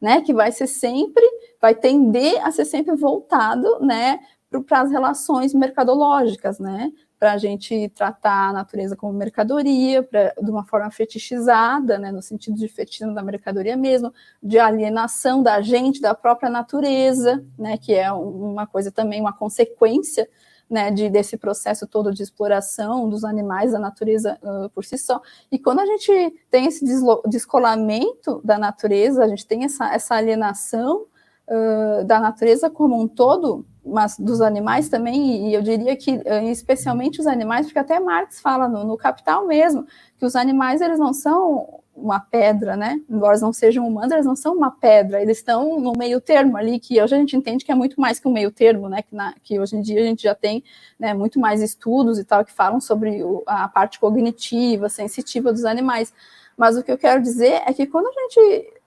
né? 0.00 0.20
Que 0.20 0.32
vai 0.32 0.52
ser 0.52 0.68
sempre, 0.68 1.24
vai 1.60 1.74
tender 1.74 2.40
a 2.46 2.52
ser 2.52 2.64
sempre 2.64 2.94
voltado, 2.94 3.80
né, 3.80 4.20
para 4.66 4.80
as 4.80 4.90
relações 4.90 5.54
mercadológicas, 5.54 6.58
né? 6.58 6.92
Para 7.18 7.32
a 7.32 7.38
gente 7.38 7.88
tratar 7.90 8.48
a 8.48 8.52
natureza 8.52 8.96
como 8.96 9.12
mercadoria, 9.12 10.02
pra, 10.02 10.34
de 10.40 10.50
uma 10.50 10.64
forma 10.64 10.90
fetichizada, 10.90 11.98
né? 11.98 12.10
No 12.10 12.22
sentido 12.22 12.56
de 12.56 12.66
fetichismo 12.66 13.14
da 13.14 13.22
mercadoria 13.22 13.76
mesmo, 13.76 14.12
de 14.42 14.58
alienação 14.58 15.42
da 15.42 15.60
gente, 15.60 16.00
da 16.00 16.14
própria 16.14 16.50
natureza, 16.50 17.44
né? 17.56 17.78
Que 17.78 17.94
é 17.94 18.10
uma 18.12 18.66
coisa 18.66 18.90
também, 18.90 19.20
uma 19.20 19.32
consequência 19.32 20.28
né, 20.70 20.90
de, 20.90 21.10
desse 21.10 21.36
processo 21.36 21.86
todo 21.86 22.14
de 22.14 22.22
exploração 22.22 23.08
dos 23.08 23.24
animais, 23.24 23.72
da 23.72 23.78
natureza 23.78 24.38
uh, 24.40 24.70
por 24.70 24.84
si 24.84 24.96
só. 24.96 25.20
E 25.50 25.58
quando 25.58 25.80
a 25.80 25.86
gente 25.86 26.32
tem 26.48 26.66
esse 26.66 26.84
descolamento 27.26 28.40
da 28.44 28.56
natureza, 28.56 29.24
a 29.24 29.28
gente 29.28 29.46
tem 29.46 29.64
essa, 29.64 29.92
essa 29.92 30.14
alienação 30.14 31.06
uh, 31.50 32.04
da 32.04 32.20
natureza 32.20 32.70
como 32.70 33.00
um 33.00 33.08
todo, 33.08 33.66
mas 33.84 34.18
dos 34.18 34.40
animais 34.40 34.88
também, 34.88 35.48
e 35.48 35.54
eu 35.54 35.62
diria 35.62 35.96
que 35.96 36.22
especialmente 36.50 37.20
os 37.20 37.26
animais, 37.26 37.66
porque 37.66 37.78
até 37.78 37.98
Marx 37.98 38.40
fala 38.40 38.68
no, 38.68 38.84
no 38.84 38.96
Capital 38.96 39.46
mesmo, 39.46 39.86
que 40.18 40.24
os 40.24 40.36
animais 40.36 40.80
eles 40.80 40.98
não 40.98 41.12
são 41.12 41.80
uma 41.94 42.20
pedra, 42.20 42.76
né? 42.76 43.00
Embora 43.08 43.38
não 43.38 43.52
sejam 43.52 43.86
humanos, 43.86 44.12
eles 44.12 44.26
não 44.26 44.36
são 44.36 44.54
uma 44.54 44.70
pedra, 44.70 45.20
eles 45.20 45.38
estão 45.38 45.78
no 45.78 45.92
meio 45.92 46.20
termo 46.20 46.56
ali, 46.56 46.78
que 46.78 47.00
hoje 47.00 47.14
a 47.14 47.18
gente 47.18 47.36
entende 47.36 47.64
que 47.64 47.72
é 47.72 47.74
muito 47.74 48.00
mais 48.00 48.18
que 48.18 48.26
um 48.26 48.32
meio 48.32 48.50
termo, 48.50 48.88
né? 48.88 49.02
Que, 49.02 49.14
na, 49.14 49.34
que 49.42 49.58
hoje 49.58 49.76
em 49.76 49.82
dia 49.82 50.00
a 50.00 50.04
gente 50.04 50.22
já 50.22 50.34
tem 50.34 50.64
né, 50.98 51.12
muito 51.14 51.38
mais 51.38 51.62
estudos 51.62 52.18
e 52.18 52.24
tal 52.24 52.44
que 52.44 52.52
falam 52.52 52.80
sobre 52.80 53.22
o, 53.22 53.42
a 53.46 53.68
parte 53.68 54.00
cognitiva, 54.00 54.88
sensitiva 54.88 55.52
dos 55.52 55.64
animais. 55.64 56.12
Mas 56.56 56.76
o 56.76 56.82
que 56.82 56.92
eu 56.92 56.98
quero 56.98 57.22
dizer 57.22 57.62
é 57.66 57.72
que 57.72 57.86
quando 57.86 58.06
a 58.06 58.12
gente 58.12 58.79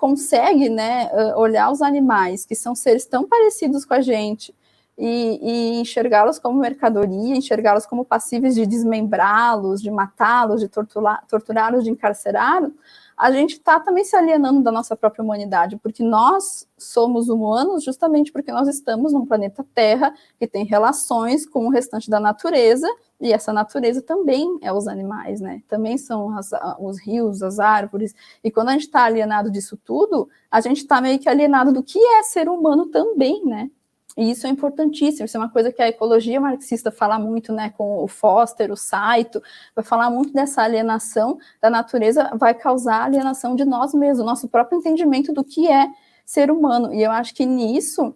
consegue 0.00 0.70
né, 0.70 1.10
olhar 1.36 1.70
os 1.70 1.82
animais, 1.82 2.46
que 2.46 2.54
são 2.54 2.74
seres 2.74 3.04
tão 3.04 3.28
parecidos 3.28 3.84
com 3.84 3.92
a 3.92 4.00
gente, 4.00 4.54
e, 4.96 5.40
e 5.42 5.80
enxergá-los 5.80 6.38
como 6.38 6.58
mercadoria, 6.58 7.36
enxergá-los 7.36 7.86
como 7.86 8.04
passíveis 8.04 8.54
de 8.54 8.66
desmembrá-los, 8.66 9.82
de 9.82 9.90
matá-los, 9.90 10.60
de 10.60 10.68
torturá-los, 10.68 11.84
de 11.84 11.90
encarcerá-los, 11.90 12.72
a 13.16 13.30
gente 13.30 13.52
está 13.52 13.78
também 13.78 14.02
se 14.02 14.16
alienando 14.16 14.62
da 14.62 14.72
nossa 14.72 14.96
própria 14.96 15.22
humanidade, 15.22 15.76
porque 15.76 16.02
nós 16.02 16.66
somos 16.78 17.28
humanos 17.28 17.84
justamente 17.84 18.32
porque 18.32 18.50
nós 18.50 18.66
estamos 18.66 19.12
num 19.12 19.26
planeta 19.26 19.64
Terra 19.74 20.14
que 20.38 20.46
tem 20.46 20.64
relações 20.64 21.44
com 21.44 21.66
o 21.66 21.70
restante 21.70 22.08
da 22.08 22.18
natureza, 22.18 22.88
e 23.20 23.32
essa 23.32 23.52
natureza 23.52 24.00
também 24.00 24.58
é 24.62 24.72
os 24.72 24.88
animais, 24.88 25.40
né? 25.40 25.62
Também 25.68 25.98
são 25.98 26.36
as, 26.36 26.50
os 26.78 26.98
rios, 26.98 27.42
as 27.42 27.58
árvores. 27.58 28.14
E 28.42 28.50
quando 28.50 28.70
a 28.70 28.72
gente 28.72 28.86
está 28.86 29.04
alienado 29.04 29.50
disso 29.50 29.76
tudo, 29.76 30.28
a 30.50 30.60
gente 30.60 30.78
está 30.78 31.00
meio 31.00 31.18
que 31.18 31.28
alienado 31.28 31.72
do 31.72 31.82
que 31.82 31.98
é 31.98 32.22
ser 32.22 32.48
humano 32.48 32.86
também, 32.86 33.44
né? 33.44 33.70
E 34.16 34.30
isso 34.30 34.46
é 34.46 34.50
importantíssimo, 34.50 35.24
isso 35.24 35.36
é 35.36 35.40
uma 35.40 35.50
coisa 35.50 35.70
que 35.70 35.80
a 35.80 35.88
ecologia 35.88 36.40
marxista 36.40 36.90
fala 36.90 37.18
muito, 37.18 37.52
né, 37.52 37.70
com 37.70 38.02
o 38.02 38.08
Foster, 38.08 38.72
o 38.72 38.76
Saito, 38.76 39.40
vai 39.74 39.84
falar 39.84 40.10
muito 40.10 40.32
dessa 40.32 40.62
alienação 40.62 41.38
da 41.60 41.70
natureza, 41.70 42.30
vai 42.34 42.52
causar 42.52 43.04
alienação 43.04 43.54
de 43.54 43.64
nós 43.64 43.94
mesmos, 43.94 44.26
nosso 44.26 44.48
próprio 44.48 44.78
entendimento 44.78 45.32
do 45.32 45.44
que 45.44 45.70
é 45.70 45.88
ser 46.26 46.50
humano. 46.50 46.92
E 46.92 47.02
eu 47.02 47.10
acho 47.12 47.32
que 47.34 47.46
nisso, 47.46 48.14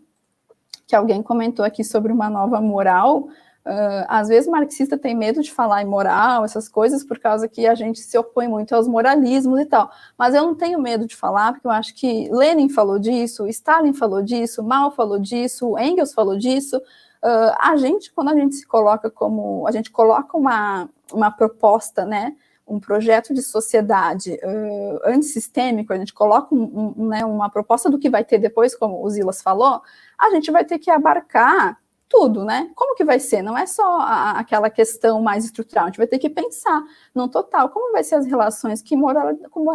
que 0.86 0.96
alguém 0.96 1.22
comentou 1.22 1.64
aqui 1.64 1.84
sobre 1.84 2.12
uma 2.12 2.28
nova 2.28 2.60
moral, 2.60 3.28
Uh, 3.66 4.04
às 4.08 4.28
vezes 4.28 4.46
marxista 4.46 4.98
tem 4.98 5.14
medo 5.14 5.40
de 5.42 5.50
falar 5.50 5.80
em 5.80 5.86
moral, 5.86 6.44
essas 6.44 6.68
coisas, 6.68 7.02
por 7.02 7.18
causa 7.18 7.48
que 7.48 7.66
a 7.66 7.74
gente 7.74 7.98
se 7.98 8.16
opõe 8.18 8.46
muito 8.46 8.74
aos 8.74 8.86
moralismos 8.86 9.58
e 9.58 9.64
tal. 9.64 9.90
Mas 10.18 10.34
eu 10.34 10.42
não 10.42 10.54
tenho 10.54 10.78
medo 10.78 11.06
de 11.06 11.16
falar, 11.16 11.52
porque 11.52 11.66
eu 11.66 11.70
acho 11.70 11.94
que 11.94 12.28
Lenin 12.30 12.68
falou 12.68 12.98
disso, 12.98 13.46
Stalin 13.46 13.94
falou 13.94 14.20
disso, 14.20 14.62
Mao 14.62 14.90
falou 14.90 15.18
disso, 15.18 15.78
Engels 15.78 16.12
falou 16.12 16.36
disso. 16.36 16.76
Uh, 16.76 17.56
a 17.58 17.74
gente, 17.76 18.12
quando 18.12 18.28
a 18.28 18.36
gente 18.36 18.54
se 18.54 18.66
coloca 18.66 19.10
como. 19.10 19.66
A 19.66 19.72
gente 19.72 19.90
coloca 19.90 20.36
uma, 20.36 20.90
uma 21.10 21.30
proposta, 21.30 22.04
né? 22.04 22.36
Um 22.66 22.78
projeto 22.78 23.32
de 23.32 23.40
sociedade 23.40 24.38
uh, 24.44 25.00
antissistêmico, 25.06 25.92
a 25.92 25.96
gente 25.96 26.12
coloca 26.12 26.54
um, 26.54 26.94
um, 26.98 27.08
né, 27.08 27.24
uma 27.24 27.48
proposta 27.50 27.90
do 27.90 27.98
que 27.98 28.10
vai 28.10 28.24
ter 28.24 28.38
depois, 28.38 28.74
como 28.74 29.02
o 29.02 29.10
Zilas 29.10 29.42
falou, 29.42 29.82
a 30.18 30.30
gente 30.30 30.50
vai 30.50 30.64
ter 30.64 30.78
que 30.78 30.90
abarcar 30.90 31.78
tudo, 32.14 32.44
né? 32.44 32.70
Como 32.76 32.94
que 32.94 33.04
vai 33.04 33.18
ser? 33.18 33.42
Não 33.42 33.58
é 33.58 33.66
só 33.66 33.98
a, 34.00 34.38
aquela 34.38 34.70
questão 34.70 35.20
mais 35.20 35.44
estrutural, 35.44 35.86
a 35.86 35.88
gente 35.88 35.96
vai 35.96 36.06
ter 36.06 36.18
que 36.20 36.30
pensar 36.30 36.80
no 37.12 37.28
total, 37.28 37.68
como 37.70 37.90
vai 37.90 38.04
ser 38.04 38.14
as 38.14 38.24
relações, 38.24 38.80
que, 38.80 38.96
moral, 38.96 39.32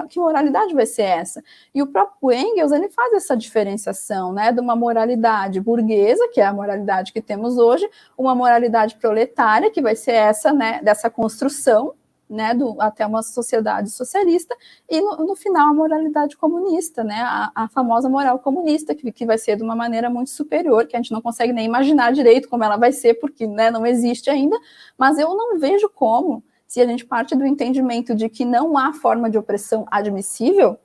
que 0.07 0.17
moralidade 0.17 0.73
vai 0.73 0.85
ser 0.85 1.01
essa? 1.01 1.43
E 1.75 1.81
o 1.81 1.87
próprio 1.87 2.31
Engels, 2.31 2.71
ele 2.71 2.89
faz 2.89 3.13
essa 3.13 3.35
diferenciação, 3.35 4.31
né, 4.31 4.53
de 4.53 4.61
uma 4.61 4.75
moralidade 4.75 5.59
burguesa, 5.59 6.29
que 6.29 6.39
é 6.39 6.45
a 6.45 6.53
moralidade 6.53 7.11
que 7.11 7.21
temos 7.21 7.57
hoje, 7.57 7.89
uma 8.17 8.33
moralidade 8.33 8.95
proletária, 8.95 9.69
que 9.69 9.81
vai 9.81 9.95
ser 9.95 10.13
essa, 10.13 10.53
né, 10.53 10.79
dessa 10.81 11.09
construção 11.09 11.93
né, 12.29 12.53
do, 12.53 12.79
até 12.79 13.05
uma 13.05 13.23
sociedade 13.23 13.89
socialista, 13.89 14.55
e 14.87 15.01
no, 15.01 15.17
no, 15.25 15.35
final 15.35 15.69
a 15.69 15.73
moralidade 15.73 16.37
comunista, 16.37 17.03
né, 17.03 17.21
a, 17.21 17.51
a 17.55 17.67
famosa 17.69 18.07
moral 18.07 18.37
comunista, 18.39 18.93
que, 18.93 19.11
que 19.11 19.25
vai 19.25 19.37
ser 19.37 19.57
de 19.57 19.63
uma 19.63 19.75
maneira 19.75 20.09
muito 20.09 20.29
superior, 20.29 20.85
que 20.85 20.95
a 20.95 20.99
gente 20.99 21.11
não 21.11 21.21
consegue 21.21 21.51
nem 21.51 21.65
imaginar 21.65 22.13
direito 22.13 22.47
como 22.47 22.63
ela 22.63 22.77
vai 22.77 22.91
ser, 22.91 23.15
porque 23.15 23.47
né, 23.47 23.71
não 23.71 23.85
existe 23.85 24.29
ainda, 24.29 24.57
mas 24.97 25.17
eu 25.17 25.35
não 25.35 25.57
vejo 25.57 25.89
como, 25.89 26.43
se 26.67 26.79
a 26.79 26.85
gente 26.85 27.03
parte 27.03 27.35
do 27.35 27.45
entendimento 27.45 28.13
de 28.13 28.29
que 28.29 28.45
não 28.45 28.77
há 28.77 28.93
forma 28.93 29.27
de 29.29 29.37
opressão 29.37 29.87
admissível, 29.89 30.77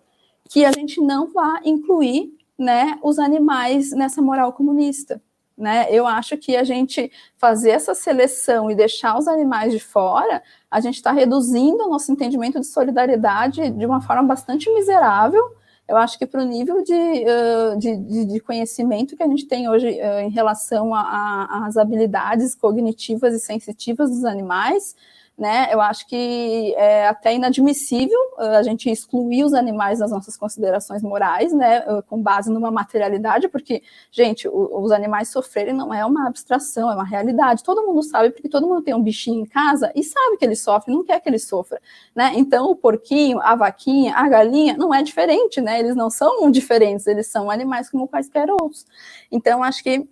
que 0.49 0.64
a 0.64 0.72
gente 0.72 1.01
não 1.01 1.30
vá 1.30 1.61
incluir 1.64 2.32
né, 2.59 2.99
os 3.03 3.18
animais 3.18 3.90
nessa 3.90 4.22
moral 4.22 4.53
comunista. 4.53 5.20
Né? 5.57 5.87
Eu 5.89 6.07
acho 6.07 6.37
que 6.37 6.57
a 6.57 6.65
gente 6.65 7.13
fazer 7.37 7.71
essa 7.71 7.95
seleção 7.95 8.71
e 8.71 8.75
deixar 8.75 9.17
os 9.17 9.29
animais 9.29 9.73
de 9.73 9.79
fora, 9.79 10.43
a 10.69 10.81
gente 10.81 10.97
está 10.97 11.13
reduzindo 11.13 11.85
o 11.85 11.91
nosso 11.91 12.11
entendimento 12.11 12.59
de 12.59 12.67
solidariedade 12.67 13.71
de 13.71 13.87
uma 13.87 14.01
forma 14.01 14.25
bastante 14.25 14.69
miserável. 14.73 15.43
Eu 15.87 15.97
acho 15.97 16.19
que 16.19 16.27
para 16.27 16.43
o 16.43 16.45
nível 16.45 16.83
de, 16.83 16.93
uh, 16.95 17.79
de, 17.79 18.25
de, 18.27 18.41
conhecimento 18.41 19.17
que 19.17 19.23
a 19.23 19.29
gente 19.29 19.47
tem 19.47 19.69
hoje 19.69 19.87
uh, 19.87 20.21
em 20.21 20.31
relação 20.31 20.93
às 20.95 21.77
habilidades 21.77 22.55
cognitivas 22.55 23.35
e 23.35 23.39
sensitivas 23.39 24.11
dos 24.11 24.25
animais, 24.25 24.97
né? 25.37 25.68
Eu 25.72 25.80
acho 25.80 26.07
que 26.07 26.72
é 26.76 27.09
até 27.09 27.35
inadmissível 27.35 28.18
uh, 28.39 28.57
a 28.57 28.62
gente 28.62 28.89
excluir 28.89 29.43
os 29.45 29.53
animais 29.53 29.99
das 29.99 30.11
nossas 30.11 30.37
considerações 30.37 31.03
morais, 31.03 31.53
né? 31.53 31.80
Uh, 31.80 32.03
com 32.05 32.22
base 32.22 32.51
numa 32.51 32.70
materialidade, 32.70 33.49
porque, 33.49 33.82
gente, 34.12 34.49
os 34.49 34.93
animais 34.93 35.30
sofrerem 35.30 35.74
não 35.74 35.93
é 35.93 36.05
uma 36.07 36.28
abstração, 36.28 36.91
é 36.91 36.95
uma 36.95 37.05
realidade. 37.05 37.64
Todo 37.64 37.85
mundo 37.85 38.03
sabe, 38.03 38.30
porque 38.30 38.49
todo 38.49 38.66
mundo 38.66 38.82
tem 38.82 38.95
um 38.95 39.03
bichinho 39.03 39.41
em 39.41 39.47
casa 39.47 39.93
e 39.95 40.05
sabe 40.05 40.37
que 40.37 40.45
ele 40.45 40.57
sofre, 40.57 40.95
não 40.95 41.05
quer 41.05 41.20
que 41.20 41.28
ele 41.28 41.39
sofra, 41.39 41.80
né? 42.14 42.32
Então, 42.37 42.70
o 42.70 42.76
porquinho, 42.76 43.41
a 43.43 43.57
vaquinha, 43.57 44.14
a 44.14 44.28
galinha, 44.28 44.76
não 44.76 44.95
é 44.95 45.03
diferente, 45.03 45.61
né? 45.61 45.80
Eles 45.80 45.97
não 45.97 46.11
são 46.11 46.49
diferentes, 46.51 47.07
eles 47.09 47.26
são 47.26 47.51
animais 47.51 47.91
como 47.91 48.07
quaisquer 48.07 48.49
outros. 48.51 48.87
Então, 49.32 49.64
acho 49.64 49.82
que 49.82 50.09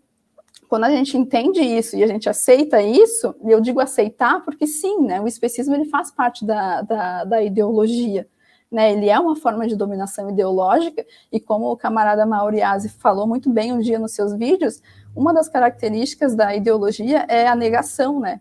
quando 0.72 0.84
a 0.84 0.90
gente 0.90 1.18
entende 1.18 1.60
isso 1.60 1.94
e 1.98 2.02
a 2.02 2.06
gente 2.06 2.30
aceita 2.30 2.80
isso, 2.80 3.34
e 3.44 3.50
eu 3.50 3.60
digo 3.60 3.78
aceitar 3.78 4.42
porque 4.42 4.66
sim, 4.66 5.02
né, 5.02 5.20
o 5.20 5.28
especismo 5.28 5.74
ele 5.74 5.84
faz 5.84 6.10
parte 6.10 6.46
da, 6.46 6.80
da, 6.80 7.24
da 7.24 7.42
ideologia, 7.42 8.26
né, 8.70 8.90
ele 8.90 9.10
é 9.10 9.20
uma 9.20 9.36
forma 9.36 9.66
de 9.68 9.76
dominação 9.76 10.30
ideológica, 10.30 11.04
e 11.30 11.38
como 11.38 11.70
o 11.70 11.76
camarada 11.76 12.24
Mauriase 12.24 12.88
falou 12.88 13.26
muito 13.26 13.50
bem 13.50 13.70
um 13.70 13.80
dia 13.80 13.98
nos 13.98 14.14
seus 14.14 14.32
vídeos, 14.32 14.80
uma 15.14 15.34
das 15.34 15.46
características 15.46 16.34
da 16.34 16.56
ideologia 16.56 17.26
é 17.28 17.46
a 17.46 17.54
negação, 17.54 18.18
né, 18.18 18.40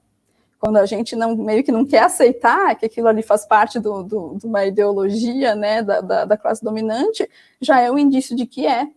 quando 0.58 0.78
a 0.78 0.86
gente 0.86 1.18
não 1.18 1.36
meio 1.36 1.66
que 1.66 1.72
não 1.74 1.86
quer 1.86 2.04
aceitar 2.04 2.78
que 2.78 2.86
aquilo 2.86 3.10
ali 3.10 3.22
faz 3.22 3.46
parte 3.46 3.78
do, 3.78 4.04
do, 4.04 4.38
de 4.38 4.46
uma 4.46 4.64
ideologia, 4.64 5.54
né, 5.54 5.84
da, 5.84 6.00
da, 6.00 6.24
da 6.24 6.38
classe 6.38 6.64
dominante, 6.64 7.30
já 7.60 7.82
é 7.82 7.92
um 7.92 8.00
indício 8.00 8.38
de 8.38 8.46
que 8.46 8.66
é, 8.66 8.88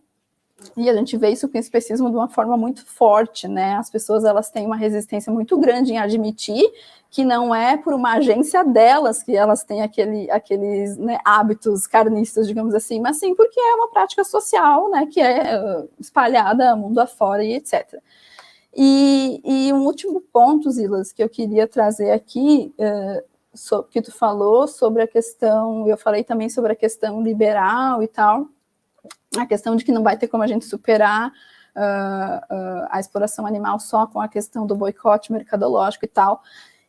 e 0.77 0.89
a 0.89 0.93
gente 0.93 1.17
vê 1.17 1.29
isso 1.29 1.49
com 1.49 1.57
especismo 1.57 2.09
de 2.09 2.15
uma 2.15 2.29
forma 2.29 2.55
muito 2.57 2.85
forte, 2.85 3.47
né? 3.47 3.75
As 3.75 3.89
pessoas 3.89 4.23
elas 4.23 4.49
têm 4.49 4.65
uma 4.65 4.75
resistência 4.75 5.31
muito 5.31 5.57
grande 5.57 5.93
em 5.93 5.97
admitir 5.97 6.63
que 7.09 7.23
não 7.23 7.55
é 7.55 7.77
por 7.77 7.93
uma 7.93 8.13
agência 8.15 8.63
delas 8.63 9.23
que 9.23 9.35
elas 9.35 9.63
têm 9.63 9.81
aquele, 9.81 10.29
aqueles 10.29 10.97
né, 10.97 11.17
hábitos 11.23 11.87
carnistas, 11.87 12.45
digamos 12.47 12.73
assim, 12.73 12.99
mas 12.99 13.19
sim 13.19 13.33
porque 13.35 13.59
é 13.59 13.75
uma 13.75 13.89
prática 13.89 14.23
social, 14.23 14.89
né? 14.89 15.05
Que 15.05 15.21
é 15.21 15.57
uh, 15.57 15.89
espalhada 15.99 16.75
mundo 16.75 16.99
afora 16.99 17.43
e 17.43 17.53
etc. 17.53 18.01
E, 18.75 19.41
e, 19.45 19.73
um 19.73 19.85
último 19.85 20.19
ponto, 20.19 20.69
Zilas, 20.69 21.13
que 21.13 21.23
eu 21.23 21.29
queria 21.29 21.65
trazer 21.67 22.11
aqui, 22.11 22.73
uh, 22.77 23.23
so, 23.53 23.83
que 23.83 24.01
tu 24.01 24.11
falou 24.11 24.67
sobre 24.67 25.01
a 25.01 25.07
questão, 25.07 25.87
eu 25.87 25.97
falei 25.97 26.23
também 26.23 26.49
sobre 26.49 26.73
a 26.73 26.75
questão 26.75 27.21
liberal 27.21 28.03
e 28.03 28.07
tal, 28.07 28.47
a 29.41 29.45
questão 29.45 29.75
de 29.75 29.83
que 29.83 29.91
não 29.91 30.03
vai 30.03 30.17
ter 30.17 30.27
como 30.27 30.43
a 30.43 30.47
gente 30.47 30.65
superar 30.65 31.31
uh, 31.75 32.53
uh, 32.53 32.87
a 32.89 32.99
exploração 32.99 33.45
animal 33.45 33.79
só 33.79 34.07
com 34.07 34.19
a 34.19 34.27
questão 34.27 34.65
do 34.65 34.75
boicote 34.75 35.31
mercadológico 35.31 36.05
e 36.05 36.07
tal. 36.07 36.41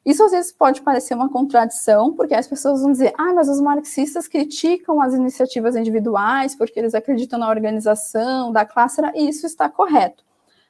Isso 0.05 0.23
às 0.23 0.31
vezes 0.31 0.53
pode 0.53 0.83
parecer 0.83 1.15
uma 1.15 1.29
contradição, 1.29 2.13
porque 2.13 2.33
as 2.33 2.47
pessoas 2.47 2.81
vão 2.81 2.93
dizer, 2.93 3.13
ah, 3.19 3.35
mas 3.35 3.49
os 3.49 3.61
marxistas 3.61 4.29
criticam 4.29 5.01
as 5.01 5.13
iniciativas 5.15 5.75
individuais 5.75 6.55
porque 6.55 6.79
eles 6.79 6.95
acreditam 6.95 7.41
na 7.41 7.49
organização 7.49 8.53
da 8.53 8.65
classe, 8.65 9.03
e 9.17 9.29
isso 9.29 9.47
está 9.47 9.69
correto. 9.69 10.25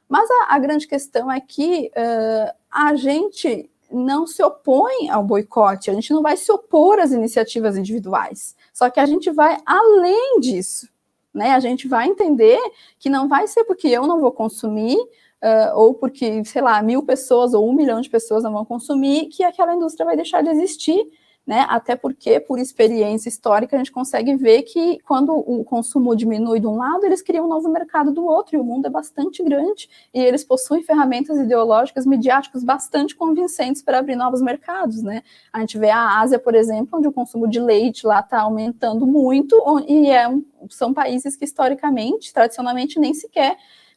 Mas 0.08 0.26
a, 0.30 0.54
a 0.54 0.58
grande 0.58 0.86
questão 0.86 1.30
é 1.30 1.38
que 1.38 1.90
uh, 1.94 2.54
a 2.70 2.94
gente 2.94 3.70
não 3.90 4.26
se 4.26 4.42
opõe 4.42 5.10
ao 5.10 5.22
boicote, 5.22 5.90
a 5.90 5.94
gente 5.94 6.14
não 6.14 6.22
vai 6.22 6.36
se 6.38 6.50
opor 6.50 6.98
às 6.98 7.12
iniciativas 7.12 7.76
individuais, 7.76 8.56
só 8.72 8.88
que 8.88 8.98
a 8.98 9.06
gente 9.06 9.30
vai 9.30 9.58
além 9.66 10.40
disso 10.40 10.88
né? 11.36 11.52
A 11.52 11.60
gente 11.60 11.86
vai 11.86 12.08
entender 12.08 12.58
que 12.98 13.10
não 13.10 13.28
vai 13.28 13.46
ser 13.46 13.64
porque 13.64 13.88
eu 13.88 14.06
não 14.06 14.20
vou 14.20 14.32
consumir, 14.32 14.96
uh, 14.96 15.76
ou 15.76 15.94
porque, 15.94 16.44
sei 16.44 16.62
lá, 16.62 16.82
mil 16.82 17.02
pessoas 17.02 17.54
ou 17.54 17.68
um 17.68 17.74
milhão 17.74 18.00
de 18.00 18.08
pessoas 18.08 18.42
não 18.42 18.52
vão 18.52 18.64
consumir, 18.64 19.26
que 19.26 19.44
aquela 19.44 19.74
indústria 19.74 20.06
vai 20.06 20.16
deixar 20.16 20.42
de 20.42 20.48
existir 20.48 21.06
né? 21.46 21.64
Até 21.68 21.94
porque, 21.94 22.40
por 22.40 22.58
experiência 22.58 23.28
histórica, 23.28 23.76
a 23.76 23.78
gente 23.78 23.92
consegue 23.92 24.34
ver 24.34 24.62
que 24.62 24.98
quando 25.06 25.32
o 25.32 25.62
consumo 25.64 26.16
diminui 26.16 26.58
de 26.58 26.66
um 26.66 26.76
lado, 26.76 27.04
eles 27.04 27.22
criam 27.22 27.46
um 27.46 27.48
novo 27.48 27.68
mercado 27.68 28.10
do 28.10 28.26
outro, 28.26 28.56
e 28.56 28.60
o 28.60 28.64
mundo 28.64 28.86
é 28.86 28.90
bastante 28.90 29.42
grande, 29.44 29.88
e 30.12 30.18
eles 30.18 30.42
possuem 30.42 30.82
ferramentas 30.82 31.38
ideológicas, 31.38 32.04
midiáticas 32.04 32.64
bastante 32.64 33.14
convincentes 33.14 33.80
para 33.80 33.98
abrir 33.98 34.16
novos 34.16 34.42
mercados, 34.42 35.02
né? 35.02 35.22
A 35.52 35.60
gente 35.60 35.78
vê 35.78 35.90
a 35.90 36.18
Ásia, 36.18 36.38
por 36.38 36.54
exemplo, 36.54 36.98
onde 36.98 37.06
o 37.06 37.12
consumo 37.12 37.46
de 37.48 37.60
leite 37.60 38.06
lá 38.06 38.20
está 38.20 38.40
aumentando 38.40 39.06
muito, 39.06 39.56
e 39.86 40.10
é 40.10 40.28
um, 40.28 40.44
são 40.68 40.92
países 40.92 41.36
que 41.36 41.44
historicamente, 41.44 42.32
tradicionalmente, 42.32 42.98
nem 42.98 43.14
sequer 43.14 43.56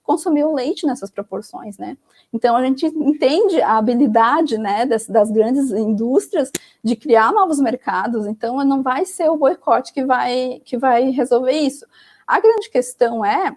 consumiam 0.10 0.56
leite 0.56 0.88
nessas 0.88 1.12
proporções, 1.12 1.78
né? 1.78 1.96
Então 2.34 2.56
a 2.56 2.64
gente 2.64 2.88
entende 2.88 3.62
a 3.62 3.78
habilidade, 3.78 4.58
né, 4.58 4.84
das, 4.84 5.06
das, 5.06 5.30
grandes 5.30 5.70
indústrias 5.70 6.52
de 6.84 6.96
criar 6.96 7.32
novos 7.32 7.60
mercados. 7.60 8.26
Então 8.26 8.58
não 8.66 8.82
vai 8.82 9.06
ser 9.06 9.30
o 9.30 9.38
boicote 9.38 9.94
que 9.94 10.04
vai 10.04 10.64
que 10.66 10.80
vai 10.80 11.12
resolver 11.12 11.52
isso. 11.52 11.86
A 12.26 12.40
grande 12.40 12.72
questão 12.72 13.24
é 13.24 13.56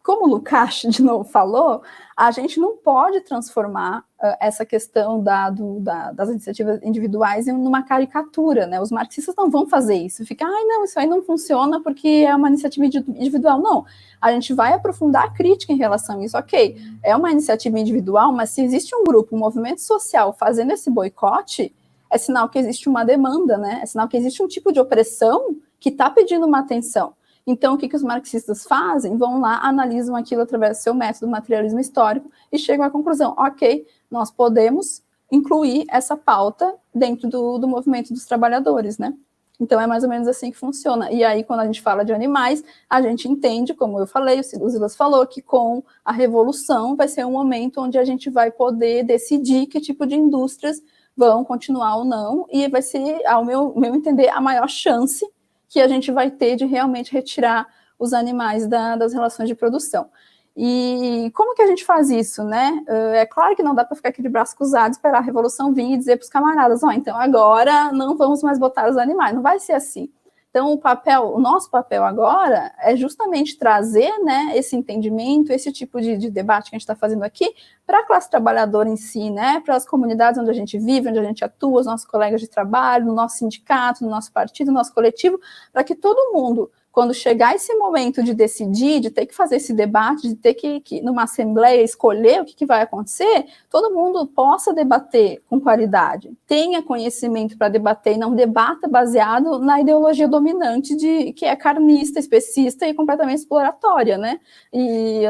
como 0.00 0.26
o 0.26 0.28
Lukács 0.28 0.88
de 0.88 1.02
novo 1.02 1.24
falou, 1.24 1.82
a 2.18 2.32
gente 2.32 2.58
não 2.58 2.76
pode 2.76 3.20
transformar 3.20 4.00
uh, 4.00 4.34
essa 4.40 4.66
questão 4.66 5.22
da, 5.22 5.50
do, 5.50 5.78
da, 5.78 6.10
das 6.10 6.28
iniciativas 6.28 6.82
individuais 6.82 7.46
em 7.46 7.52
uma 7.52 7.84
caricatura, 7.84 8.66
né? 8.66 8.80
Os 8.80 8.90
marxistas 8.90 9.36
não 9.36 9.48
vão 9.48 9.68
fazer 9.68 9.94
isso, 9.94 10.26
ficar, 10.26 10.46
ai, 10.46 10.64
não, 10.64 10.82
isso 10.82 10.98
aí 10.98 11.06
não 11.06 11.22
funciona 11.22 11.80
porque 11.80 12.26
é 12.28 12.34
uma 12.34 12.48
iniciativa 12.48 12.86
individual. 12.86 13.60
Não, 13.60 13.84
a 14.20 14.32
gente 14.32 14.52
vai 14.52 14.72
aprofundar 14.72 15.26
a 15.26 15.30
crítica 15.30 15.72
em 15.72 15.76
relação 15.76 16.18
a 16.18 16.24
isso. 16.24 16.36
Ok, 16.36 16.76
é 17.04 17.14
uma 17.14 17.30
iniciativa 17.30 17.78
individual, 17.78 18.32
mas 18.32 18.50
se 18.50 18.62
existe 18.62 18.96
um 18.96 19.04
grupo, 19.04 19.36
um 19.36 19.38
movimento 19.38 19.80
social 19.80 20.32
fazendo 20.32 20.72
esse 20.72 20.90
boicote, 20.90 21.72
é 22.10 22.18
sinal 22.18 22.48
que 22.48 22.58
existe 22.58 22.88
uma 22.88 23.04
demanda, 23.04 23.56
né? 23.56 23.78
É 23.80 23.86
sinal 23.86 24.08
que 24.08 24.16
existe 24.16 24.42
um 24.42 24.48
tipo 24.48 24.72
de 24.72 24.80
opressão 24.80 25.54
que 25.78 25.90
está 25.90 26.10
pedindo 26.10 26.46
uma 26.46 26.58
atenção. 26.58 27.14
Então, 27.50 27.72
o 27.72 27.78
que, 27.78 27.88
que 27.88 27.96
os 27.96 28.02
marxistas 28.02 28.64
fazem? 28.64 29.16
Vão 29.16 29.40
lá, 29.40 29.58
analisam 29.62 30.14
aquilo 30.14 30.42
através 30.42 30.76
do 30.76 30.82
seu 30.82 30.92
método 30.92 31.28
materialismo 31.28 31.80
histórico 31.80 32.30
e 32.52 32.58
chegam 32.58 32.84
à 32.84 32.90
conclusão: 32.90 33.34
ok, 33.38 33.86
nós 34.10 34.30
podemos 34.30 35.02
incluir 35.32 35.86
essa 35.88 36.14
pauta 36.14 36.74
dentro 36.94 37.26
do, 37.26 37.56
do 37.56 37.66
movimento 37.66 38.12
dos 38.12 38.26
trabalhadores, 38.26 38.98
né? 38.98 39.14
Então, 39.58 39.80
é 39.80 39.86
mais 39.86 40.04
ou 40.04 40.10
menos 40.10 40.28
assim 40.28 40.50
que 40.50 40.58
funciona. 40.58 41.10
E 41.10 41.24
aí, 41.24 41.42
quando 41.42 41.60
a 41.60 41.64
gente 41.64 41.80
fala 41.80 42.04
de 42.04 42.12
animais, 42.12 42.62
a 42.88 43.00
gente 43.00 43.26
entende, 43.26 43.72
como 43.72 43.98
eu 43.98 44.06
falei, 44.06 44.40
o 44.40 44.44
Silas 44.44 44.94
falou, 44.94 45.26
que 45.26 45.40
com 45.40 45.82
a 46.04 46.12
revolução 46.12 46.94
vai 46.94 47.08
ser 47.08 47.24
um 47.24 47.32
momento 47.32 47.80
onde 47.80 47.96
a 47.96 48.04
gente 48.04 48.28
vai 48.28 48.50
poder 48.50 49.04
decidir 49.04 49.66
que 49.66 49.80
tipo 49.80 50.06
de 50.06 50.14
indústrias 50.14 50.82
vão 51.16 51.42
continuar 51.46 51.96
ou 51.96 52.04
não, 52.04 52.46
e 52.52 52.68
vai 52.68 52.82
ser, 52.82 53.26
ao 53.26 53.42
meu, 53.42 53.74
meu 53.74 53.94
entender, 53.94 54.28
a 54.28 54.40
maior 54.40 54.68
chance 54.68 55.26
que 55.68 55.80
a 55.80 55.88
gente 55.88 56.10
vai 56.10 56.30
ter 56.30 56.56
de 56.56 56.64
realmente 56.64 57.12
retirar 57.12 57.66
os 57.98 58.12
animais 58.12 58.66
da, 58.66 58.96
das 58.96 59.12
relações 59.12 59.48
de 59.48 59.54
produção. 59.54 60.08
E 60.56 61.30
como 61.34 61.54
que 61.54 61.62
a 61.62 61.66
gente 61.68 61.84
faz 61.84 62.10
isso, 62.10 62.42
né? 62.42 62.82
É 63.14 63.24
claro 63.24 63.54
que 63.54 63.62
não 63.62 63.76
dá 63.76 63.84
para 63.84 63.94
ficar 63.94 64.08
aqui 64.08 64.20
de 64.20 64.28
braço 64.28 64.56
cruzado, 64.56 64.92
esperar 64.92 65.18
a 65.18 65.20
revolução 65.22 65.72
vir 65.72 65.92
e 65.92 65.96
dizer 65.96 66.16
para 66.16 66.24
os 66.24 66.28
camaradas, 66.28 66.82
ó, 66.82 66.88
oh, 66.88 66.90
então 66.90 67.16
agora 67.16 67.92
não 67.92 68.16
vamos 68.16 68.42
mais 68.42 68.58
botar 68.58 68.90
os 68.90 68.96
animais. 68.96 69.34
Não 69.34 69.42
vai 69.42 69.60
ser 69.60 69.74
assim. 69.74 70.10
Então, 70.50 70.72
o 70.72 70.78
papel, 70.78 71.34
o 71.34 71.38
nosso 71.38 71.70
papel 71.70 72.02
agora 72.02 72.72
é 72.78 72.96
justamente 72.96 73.58
trazer 73.58 74.10
né, 74.20 74.52
esse 74.54 74.74
entendimento, 74.74 75.52
esse 75.52 75.70
tipo 75.70 76.00
de, 76.00 76.16
de 76.16 76.30
debate 76.30 76.70
que 76.70 76.76
a 76.76 76.78
gente 76.78 76.84
está 76.84 76.96
fazendo 76.96 77.22
aqui 77.22 77.54
para 77.86 78.00
a 78.00 78.06
classe 78.06 78.30
trabalhadora 78.30 78.88
em 78.88 78.96
si, 78.96 79.30
né, 79.30 79.60
para 79.64 79.76
as 79.76 79.86
comunidades 79.86 80.40
onde 80.40 80.50
a 80.50 80.54
gente 80.54 80.78
vive, 80.78 81.08
onde 81.08 81.18
a 81.18 81.24
gente 81.24 81.44
atua, 81.44 81.80
os 81.80 81.86
nossos 81.86 82.06
colegas 82.06 82.40
de 82.40 82.48
trabalho, 82.48 83.04
no 83.04 83.14
nosso 83.14 83.36
sindicato, 83.36 84.02
no 84.02 84.10
nosso 84.10 84.32
partido, 84.32 84.68
no 84.68 84.78
nosso 84.78 84.92
coletivo, 84.94 85.38
para 85.70 85.84
que 85.84 85.94
todo 85.94 86.32
mundo 86.32 86.70
quando 86.98 87.14
chegar 87.14 87.54
esse 87.54 87.72
momento 87.76 88.24
de 88.24 88.34
decidir, 88.34 88.98
de 88.98 89.08
ter 89.08 89.24
que 89.24 89.32
fazer 89.32 89.54
esse 89.58 89.72
debate, 89.72 90.26
de 90.26 90.34
ter 90.34 90.54
que, 90.54 90.80
que 90.80 91.00
numa 91.00 91.22
assembleia, 91.22 91.80
escolher 91.80 92.42
o 92.42 92.44
que, 92.44 92.56
que, 92.56 92.66
vai 92.66 92.82
acontecer, 92.82 93.46
todo 93.70 93.94
mundo 93.94 94.26
possa 94.26 94.74
debater 94.74 95.40
com 95.48 95.60
qualidade, 95.60 96.36
tenha 96.44 96.82
conhecimento 96.82 97.56
para 97.56 97.68
debater 97.68 98.14
e 98.14 98.18
não 98.18 98.34
debata 98.34 98.88
baseado 98.88 99.60
na 99.60 99.80
ideologia 99.80 100.26
dominante 100.26 100.96
de 100.96 101.32
que 101.34 101.44
é 101.44 101.54
carnista, 101.54 102.18
especista 102.18 102.84
e 102.88 102.92
completamente 102.92 103.38
exploratória, 103.38 104.18
né? 104.18 104.40
E, 104.72 105.22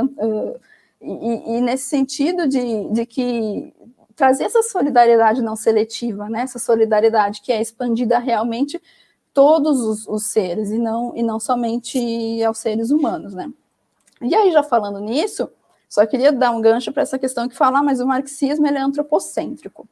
e, 1.03 1.57
e 1.59 1.61
nesse 1.61 1.85
sentido 1.85 2.49
de, 2.49 2.89
de 2.95 3.05
que 3.05 3.75
trazer 4.17 4.45
essa 4.45 4.63
solidariedade 4.63 5.43
não 5.43 5.55
seletiva, 5.55 6.31
né? 6.31 6.45
Essa 6.45 6.59
solidariedade 6.59 7.43
que 7.43 7.53
é 7.53 7.61
expandida 7.61 8.19
realmente 8.19 8.81
todos 9.39 9.81
os, 9.81 10.09
os, 10.09 10.25
seres 10.25 10.73
e 10.73 10.79
não, 10.81 11.13
e 11.15 11.23
não 11.23 11.39
somente 11.39 12.43
aos 12.43 12.59
seres 12.59 12.91
humanos, 12.91 13.35
né? 13.35 13.49
E 14.21 14.35
aí, 14.35 14.51
já 14.51 14.65
falando 14.65 14.99
nisso, 14.99 15.49
só 15.89 16.05
queria 16.05 16.33
dar 16.33 16.51
um 16.51 16.61
gancho 16.61 16.91
para 16.91 17.05
essa 17.05 17.21
questão 17.21 17.49
que 17.49 17.55
fala, 17.55 17.79
ah, 17.79 17.83
mas 17.85 18.01
o 18.01 18.07
marxismo 18.07 18.67
ele 18.67 18.79
é 18.79 18.81
antropocêntrico. 18.81 19.89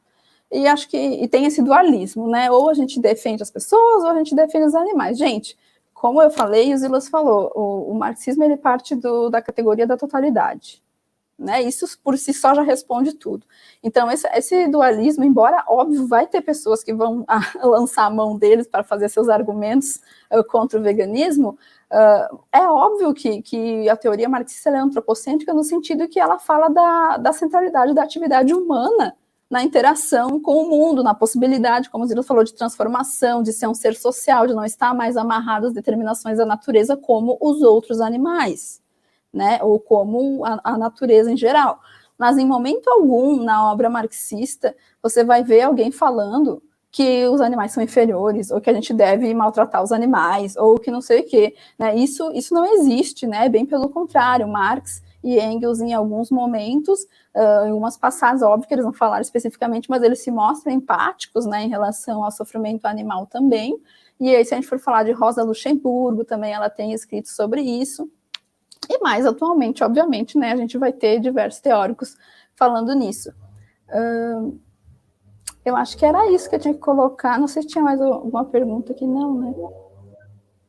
E 0.51 0.67
acho 0.67 0.89
que 0.89 0.97
e 0.97 1.29
tem 1.29 1.47
esse 1.47 1.63
dualismo, 1.63 2.27
né? 2.27 2.51
Ou 2.51 2.69
a 2.69 2.75
gente 2.75 2.99
defende 2.99 3.41
as 3.41 3.49
pessoas, 3.49 4.03
ou 4.03 4.11
a 4.11 4.19
gente 4.19 4.35
defende 4.35 4.67
os 4.67 4.75
animais. 4.75 5.17
Gente, 5.17 5.57
como 5.95 6.21
eu 6.21 6.29
falei, 6.29 6.75
o 6.75 6.77
Zilas 6.77 7.09
falou, 7.09 7.53
o, 7.55 7.93
o 7.93 7.95
marxismo 7.95 8.43
ele 8.43 8.57
parte 8.57 8.97
do, 8.97 9.31
da 9.31 9.41
categoria 9.41 9.87
da 9.87 9.97
totalidade. 9.97 10.83
Né? 11.39 11.63
Isso 11.63 11.87
por 12.03 12.17
si 12.17 12.33
só 12.33 12.55
já 12.55 12.63
responde 12.63 13.13
tudo. 13.13 13.47
Então, 13.83 14.11
esse, 14.11 14.27
esse, 14.29 14.69
dualismo, 14.69 15.23
embora 15.23 15.65
óbvio, 15.69 16.07
vai 16.07 16.27
ter 16.27 16.41
pessoas 16.41 16.83
que 16.83 16.95
vão 16.95 17.25
a, 17.29 17.41
lançar 17.67 18.07
a 18.07 18.11
mão 18.11 18.39
deles 18.39 18.67
para 18.67 18.83
fazer 18.83 19.11
seus 19.11 19.29
argumentos 19.29 20.01
uh, 20.33 20.43
contra 20.45 20.79
o 20.79 20.83
veganismo, 20.83 21.59
uh, 21.93 22.41
é 22.51 22.67
óbvio 22.67 23.13
que, 23.13 23.43
que, 23.43 23.87
a 23.89 23.97
teoria 23.97 24.31
marxista 24.31 24.71
é 24.71 24.79
antropocêntrica 24.79 25.53
no 25.53 25.63
sentido 25.63 26.09
que 26.09 26.19
ela 26.19 26.39
fala 26.39 26.69
da, 26.71 27.19
da 27.19 27.33
centralidade 27.35 27.93
da 27.95 28.03
atividade 28.03 28.55
humana 28.55 29.15
na 29.51 29.63
interação 29.63 30.41
com 30.41 30.63
o 30.65 30.71
mundo, 30.71 31.05
na 31.05 31.15
possibilidade, 31.15 31.91
como 31.91 32.05
o 32.05 32.07
Zilo 32.07 32.23
falou, 32.23 32.45
de 32.45 32.55
transformação, 32.55 33.43
de 33.43 33.53
ser 33.53 33.69
um 33.69 33.75
ser 33.75 33.95
social, 33.95 34.47
de 34.47 34.55
não 34.55 34.65
estar 34.65 34.95
mais 34.95 35.17
amarrado 35.19 35.67
às 35.67 35.75
determinações 35.75 36.39
da 36.39 36.47
natureza 36.47 36.97
como 36.97 37.37
os 37.41 37.63
outros 37.63 38.01
animais 38.01 38.81
né, 39.37 39.59
ou 39.63 39.79
como 39.79 40.45
a, 40.45 40.61
a 40.65 40.79
natureza 40.79 41.31
em 41.31 41.37
geral. 41.37 41.79
Mas 42.19 42.39
em 42.39 42.47
momento 42.47 42.89
algum 42.89 43.43
na 43.43 43.71
obra 43.71 43.91
marxista 43.91 44.75
você 45.03 45.23
vai 45.23 45.45
ver 45.45 45.63
alguém 45.63 45.93
falando 45.93 46.63
que 46.91 47.27
os 47.27 47.43
animais 47.43 47.73
são 47.73 47.83
inferiores, 47.83 48.51
ou 48.51 48.59
que 48.59 48.71
a 48.71 48.73
gente 48.73 48.95
deve 48.95 49.33
maltratar 49.35 49.83
os 49.83 49.93
animais, 49.93 50.57
ou 50.57 50.79
que 50.79 50.91
não 50.91 51.03
sei 51.03 51.21
o 51.21 51.25
quê. 51.27 51.55
Né? 51.79 51.95
Isso, 51.95 52.33
isso 52.33 52.55
não 52.55 52.65
existe, 52.65 53.27
né? 53.27 53.51
Bem 53.51 53.67
pelo 53.67 53.91
contrário, 53.91 54.49
Marx 54.49 55.03
e 55.23 55.39
Engels, 55.39 55.81
em 55.81 55.93
alguns 55.93 56.31
momentos, 56.31 57.03
uh, 57.35 57.67
em 57.67 57.73
umas 57.73 57.99
passadas, 57.99 58.41
óbvio 58.41 58.67
que 58.67 58.73
eles 58.73 58.85
não 58.87 58.95
falaram 58.95 59.21
especificamente, 59.21 59.91
mas 59.91 60.03
eles 60.03 60.23
se 60.23 60.31
mostram 60.31 60.73
empáticos 60.73 61.45
né, 61.45 61.65
em 61.65 61.69
relação 61.69 62.25
ao 62.25 62.31
sofrimento 62.31 62.87
animal 62.87 63.27
também. 63.27 63.79
E 64.19 64.35
aí, 64.35 64.43
se 64.43 64.55
a 64.55 64.57
gente 64.57 64.69
for 64.69 64.79
falar 64.79 65.03
de 65.03 65.13
Rosa 65.13 65.43
Luxemburgo, 65.43 66.25
também 66.25 66.55
ela 66.55 66.71
tem 66.71 66.93
escrito 66.93 67.29
sobre 67.29 67.61
isso. 67.61 68.11
E 68.89 68.99
mais 68.99 69.27
atualmente, 69.27 69.83
obviamente, 69.83 70.39
né, 70.39 70.53
a 70.53 70.57
gente 70.57 70.79
vai 70.79 70.93
ter 70.93 71.21
diversos 71.21 71.61
teóricos 71.61 72.17
falando 72.55 72.95
nisso. 72.95 73.31
Uh, 73.89 74.59
eu 75.65 75.75
acho 75.77 75.97
que 75.97 76.07
era 76.07 76.31
isso 76.31 76.49
que 76.49 76.55
eu 76.55 76.61
tinha 76.61 76.75
que 76.75 76.81
colocar. 76.81 77.39
Não 77.39 77.49
sei 77.49 77.63
se 77.63 77.69
tinha 77.69 77.83
mais 77.83 78.01
alguma 78.01 78.45
pergunta 78.45 78.93
aqui, 78.93 79.07
não, 79.07 79.41
né? 79.41 79.55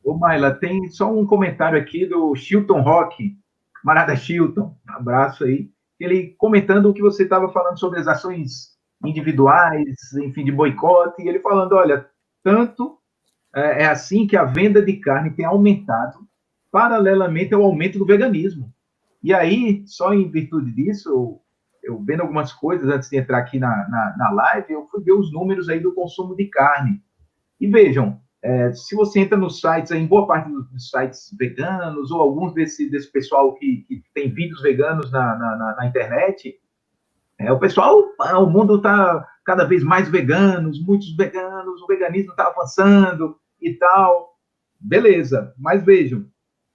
Ô, 0.02 0.14
Maila, 0.14 0.52
tem 0.52 0.88
só 0.90 1.12
um 1.12 1.26
comentário 1.26 1.78
aqui 1.78 2.06
do 2.06 2.34
Chilton 2.34 2.80
Rock, 2.80 3.36
camarada 3.80 4.16
Chilton, 4.16 4.74
um 4.88 4.92
abraço 4.92 5.44
aí. 5.44 5.70
Ele 6.00 6.34
comentando 6.38 6.86
o 6.86 6.94
que 6.94 7.02
você 7.02 7.24
estava 7.24 7.48
falando 7.52 7.78
sobre 7.78 8.00
as 8.00 8.08
ações 8.08 8.76
individuais, 9.04 10.12
enfim, 10.24 10.44
de 10.44 10.52
boicote, 10.52 11.22
e 11.22 11.28
ele 11.28 11.40
falando: 11.40 11.74
olha, 11.74 12.08
tanto 12.42 12.98
é, 13.54 13.82
é 13.82 13.86
assim 13.86 14.26
que 14.26 14.36
a 14.36 14.44
venda 14.44 14.82
de 14.82 14.94
carne 14.94 15.30
tem 15.30 15.44
aumentado 15.44 16.18
paralelamente 16.70 17.54
ao 17.54 17.62
aumento 17.62 17.98
do 17.98 18.06
veganismo. 18.06 18.72
E 19.22 19.34
aí, 19.34 19.82
só 19.86 20.12
em 20.12 20.30
virtude 20.30 20.70
disso, 20.72 21.08
eu, 21.08 21.42
eu 21.82 22.02
vendo 22.02 22.20
algumas 22.20 22.52
coisas 22.52 22.88
antes 22.88 23.08
de 23.08 23.16
entrar 23.16 23.38
aqui 23.38 23.58
na, 23.58 23.88
na, 23.88 24.16
na, 24.16 24.30
live, 24.30 24.72
eu 24.72 24.86
fui 24.86 25.02
ver 25.02 25.12
os 25.12 25.32
números 25.32 25.68
aí 25.68 25.80
do 25.80 25.94
consumo 25.94 26.36
de 26.36 26.46
carne. 26.46 27.02
E 27.60 27.66
vejam, 27.66 28.20
é, 28.42 28.72
se 28.72 28.94
você 28.94 29.20
entra 29.20 29.36
nos 29.36 29.60
sites, 29.60 29.90
em 29.90 30.06
boa 30.06 30.26
parte 30.26 30.48
dos 30.50 30.90
sites 30.90 31.34
veganos, 31.36 32.10
ou 32.10 32.20
alguns 32.20 32.54
desse, 32.54 32.88
desse 32.88 33.10
pessoal 33.10 33.54
que, 33.54 33.84
que 33.88 34.02
tem 34.14 34.32
vídeos 34.32 34.62
veganos 34.62 35.10
na, 35.10 35.36
na, 35.36 35.76
na 35.76 35.86
internet, 35.86 36.54
é, 37.38 37.52
o 37.52 37.58
pessoal, 37.58 37.96
o 38.18 38.46
mundo 38.46 38.76
está 38.76 39.26
cada 39.44 39.64
vez 39.64 39.82
mais 39.82 40.08
veganos, 40.08 40.84
muitos 40.84 41.16
veganos, 41.16 41.80
o 41.80 41.86
veganismo 41.86 42.32
está 42.32 42.48
avançando 42.48 43.36
e 43.60 43.74
tal. 43.74 44.36
Beleza, 44.80 45.54
mas 45.58 45.84
vejam, 45.84 46.24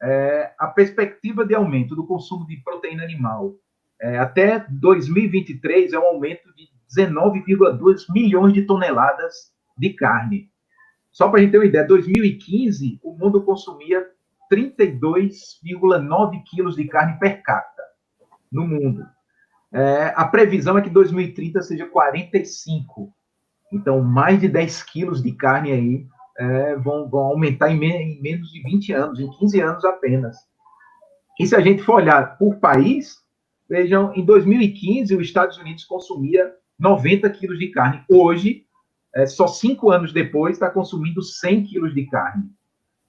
é, 0.04 0.54
a 0.60 0.68
perspectiva 0.68 1.46
de 1.46 1.56
aumento 1.56 1.96
do 1.96 2.06
consumo 2.06 2.46
de 2.46 2.58
proteína 2.58 3.04
animal 3.04 3.56
é, 4.02 4.18
até 4.18 4.66
2023 4.70 5.94
é 5.94 6.00
um 6.00 6.04
aumento 6.04 6.54
de 6.54 6.68
19,2 6.94 8.06
milhões 8.10 8.54
de 8.54 8.64
toneladas 8.64 9.54
de 9.78 9.92
carne. 9.94 10.50
Só 11.10 11.30
para 11.30 11.40
a 11.40 11.42
gente 11.42 11.52
ter 11.52 11.58
uma 11.58 11.66
ideia, 11.66 11.88
2015 11.88 13.00
o 13.02 13.14
mundo 13.14 13.44
consumia 13.44 14.06
32,9 14.52 16.44
quilos 16.50 16.76
de 16.76 16.86
carne 16.86 17.18
per 17.18 17.42
capita 17.42 17.84
no 18.52 18.68
mundo. 18.68 19.06
É, 19.72 20.14
a 20.16 20.26
previsão 20.26 20.78
é 20.78 20.82
que 20.82 20.90
2030 20.90 21.62
seja 21.62 21.86
45. 21.88 23.12
Então, 23.72 24.02
mais 24.04 24.40
de 24.40 24.50
10 24.50 24.84
quilos 24.84 25.24
de 25.24 25.32
carne 25.32 25.72
aí 25.72 26.06
é, 26.38 26.76
vão, 26.76 27.10
vão, 27.10 27.22
aumentar 27.22 27.70
em, 27.70 27.78
me, 27.78 27.88
em, 27.88 28.22
menos 28.22 28.52
de 28.52 28.62
20 28.62 28.94
anos, 28.94 29.20
em 29.20 29.30
15 29.30 29.62
anos 29.62 29.86
apenas. 29.86 30.38
E 31.40 31.46
se 31.46 31.56
a 31.56 31.62
gente 31.62 31.84
for 31.84 31.96
olhar 31.96 32.38
por 32.38 32.58
país, 32.58 33.18
vejam, 33.70 34.14
em 34.16 34.24
2015 34.26 35.16
os 35.16 35.22
Estados 35.22 35.58
Unidos 35.58 35.86
consumia 35.86 36.54
90 36.80 37.30
quilos 37.32 37.60
de 37.60 37.70
carne. 37.70 38.04
Hoje, 38.10 38.66
é, 39.16 39.26
só 39.26 39.48
cinco 39.48 39.92
anos 39.92 40.12
depois, 40.12 40.54
está 40.54 40.70
consumindo 40.70 41.22
100 41.22 41.66
quilos 41.66 41.94
de 41.94 42.06
carne. 42.08 42.46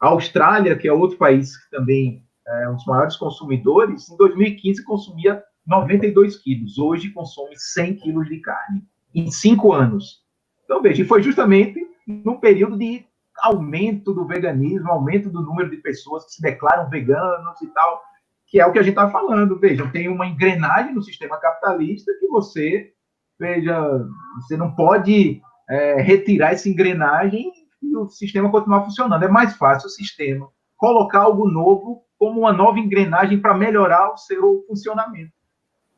A 0.01 0.09
Austrália, 0.09 0.77
que 0.77 0.87
é 0.87 0.93
outro 0.93 1.17
país 1.17 1.57
que 1.57 1.71
também 1.71 2.23
é 2.47 2.69
um 2.69 2.75
dos 2.75 2.85
maiores 2.85 3.17
consumidores, 3.17 4.11
em 4.11 4.17
2015 4.17 4.85
consumia 4.85 5.43
92 5.67 6.37
quilos. 6.37 6.79
Hoje 6.79 7.11
consome 7.11 7.55
100 7.57 7.97
quilos 7.97 8.29
de 8.29 8.39
carne 8.41 8.85
em 9.15 9.31
cinco 9.31 9.73
anos. 9.73 10.23
Então, 10.65 10.83
veja, 10.83 11.05
foi 11.07 11.23
justamente 11.23 11.81
num 12.07 12.39
período 12.39 12.77
de 12.77 13.07
aumento 13.43 14.13
do 14.13 14.27
veganismo, 14.27 14.91
aumento 14.91 15.31
do 15.31 15.43
número 15.43 15.71
de 15.71 15.79
pessoas 15.79 16.25
que 16.25 16.33
se 16.33 16.43
declaram 16.43 16.89
veganos 16.89 17.61
e 17.63 17.67
tal, 17.69 18.03
que 18.47 18.61
é 18.61 18.67
o 18.67 18.73
que 18.73 18.79
a 18.79 18.83
gente 18.83 18.93
está 18.93 19.11
falando. 19.11 19.59
Veja, 19.59 19.89
tem 19.91 20.09
uma 20.09 20.27
engrenagem 20.27 20.95
no 20.95 21.03
sistema 21.03 21.39
capitalista 21.39 22.13
que 22.21 22.27
você, 22.29 22.93
veja, 23.39 24.07
você 24.37 24.57
não 24.57 24.75
pode 24.75 25.41
é, 25.69 26.01
retirar 26.01 26.53
essa 26.53 26.69
engrenagem 26.69 27.51
e 27.83 27.97
o 27.97 28.09
sistema 28.09 28.51
continuar 28.51 28.85
funcionando. 28.85 29.25
É 29.25 29.29
mais 29.29 29.57
fácil 29.57 29.87
o 29.87 29.91
sistema 29.91 30.49
colocar 30.77 31.21
algo 31.21 31.49
novo 31.49 32.05
como 32.19 32.41
uma 32.41 32.53
nova 32.53 32.79
engrenagem 32.79 33.41
para 33.41 33.55
melhorar 33.55 34.13
o 34.13 34.17
seu 34.17 34.65
funcionamento, 34.67 35.33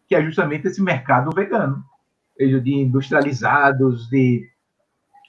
que 0.09 0.15
é 0.15 0.23
justamente 0.23 0.67
esse 0.67 0.83
mercado 0.83 1.31
vegano, 1.35 1.85
veja, 2.39 2.61
de 2.61 2.75
industrializados, 2.75 4.09
de 4.09 4.49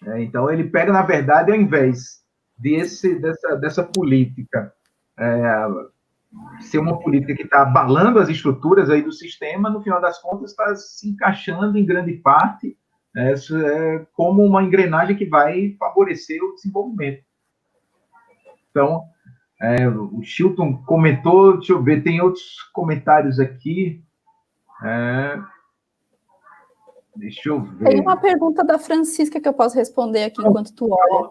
é, 0.06 0.22
então, 0.22 0.50
ele 0.50 0.66
pega, 0.66 0.94
na 0.94 1.02
verdade, 1.02 1.52
ao 1.52 1.58
invés 1.58 2.22
desse, 2.58 3.20
dessa, 3.20 3.56
dessa 3.56 3.84
política 3.84 4.74
é, 5.20 5.68
ser 6.62 6.80
uma 6.80 7.00
política 7.00 7.36
que 7.36 7.44
está 7.44 7.62
abalando 7.62 8.20
as 8.20 8.30
estruturas 8.30 8.90
aí 8.90 9.02
do 9.02 9.12
sistema, 9.12 9.70
no 9.70 9.82
final 9.82 10.02
das 10.02 10.20
contas, 10.22 10.52
está 10.52 10.76
se 10.76 11.10
encaixando 11.10 11.78
em 11.78 11.86
grande 11.86 12.14
parte 12.14 12.78
é, 13.16 13.34
é, 13.34 14.06
como 14.14 14.44
uma 14.44 14.64
engrenagem 14.64 15.16
que 15.16 15.26
vai 15.26 15.76
favorecer 15.80 16.42
o 16.44 16.54
desenvolvimento. 16.54 17.24
Então, 18.70 19.04
é, 19.60 19.88
o 19.90 20.22
Chilton 20.22 20.84
comentou, 20.84 21.58
deixa 21.58 21.74
eu 21.74 21.82
ver, 21.82 22.04
tem 22.04 22.22
outros 22.22 22.62
comentários 22.74 23.40
aqui. 23.40 24.04
É, 24.84 25.40
Deixa 27.18 27.50
eu 27.50 27.62
ver. 27.62 27.90
Tem 27.90 28.02
uma 28.02 28.18
pergunta 28.18 28.64
da 28.64 28.78
Francisca 28.78 29.40
que 29.40 29.48
eu 29.48 29.54
posso 29.54 29.76
responder 29.76 30.26
aqui 30.26 30.42
enquanto 30.42 30.74
tu 30.74 30.88
olha. 30.92 31.30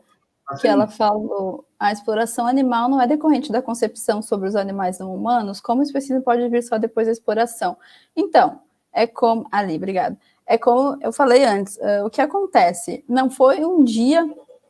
assim. 0.49 0.63
que 0.63 0.69
ela 0.69 0.87
falou, 0.87 1.65
a 1.79 1.93
exploração 1.93 2.47
animal 2.47 2.89
não 2.89 3.01
é 3.01 3.07
decorrente 3.07 3.53
da 3.53 3.63
concepção 3.63 4.21
sobre 4.21 4.49
os 4.49 4.57
animais 4.57 4.99
não 4.99 5.15
humanos, 5.15 5.61
como 5.61 5.81
o 5.81 5.85
especismo 5.85 6.23
pode 6.23 6.49
vir 6.49 6.63
só 6.63 6.79
depois 6.79 7.07
da 7.07 7.13
exploração? 7.13 7.77
Então, 8.15 8.61
é 8.93 9.07
como, 9.07 9.47
ali, 9.53 9.77
obrigada, 9.77 10.19
é 10.47 10.57
como 10.57 10.97
eu 11.01 11.13
falei 11.13 11.45
antes, 11.45 11.77
uh, 11.77 12.05
o 12.07 12.11
que 12.11 12.21
acontece, 12.21 13.05
não 13.09 13.29
foi 13.29 13.65
um 13.65 13.85
dia 13.85 14.27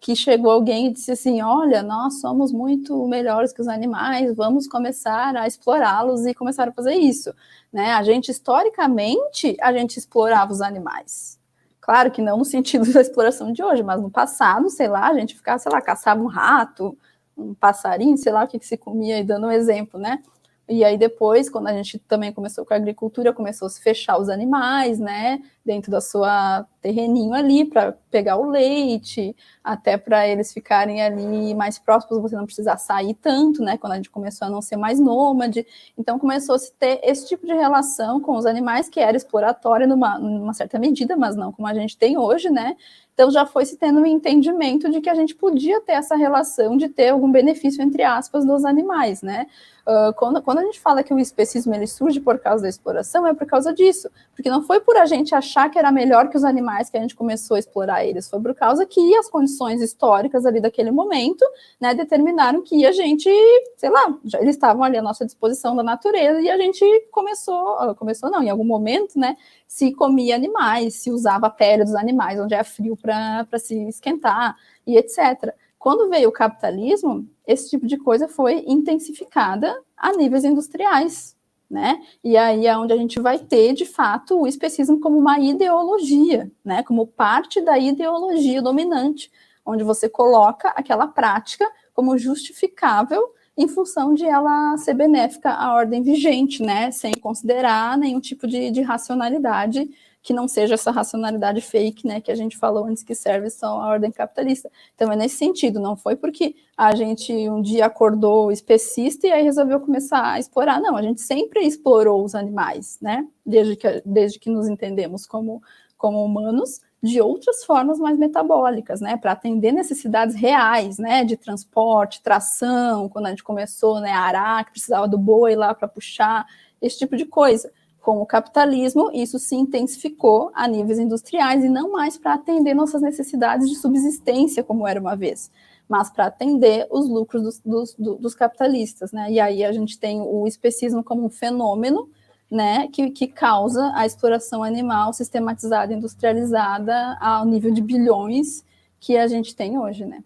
que 0.06 0.14
chegou 0.14 0.52
alguém 0.52 0.86
e 0.86 0.92
disse 0.92 1.10
assim: 1.10 1.42
Olha, 1.42 1.82
nós 1.82 2.20
somos 2.20 2.52
muito 2.52 3.08
melhores 3.08 3.52
que 3.52 3.60
os 3.60 3.66
animais, 3.66 4.32
vamos 4.36 4.68
começar 4.68 5.34
a 5.34 5.48
explorá-los 5.48 6.24
e 6.26 6.32
começar 6.32 6.68
a 6.68 6.72
fazer 6.72 6.94
isso. 6.94 7.34
Né? 7.72 7.90
A 7.90 8.04
gente, 8.04 8.30
historicamente, 8.30 9.56
a 9.60 9.72
gente 9.72 9.96
explorava 9.96 10.52
os 10.52 10.60
animais. 10.60 11.40
Claro 11.80 12.12
que 12.12 12.22
não 12.22 12.38
no 12.38 12.44
sentido 12.44 12.86
da 12.94 13.00
exploração 13.00 13.52
de 13.52 13.64
hoje, 13.64 13.82
mas 13.82 14.00
no 14.00 14.08
passado, 14.08 14.70
sei 14.70 14.86
lá, 14.86 15.08
a 15.08 15.14
gente 15.14 15.34
ficava, 15.34 15.58
sei 15.58 15.72
lá, 15.72 15.80
caçava 15.80 16.22
um 16.22 16.26
rato, 16.26 16.96
um 17.36 17.52
passarinho, 17.52 18.16
sei 18.16 18.30
lá 18.30 18.44
o 18.44 18.46
que, 18.46 18.60
que 18.60 18.66
se 18.66 18.76
comia, 18.76 19.18
e 19.18 19.24
dando 19.24 19.48
um 19.48 19.50
exemplo, 19.50 19.98
né? 19.98 20.22
E 20.68 20.84
aí 20.84 20.98
depois, 20.98 21.48
quando 21.48 21.68
a 21.68 21.72
gente 21.72 21.96
também 21.98 22.32
começou 22.32 22.64
com 22.64 22.74
a 22.74 22.76
agricultura, 22.76 23.32
começou 23.32 23.66
a 23.66 23.68
se 23.68 23.80
fechar 23.80 24.18
os 24.18 24.28
animais, 24.28 24.98
né, 24.98 25.40
dentro 25.64 25.90
da 25.92 26.00
sua 26.00 26.66
terreninho 26.82 27.34
ali 27.34 27.64
para 27.64 27.92
pegar 28.10 28.36
o 28.36 28.50
leite, 28.50 29.34
até 29.62 29.96
para 29.96 30.26
eles 30.26 30.52
ficarem 30.52 31.02
ali 31.02 31.54
mais 31.54 31.78
próximos, 31.78 32.20
você 32.20 32.34
não 32.34 32.46
precisar 32.46 32.78
sair 32.78 33.14
tanto, 33.14 33.62
né, 33.62 33.78
quando 33.78 33.92
a 33.92 33.96
gente 33.96 34.10
começou 34.10 34.46
a 34.46 34.50
não 34.50 34.60
ser 34.60 34.76
mais 34.76 34.98
nômade. 34.98 35.64
Então 35.96 36.18
começou 36.18 36.56
a 36.56 36.58
se 36.58 36.72
ter 36.72 37.00
esse 37.02 37.28
tipo 37.28 37.46
de 37.46 37.54
relação 37.54 38.20
com 38.20 38.36
os 38.36 38.44
animais 38.44 38.88
que 38.88 38.98
era 38.98 39.16
exploratória 39.16 39.86
numa, 39.86 40.18
numa 40.18 40.52
certa 40.52 40.78
medida, 40.80 41.16
mas 41.16 41.36
não 41.36 41.52
como 41.52 41.68
a 41.68 41.74
gente 41.74 41.96
tem 41.96 42.18
hoje, 42.18 42.50
né? 42.50 42.76
Então 43.16 43.30
já 43.30 43.46
foi 43.46 43.64
se 43.64 43.78
tendo 43.78 44.00
um 44.00 44.04
entendimento 44.04 44.90
de 44.90 45.00
que 45.00 45.08
a 45.08 45.14
gente 45.14 45.34
podia 45.34 45.80
ter 45.80 45.92
essa 45.92 46.14
relação 46.14 46.76
de 46.76 46.86
ter 46.90 47.08
algum 47.08 47.32
benefício 47.32 47.82
entre 47.82 48.02
aspas 48.02 48.44
dos 48.44 48.62
animais, 48.62 49.22
né? 49.22 49.46
Uh, 49.86 50.12
quando, 50.14 50.42
quando 50.42 50.58
a 50.58 50.62
gente 50.64 50.80
fala 50.80 51.00
que 51.04 51.14
o 51.14 51.18
especismo 51.18 51.72
ele 51.72 51.86
surge 51.86 52.18
por 52.18 52.40
causa 52.40 52.64
da 52.64 52.68
exploração, 52.68 53.24
é 53.24 53.32
por 53.32 53.46
causa 53.46 53.72
disso, 53.72 54.10
porque 54.34 54.50
não 54.50 54.60
foi 54.60 54.80
por 54.80 54.96
a 54.96 55.06
gente 55.06 55.32
achar 55.32 55.70
que 55.70 55.78
era 55.78 55.92
melhor 55.92 56.28
que 56.28 56.36
os 56.36 56.42
animais 56.42 56.90
que 56.90 56.96
a 56.96 57.00
gente 57.00 57.14
começou 57.14 57.54
a 57.54 57.60
explorar 57.60 58.04
eles, 58.04 58.28
foi 58.28 58.40
por 58.40 58.52
causa 58.52 58.84
que 58.84 59.14
as 59.14 59.30
condições 59.30 59.80
históricas 59.80 60.44
ali 60.44 60.60
daquele 60.60 60.90
momento, 60.90 61.44
né, 61.80 61.94
determinaram 61.94 62.62
que 62.62 62.84
a 62.84 62.90
gente, 62.90 63.30
sei 63.76 63.88
lá, 63.88 64.12
já, 64.24 64.40
eles 64.40 64.56
estavam 64.56 64.82
ali 64.82 64.98
à 64.98 65.02
nossa 65.02 65.24
disposição 65.24 65.76
da 65.76 65.84
natureza 65.84 66.40
e 66.40 66.50
a 66.50 66.58
gente 66.58 66.84
começou, 67.12 67.78
ah, 67.78 67.94
começou 67.94 68.28
não, 68.28 68.42
em 68.42 68.50
algum 68.50 68.64
momento, 68.64 69.16
né, 69.16 69.36
se 69.68 69.92
comia 69.92 70.34
animais, 70.34 70.94
se 70.94 71.12
usava 71.12 71.46
a 71.46 71.50
pele 71.50 71.84
dos 71.84 71.94
animais, 71.94 72.40
onde 72.40 72.54
é 72.54 72.64
frio 72.64 72.96
para 73.06 73.58
se 73.58 73.88
esquentar 73.88 74.56
e 74.86 74.96
etc. 74.96 75.54
Quando 75.78 76.10
veio 76.10 76.28
o 76.28 76.32
capitalismo, 76.32 77.28
esse 77.46 77.70
tipo 77.70 77.86
de 77.86 77.96
coisa 77.96 78.26
foi 78.26 78.64
intensificada 78.66 79.80
a 79.96 80.12
níveis 80.12 80.44
industriais, 80.44 81.36
né? 81.70 82.02
E 82.22 82.36
aí 82.36 82.66
é 82.66 82.76
onde 82.76 82.92
a 82.92 82.96
gente 82.96 83.20
vai 83.20 83.38
ter, 83.38 83.72
de 83.72 83.86
fato, 83.86 84.40
o 84.40 84.46
especismo 84.46 85.00
como 85.00 85.18
uma 85.18 85.38
ideologia, 85.38 86.50
né? 86.64 86.82
Como 86.82 87.06
parte 87.06 87.60
da 87.60 87.78
ideologia 87.78 88.60
dominante, 88.60 89.30
onde 89.64 89.84
você 89.84 90.08
coloca 90.08 90.68
aquela 90.70 91.06
prática 91.06 91.68
como 91.94 92.18
justificável 92.18 93.32
em 93.56 93.66
função 93.66 94.12
de 94.12 94.24
ela 94.24 94.76
ser 94.76 94.94
benéfica 94.94 95.50
à 95.50 95.74
ordem 95.74 96.02
vigente, 96.02 96.62
né? 96.62 96.90
Sem 96.90 97.12
considerar 97.14 97.96
nenhum 97.96 98.20
tipo 98.20 98.46
de, 98.46 98.70
de 98.70 98.82
racionalidade 98.82 99.88
que 100.26 100.32
não 100.32 100.48
seja 100.48 100.74
essa 100.74 100.90
racionalidade 100.90 101.60
fake, 101.60 102.04
né, 102.04 102.20
que 102.20 102.32
a 102.32 102.34
gente 102.34 102.56
falou 102.56 102.84
antes 102.86 103.04
que 103.04 103.14
serve 103.14 103.48
só 103.48 103.80
a 103.80 103.86
ordem 103.86 104.10
capitalista. 104.10 104.68
Então 104.92 105.12
é 105.12 105.14
nesse 105.14 105.36
sentido, 105.36 105.78
não 105.78 105.94
foi 105.94 106.16
porque 106.16 106.56
a 106.76 106.96
gente 106.96 107.32
um 107.48 107.62
dia 107.62 107.86
acordou 107.86 108.50
especista 108.50 109.28
e 109.28 109.30
aí 109.30 109.44
resolveu 109.44 109.78
começar 109.78 110.32
a 110.32 110.40
explorar, 110.40 110.80
não, 110.80 110.96
a 110.96 111.02
gente 111.02 111.20
sempre 111.20 111.60
explorou 111.60 112.24
os 112.24 112.34
animais, 112.34 112.98
né, 113.00 113.24
desde 113.46 113.76
que, 113.76 114.02
desde 114.04 114.40
que 114.40 114.50
nos 114.50 114.66
entendemos 114.66 115.28
como, 115.28 115.62
como 115.96 116.24
humanos, 116.24 116.80
de 117.00 117.20
outras 117.20 117.62
formas 117.64 118.00
mais 118.00 118.18
metabólicas, 118.18 119.00
né, 119.00 119.16
para 119.16 119.30
atender 119.30 119.70
necessidades 119.70 120.34
reais, 120.34 120.98
né, 120.98 121.24
de 121.24 121.36
transporte, 121.36 122.20
tração, 122.20 123.08
quando 123.08 123.26
a 123.26 123.30
gente 123.30 123.44
começou, 123.44 124.00
né, 124.00 124.10
a 124.10 124.22
arar, 124.22 124.64
que 124.64 124.72
precisava 124.72 125.06
do 125.06 125.18
boi 125.18 125.54
lá 125.54 125.72
para 125.72 125.86
puxar, 125.86 126.44
esse 126.82 126.98
tipo 126.98 127.16
de 127.16 127.26
coisa 127.26 127.70
com 128.06 128.22
o 128.22 128.26
capitalismo, 128.26 129.10
isso 129.12 129.36
se 129.36 129.56
intensificou 129.56 130.52
a 130.54 130.68
níveis 130.68 130.96
industriais 130.96 131.64
e 131.64 131.68
não 131.68 131.90
mais 131.90 132.16
para 132.16 132.34
atender 132.34 132.72
nossas 132.72 133.02
necessidades 133.02 133.68
de 133.68 133.74
subsistência, 133.74 134.62
como 134.62 134.86
era 134.86 135.00
uma 135.00 135.16
vez, 135.16 135.50
mas 135.88 136.08
para 136.08 136.26
atender 136.26 136.86
os 136.88 137.08
lucros 137.08 137.42
dos, 137.42 137.60
dos, 137.96 138.20
dos, 138.20 138.32
capitalistas. 138.36 139.10
Né? 139.10 139.32
E 139.32 139.40
aí 139.40 139.64
a 139.64 139.72
gente 139.72 139.98
tem 139.98 140.20
o 140.20 140.46
especismo 140.46 141.02
como 141.02 141.24
um 141.24 141.28
fenômeno 141.28 142.08
né, 142.48 142.86
que, 142.92 143.10
que 143.10 143.26
causa 143.26 143.90
a 143.96 144.06
exploração 144.06 144.62
animal 144.62 145.12
sistematizada, 145.12 145.92
industrializada, 145.92 147.18
ao 147.20 147.44
nível 147.44 147.72
de 147.72 147.82
bilhões 147.82 148.64
que 149.00 149.16
a 149.16 149.26
gente 149.26 149.56
tem 149.56 149.80
hoje. 149.80 150.06
Né? 150.06 150.22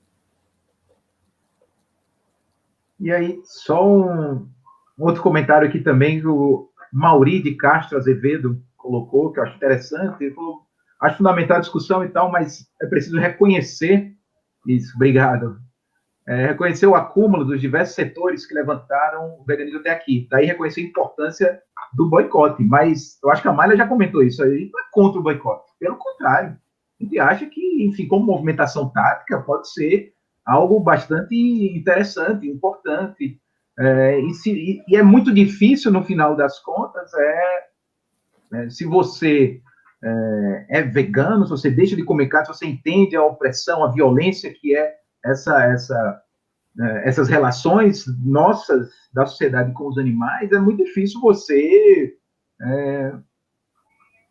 E 3.00 3.10
aí, 3.10 3.40
só 3.42 3.82
um 3.88 4.46
outro 4.98 5.22
comentário 5.22 5.66
aqui 5.66 5.80
também, 5.80 6.22
o 6.26 6.69
Mauri 6.92 7.42
de 7.42 7.54
Castro 7.54 7.98
Azevedo 7.98 8.60
colocou, 8.76 9.32
que 9.32 9.40
eu 9.40 9.44
acho 9.44 9.56
interessante. 9.56 10.34
Acho 11.00 11.16
fundamental 11.16 11.58
a 11.58 11.60
discussão 11.60 12.04
e 12.04 12.08
tal, 12.08 12.30
mas 12.30 12.66
é 12.80 12.86
preciso 12.86 13.18
reconhecer 13.18 14.12
isso. 14.66 14.94
Obrigado. 14.96 15.58
É, 16.26 16.46
reconhecer 16.48 16.86
o 16.86 16.94
acúmulo 16.94 17.44
dos 17.44 17.60
diversos 17.60 17.94
setores 17.94 18.46
que 18.46 18.54
levantaram 18.54 19.36
o 19.40 19.44
veganismo 19.44 19.80
até 19.80 19.90
aqui. 19.90 20.28
Daí 20.30 20.46
reconhecer 20.46 20.82
a 20.82 20.84
importância 20.84 21.60
do 21.94 22.08
boicote. 22.08 22.62
Mas 22.62 23.18
eu 23.22 23.30
acho 23.30 23.42
que 23.42 23.48
a 23.48 23.52
Malha 23.52 23.76
já 23.76 23.86
comentou 23.86 24.22
isso. 24.22 24.42
aí 24.42 24.70
não 24.72 24.80
é 24.80 24.84
contra 24.92 25.18
o 25.18 25.22
boicote. 25.22 25.72
Pelo 25.78 25.96
contrário. 25.96 26.56
A 27.00 27.04
gente 27.04 27.18
acha 27.18 27.46
que, 27.46 27.84
enfim, 27.84 28.06
como 28.06 28.26
movimentação 28.26 28.90
tática, 28.90 29.40
pode 29.40 29.72
ser 29.72 30.12
algo 30.44 30.78
bastante 30.80 31.34
interessante, 31.34 32.46
importante. 32.46 33.40
É, 33.80 34.20
e, 34.20 34.34
se, 34.34 34.52
e, 34.52 34.84
e, 34.86 34.96
é 34.96 35.02
muito 35.02 35.32
difícil, 35.32 35.90
no 35.90 36.04
final 36.04 36.36
das 36.36 36.58
contas, 36.60 37.10
é, 37.14 37.66
é 38.52 38.68
se 38.68 38.84
você 38.84 39.58
é, 40.04 40.66
é, 40.68 40.82
vegano, 40.82 41.44
se 41.44 41.50
você 41.50 41.70
deixa 41.70 41.96
de 41.96 42.04
comer 42.04 42.28
carne, 42.28 42.46
se 42.46 42.52
você 42.52 42.66
entende 42.66 43.16
a 43.16 43.24
opressão, 43.24 43.82
a 43.82 43.90
violência 43.90 44.52
que 44.52 44.76
é 44.76 44.96
essa, 45.24 45.64
essa, 45.64 46.22
é, 46.78 47.08
essas 47.08 47.28
relações 47.28 48.04
nossas 48.22 48.90
da 49.14 49.24
sociedade 49.24 49.72
com 49.72 49.88
os 49.88 49.96
animais, 49.96 50.52
é 50.52 50.58
muito 50.58 50.84
difícil 50.84 51.18
você 51.18 52.14
é, 52.60 53.12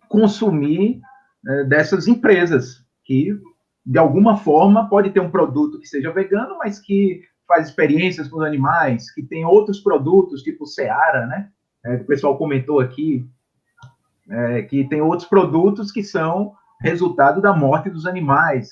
consumir 0.08 1.02
é, 1.48 1.64
dessas 1.64 2.08
empresas 2.08 2.86
que, 3.04 3.36
de 3.84 3.98
alguma 3.98 4.38
forma, 4.38 4.88
pode 4.88 5.10
ter 5.10 5.20
um 5.20 5.32
produto 5.32 5.80
que 5.80 5.88
seja 5.88 6.12
vegano, 6.12 6.58
mas 6.60 6.80
que 6.80 7.24
faz 7.50 7.68
experiências 7.68 8.28
com 8.28 8.38
os 8.38 8.46
animais, 8.46 9.12
que 9.12 9.24
tem 9.24 9.44
outros 9.44 9.80
produtos, 9.80 10.44
tipo 10.44 10.68
Seara, 10.68 11.26
né? 11.26 11.50
É, 11.84 11.96
o 11.96 12.06
pessoal 12.06 12.38
comentou 12.38 12.80
aqui, 12.80 13.28
é, 14.30 14.62
que 14.62 14.88
tem 14.88 15.02
outros 15.02 15.28
produtos 15.28 15.92
que 15.92 16.04
são 16.04 16.54
resultado 16.80 17.42
da 17.42 17.52
morte 17.52 17.90
dos 17.90 18.06
animais. 18.06 18.70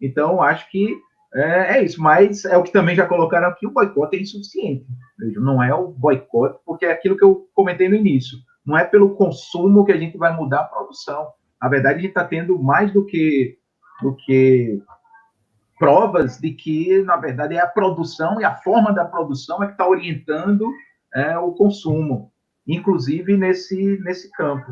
Então, 0.00 0.40
acho 0.40 0.70
que 0.70 0.96
é, 1.34 1.78
é, 1.78 1.84
isso, 1.84 2.00
mas 2.00 2.44
é 2.44 2.56
o 2.56 2.62
que 2.62 2.72
também 2.72 2.94
já 2.94 3.06
colocaram 3.06 3.48
aqui, 3.48 3.66
o 3.66 3.72
boicote 3.72 4.16
é 4.16 4.20
insuficiente. 4.20 4.86
Não 5.36 5.62
é 5.62 5.74
o 5.74 5.88
boicote, 5.88 6.60
porque 6.64 6.86
é 6.86 6.92
aquilo 6.92 7.16
que 7.16 7.24
eu 7.24 7.48
comentei 7.52 7.88
no 7.88 7.96
início. 7.96 8.38
Não 8.64 8.78
é 8.78 8.84
pelo 8.84 9.14
consumo 9.16 9.84
que 9.84 9.92
a 9.92 9.96
gente 9.96 10.16
vai 10.16 10.34
mudar 10.34 10.60
a 10.60 10.64
produção. 10.64 11.28
Na 11.60 11.68
verdade, 11.68 11.98
a 11.98 12.00
gente 12.00 12.10
está 12.10 12.24
tendo 12.24 12.58
mais 12.62 12.92
do 12.92 13.04
que, 13.04 13.58
do 14.02 14.14
que 14.14 14.80
provas 15.80 16.36
de 16.38 16.52
que, 16.52 17.02
na 17.04 17.16
verdade, 17.16 17.56
é 17.56 17.58
a 17.58 17.66
produção 17.66 18.38
e 18.38 18.44
a 18.44 18.54
forma 18.54 18.92
da 18.92 19.06
produção 19.06 19.62
é 19.62 19.66
que 19.66 19.72
está 19.72 19.88
orientando 19.88 20.70
é, 21.14 21.38
o 21.38 21.52
consumo, 21.52 22.30
inclusive 22.68 23.34
nesse, 23.34 23.98
nesse 24.04 24.30
campo. 24.32 24.70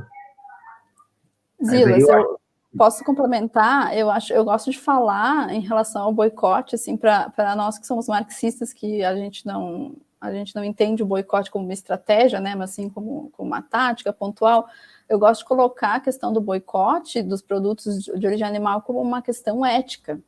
Zilas, 1.64 2.06
eu, 2.06 2.14
eu 2.14 2.40
posso 2.76 3.02
complementar? 3.02 3.97
Eu 3.97 4.10
acho, 4.10 4.35
eu 4.35 4.44
gosto 4.44 4.70
de 4.70 4.78
falar 4.78 5.51
em 5.51 5.60
relação 5.60 6.02
ao 6.02 6.12
boicote, 6.12 6.74
assim, 6.74 6.94
para 6.94 7.56
nós 7.56 7.78
que 7.78 7.86
somos 7.86 8.06
marxistas, 8.06 8.74
que 8.74 9.02
a 9.02 9.16
gente 9.16 9.47
não 9.47 9.97
a 10.20 10.32
gente 10.32 10.52
não 10.56 10.64
entende 10.64 11.01
o 11.01 11.06
boicote 11.06 11.48
como 11.48 11.64
uma 11.64 11.72
estratégia, 11.72 12.40
né, 12.40 12.52
mas 12.56 12.70
sim 12.70 12.89
como, 12.89 13.30
como 13.30 13.51
uma 13.51 13.62
tática 13.62 14.12
pontual. 14.12 14.68
Eu 15.09 15.16
gosto 15.16 15.43
de 15.43 15.47
colocar 15.47 15.94
a 15.94 16.01
questão 16.01 16.32
do 16.32 16.40
boicote 16.40 17.22
dos 17.22 17.40
produtos 17.40 18.02
de 18.02 18.26
origem 18.26 18.44
animal 18.44 18.82
como 18.82 19.01
uma 19.01 19.22
questão 19.22 19.64
ética, 19.64 20.20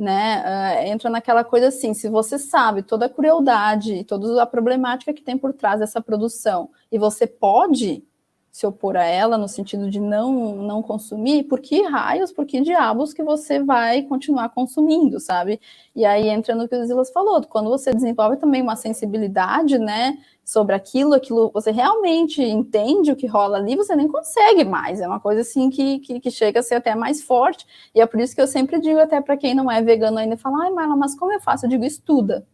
né? 0.00 0.42
Uh, 0.42 0.86
entra 0.88 1.10
naquela 1.10 1.44
coisa 1.44 1.68
assim: 1.68 1.94
se 1.94 2.08
você 2.08 2.38
sabe 2.38 2.82
toda 2.82 3.06
a 3.06 3.08
crueldade, 3.08 4.04
toda 4.04 4.42
a 4.42 4.46
problemática 4.46 5.12
que 5.12 5.22
tem 5.22 5.36
por 5.36 5.52
trás 5.52 5.80
dessa 5.80 6.00
produção, 6.00 6.70
e 6.90 6.98
você 6.98 7.26
pode 7.26 8.02
se 8.50 8.66
opor 8.66 8.96
a 8.96 9.04
ela, 9.04 9.38
no 9.38 9.48
sentido 9.48 9.88
de 9.90 10.00
não, 10.00 10.56
não 10.56 10.82
consumir, 10.82 11.44
por 11.44 11.60
que 11.60 11.82
raios, 11.82 12.32
por 12.32 12.44
que 12.44 12.60
diabos 12.60 13.12
que 13.12 13.22
você 13.22 13.62
vai 13.62 14.02
continuar 14.02 14.48
consumindo, 14.50 15.20
sabe? 15.20 15.60
E 15.94 16.04
aí 16.04 16.28
entra 16.28 16.54
no 16.54 16.68
que 16.68 16.74
o 16.74 16.84
Zilas 16.84 17.10
falou, 17.10 17.42
quando 17.44 17.70
você 17.70 17.92
desenvolve 17.92 18.36
também 18.36 18.60
uma 18.60 18.74
sensibilidade, 18.76 19.78
né, 19.78 20.18
sobre 20.44 20.74
aquilo, 20.74 21.14
aquilo, 21.14 21.50
você 21.54 21.70
realmente 21.70 22.42
entende 22.42 23.12
o 23.12 23.16
que 23.16 23.26
rola 23.26 23.58
ali, 23.58 23.76
você 23.76 23.94
nem 23.94 24.08
consegue 24.08 24.64
mais, 24.64 25.00
é 25.00 25.06
uma 25.06 25.20
coisa 25.20 25.42
assim 25.42 25.70
que, 25.70 26.00
que, 26.00 26.18
que 26.18 26.30
chega 26.30 26.58
a 26.58 26.62
ser 26.62 26.74
até 26.74 26.94
mais 26.94 27.22
forte, 27.22 27.64
e 27.94 28.00
é 28.00 28.06
por 28.06 28.20
isso 28.20 28.34
que 28.34 28.40
eu 28.40 28.48
sempre 28.48 28.80
digo 28.80 28.98
até 28.98 29.20
para 29.20 29.36
quem 29.36 29.54
não 29.54 29.70
é 29.70 29.80
vegano 29.80 30.18
ainda, 30.18 30.36
fala, 30.36 30.64
ai 30.64 30.70
Marla, 30.72 30.96
mas 30.96 31.16
como 31.16 31.32
eu 31.32 31.40
faço? 31.40 31.66
Eu 31.66 31.70
digo, 31.70 31.84
estuda, 31.84 32.44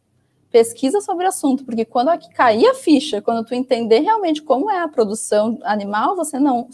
pesquisa 0.56 1.02
sobre 1.02 1.26
o 1.26 1.28
assunto, 1.28 1.66
porque 1.66 1.84
quando 1.84 2.08
cair 2.30 2.66
a 2.66 2.72
ficha, 2.72 3.20
quando 3.20 3.44
tu 3.44 3.54
entender 3.54 4.00
realmente 4.00 4.40
como 4.40 4.70
é 4.70 4.80
a 4.80 4.88
produção 4.88 5.58
animal, 5.64 6.16
você 6.16 6.38
não 6.38 6.66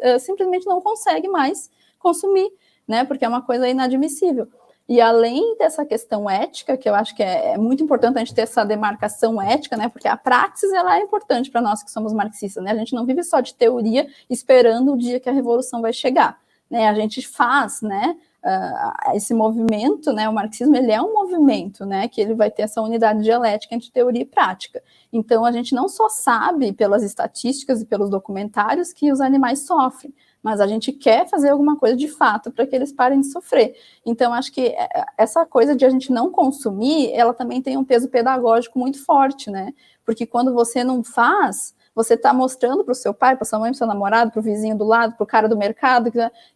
eh, 0.00 0.18
simplesmente 0.18 0.66
não 0.66 0.80
consegue 0.80 1.28
mais 1.28 1.70
consumir, 2.00 2.50
né? 2.88 3.04
Porque 3.04 3.24
é 3.24 3.28
uma 3.28 3.40
coisa 3.40 3.68
inadmissível. 3.68 4.48
E 4.88 5.00
além 5.00 5.56
dessa 5.58 5.86
questão 5.86 6.28
ética, 6.28 6.76
que 6.76 6.88
eu 6.88 6.94
acho 6.96 7.14
que 7.14 7.22
é, 7.22 7.52
é 7.52 7.56
muito 7.56 7.84
importante 7.84 8.16
a 8.16 8.18
gente 8.18 8.34
ter 8.34 8.42
essa 8.42 8.64
demarcação 8.64 9.40
ética, 9.40 9.76
né? 9.76 9.88
Porque 9.88 10.08
a 10.08 10.16
praxis 10.16 10.72
ela 10.72 10.98
é 10.98 11.00
importante 11.00 11.52
para 11.52 11.60
nós 11.60 11.84
que 11.84 11.92
somos 11.92 12.12
marxistas, 12.12 12.64
né? 12.64 12.72
A 12.72 12.76
gente 12.76 12.96
não 12.96 13.06
vive 13.06 13.22
só 13.22 13.38
de 13.38 13.54
teoria 13.54 14.08
esperando 14.28 14.92
o 14.92 14.98
dia 14.98 15.20
que 15.20 15.28
a 15.28 15.32
revolução 15.32 15.80
vai 15.80 15.92
chegar, 15.92 16.36
né? 16.68 16.88
A 16.88 16.94
gente 16.94 17.24
faz, 17.28 17.80
né? 17.80 18.16
Uh, 18.44 19.16
esse 19.16 19.32
movimento, 19.32 20.12
né, 20.12 20.28
o 20.28 20.32
marxismo, 20.32 20.76
ele 20.76 20.92
é 20.92 21.00
um 21.00 21.12
movimento, 21.12 21.86
né, 21.86 22.06
que 22.08 22.20
ele 22.20 22.34
vai 22.34 22.50
ter 22.50 22.62
essa 22.62 22.82
unidade 22.82 23.22
dialética 23.22 23.74
entre 23.74 23.90
teoria 23.90 24.22
e 24.22 24.26
prática. 24.26 24.82
Então, 25.12 25.44
a 25.44 25.50
gente 25.50 25.74
não 25.74 25.88
só 25.88 26.08
sabe 26.08 26.72
pelas 26.72 27.02
estatísticas 27.02 27.80
e 27.80 27.86
pelos 27.86 28.10
documentários 28.10 28.92
que 28.92 29.10
os 29.10 29.20
animais 29.20 29.66
sofrem, 29.66 30.14
mas 30.42 30.60
a 30.60 30.66
gente 30.66 30.92
quer 30.92 31.26
fazer 31.26 31.48
alguma 31.48 31.76
coisa 31.76 31.96
de 31.96 32.06
fato 32.06 32.52
para 32.52 32.66
que 32.66 32.76
eles 32.76 32.92
parem 32.92 33.20
de 33.20 33.28
sofrer. 33.28 33.74
Então, 34.04 34.34
acho 34.34 34.52
que 34.52 34.66
é, 34.66 35.06
essa 35.16 35.46
coisa 35.46 35.74
de 35.74 35.86
a 35.86 35.88
gente 35.88 36.12
não 36.12 36.30
consumir, 36.30 37.10
ela 37.12 37.32
também 37.32 37.62
tem 37.62 37.78
um 37.78 37.84
peso 37.84 38.08
pedagógico 38.08 38.78
muito 38.78 39.02
forte, 39.02 39.50
né? 39.50 39.72
Porque 40.04 40.26
quando 40.26 40.52
você 40.52 40.84
não 40.84 41.02
faz, 41.02 41.74
você 41.94 42.14
está 42.14 42.32
mostrando 42.32 42.84
para 42.84 42.92
o 42.92 42.94
seu 42.94 43.14
pai, 43.14 43.36
para 43.36 43.44
sua 43.44 43.58
mãe, 43.58 43.70
para 43.70 43.78
seu 43.78 43.86
namorado, 43.86 44.30
para 44.30 44.40
o 44.40 44.42
vizinho 44.42 44.76
do 44.76 44.84
lado, 44.84 45.14
para 45.14 45.24
o 45.24 45.26
cara 45.26 45.48
do 45.48 45.56
mercado, 45.56 46.10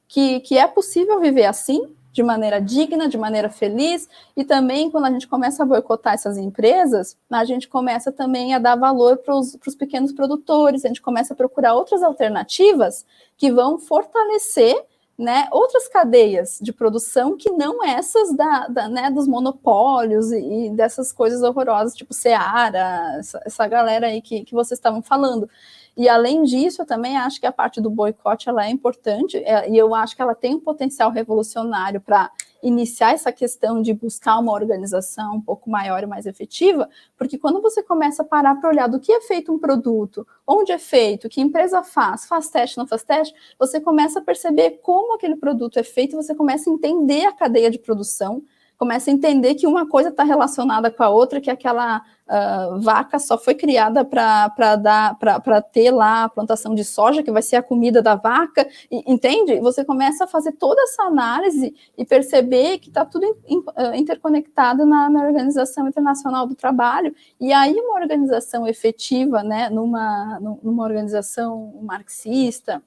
que, 0.06 0.40
que 0.40 0.58
é 0.58 0.66
possível 0.66 1.20
viver 1.20 1.44
assim, 1.44 1.94
de 2.10 2.22
maneira 2.22 2.60
digna, 2.60 3.08
de 3.08 3.16
maneira 3.16 3.48
feliz, 3.48 4.08
e 4.36 4.42
também 4.42 4.90
quando 4.90 5.04
a 5.04 5.10
gente 5.10 5.28
começa 5.28 5.62
a 5.62 5.66
boicotar 5.66 6.14
essas 6.14 6.36
empresas, 6.36 7.16
a 7.30 7.44
gente 7.44 7.68
começa 7.68 8.10
também 8.10 8.54
a 8.54 8.58
dar 8.58 8.74
valor 8.74 9.18
para 9.18 9.36
os 9.36 9.74
pequenos 9.78 10.12
produtores, 10.12 10.84
a 10.84 10.88
gente 10.88 11.02
começa 11.02 11.32
a 11.32 11.36
procurar 11.36 11.74
outras 11.74 12.02
alternativas 12.02 13.06
que 13.36 13.52
vão 13.52 13.78
fortalecer 13.78 14.84
né, 15.18 15.48
outras 15.50 15.88
cadeias 15.88 16.60
de 16.62 16.72
produção 16.72 17.36
que 17.36 17.50
não 17.50 17.84
essas 17.84 18.32
da, 18.36 18.68
da 18.68 18.88
né, 18.88 19.10
dos 19.10 19.26
monopólios 19.26 20.30
e, 20.30 20.66
e, 20.66 20.70
dessas 20.70 21.12
coisas 21.12 21.42
horrorosas, 21.42 21.96
tipo 21.96 22.14
Seara, 22.14 23.16
essa, 23.18 23.42
essa 23.44 23.66
galera 23.66 24.06
aí 24.06 24.22
que, 24.22 24.44
que 24.44 24.54
vocês 24.54 24.78
estavam 24.78 25.02
falando. 25.02 25.50
E 25.96 26.08
além 26.08 26.44
disso, 26.44 26.82
eu 26.82 26.86
também 26.86 27.16
acho 27.16 27.40
que 27.40 27.46
a 27.46 27.52
parte 27.52 27.80
do 27.80 27.90
boicote 27.90 28.48
ela 28.48 28.64
é 28.64 28.70
importante, 28.70 29.36
é, 29.38 29.68
e 29.68 29.76
eu 29.76 29.92
acho 29.92 30.14
que 30.14 30.22
ela 30.22 30.36
tem 30.36 30.54
um 30.54 30.60
potencial 30.60 31.10
revolucionário 31.10 32.00
para 32.00 32.30
iniciar 32.62 33.12
essa 33.12 33.30
questão 33.32 33.80
de 33.80 33.92
buscar 33.92 34.38
uma 34.38 34.52
organização 34.52 35.36
um 35.36 35.40
pouco 35.40 35.70
maior 35.70 36.02
e 36.02 36.06
mais 36.06 36.26
efetiva, 36.26 36.88
porque 37.16 37.38
quando 37.38 37.60
você 37.60 37.82
começa 37.82 38.22
a 38.22 38.24
parar 38.24 38.56
para 38.56 38.70
olhar 38.70 38.88
do 38.88 39.00
que 39.00 39.12
é 39.12 39.20
feito 39.20 39.52
um 39.52 39.58
produto, 39.58 40.26
onde 40.46 40.72
é 40.72 40.78
feito, 40.78 41.28
que 41.28 41.40
empresa 41.40 41.82
faz, 41.82 42.26
faz 42.26 42.48
teste, 42.48 42.78
não 42.78 42.86
faz 42.86 43.02
teste, 43.02 43.34
você 43.58 43.80
começa 43.80 44.18
a 44.18 44.22
perceber 44.22 44.80
como 44.82 45.14
aquele 45.14 45.36
produto 45.36 45.78
é 45.78 45.82
feito, 45.82 46.16
você 46.16 46.34
começa 46.34 46.68
a 46.68 46.72
entender 46.72 47.26
a 47.26 47.32
cadeia 47.32 47.70
de 47.70 47.78
produção, 47.78 48.42
começa 48.78 49.10
a 49.10 49.12
entender 49.12 49.56
que 49.56 49.66
uma 49.66 49.88
coisa 49.88 50.08
está 50.08 50.22
relacionada 50.22 50.88
com 50.88 51.02
a 51.02 51.10
outra, 51.10 51.40
que 51.40 51.50
aquela 51.50 51.98
uh, 51.98 52.80
vaca 52.80 53.18
só 53.18 53.36
foi 53.36 53.54
criada 53.54 54.04
para 54.04 54.76
dar 54.76 55.18
para 55.18 55.60
ter 55.60 55.90
lá 55.90 56.24
a 56.24 56.28
plantação 56.28 56.76
de 56.76 56.84
soja, 56.84 57.22
que 57.22 57.32
vai 57.32 57.42
ser 57.42 57.56
a 57.56 57.62
comida 57.62 58.00
da 58.00 58.14
vaca, 58.14 58.68
e, 58.88 59.02
entende? 59.12 59.58
Você 59.58 59.84
começa 59.84 60.24
a 60.24 60.26
fazer 60.28 60.52
toda 60.52 60.80
essa 60.82 61.02
análise 61.02 61.74
e 61.98 62.04
perceber 62.04 62.78
que 62.78 62.88
está 62.88 63.04
tudo 63.04 63.24
in, 63.48 63.58
uh, 63.58 63.94
interconectado 63.96 64.86
na, 64.86 65.10
na, 65.10 65.26
Organização 65.26 65.88
Internacional 65.88 66.46
do 66.46 66.54
Trabalho, 66.54 67.12
e 67.40 67.52
aí 67.52 67.74
uma 67.74 68.00
organização 68.00 68.64
efetiva, 68.64 69.42
né, 69.42 69.68
numa, 69.68 70.38
numa 70.62 70.84
organização 70.84 71.74
marxista, 71.82 72.80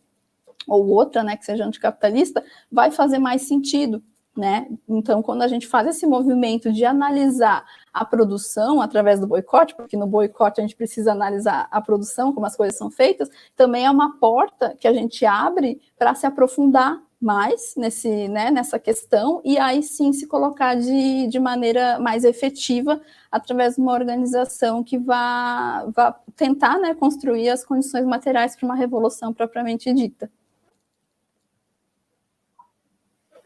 ou 0.65 0.87
outra, 0.87 1.21
né, 1.21 1.35
que 1.35 1.45
seja 1.45 1.65
anticapitalista, 1.65 2.43
vai 2.71 2.91
fazer 2.91 3.19
mais 3.19 3.41
sentido, 3.41 4.01
né? 4.35 4.67
Então, 4.87 5.21
quando 5.21 5.41
a 5.41 5.47
gente 5.47 5.67
faz 5.67 5.87
esse 5.87 6.05
movimento 6.05 6.71
de 6.71 6.85
analisar 6.85 7.65
a 7.93 8.05
produção 8.05 8.81
através 8.81 9.19
do 9.19 9.27
boicote, 9.27 9.75
porque 9.75 9.97
no 9.97 10.07
boicote 10.07 10.61
a 10.61 10.63
gente 10.63 10.75
precisa 10.75 11.11
analisar 11.11 11.67
a 11.69 11.81
produção, 11.81 12.33
como 12.33 12.45
as 12.45 12.55
coisas 12.55 12.77
são 12.77 12.89
feitas, 12.89 13.29
também 13.55 13.85
é 13.85 13.91
uma 13.91 14.17
porta 14.17 14.75
que 14.79 14.87
a 14.87 14.93
gente 14.93 15.25
abre 15.25 15.81
para 15.97 16.15
se 16.15 16.25
aprofundar 16.25 17.01
mais 17.21 17.75
nesse, 17.77 18.27
né, 18.29 18.49
nessa 18.49 18.79
questão 18.79 19.41
e 19.45 19.59
aí 19.59 19.83
sim 19.83 20.11
se 20.11 20.25
colocar 20.25 20.73
de, 20.75 21.27
de 21.27 21.39
maneira 21.39 21.99
mais 21.99 22.23
efetiva 22.23 22.99
através 23.29 23.75
de 23.75 23.81
uma 23.81 23.93
organização 23.93 24.83
que 24.83 24.97
vá, 24.97 25.85
vá 25.95 26.19
tentar 26.35 26.79
né, 26.79 26.95
construir 26.95 27.49
as 27.49 27.63
condições 27.63 28.05
materiais 28.05 28.55
para 28.55 28.65
uma 28.65 28.75
revolução 28.75 29.31
propriamente 29.31 29.93
dita. 29.93 30.31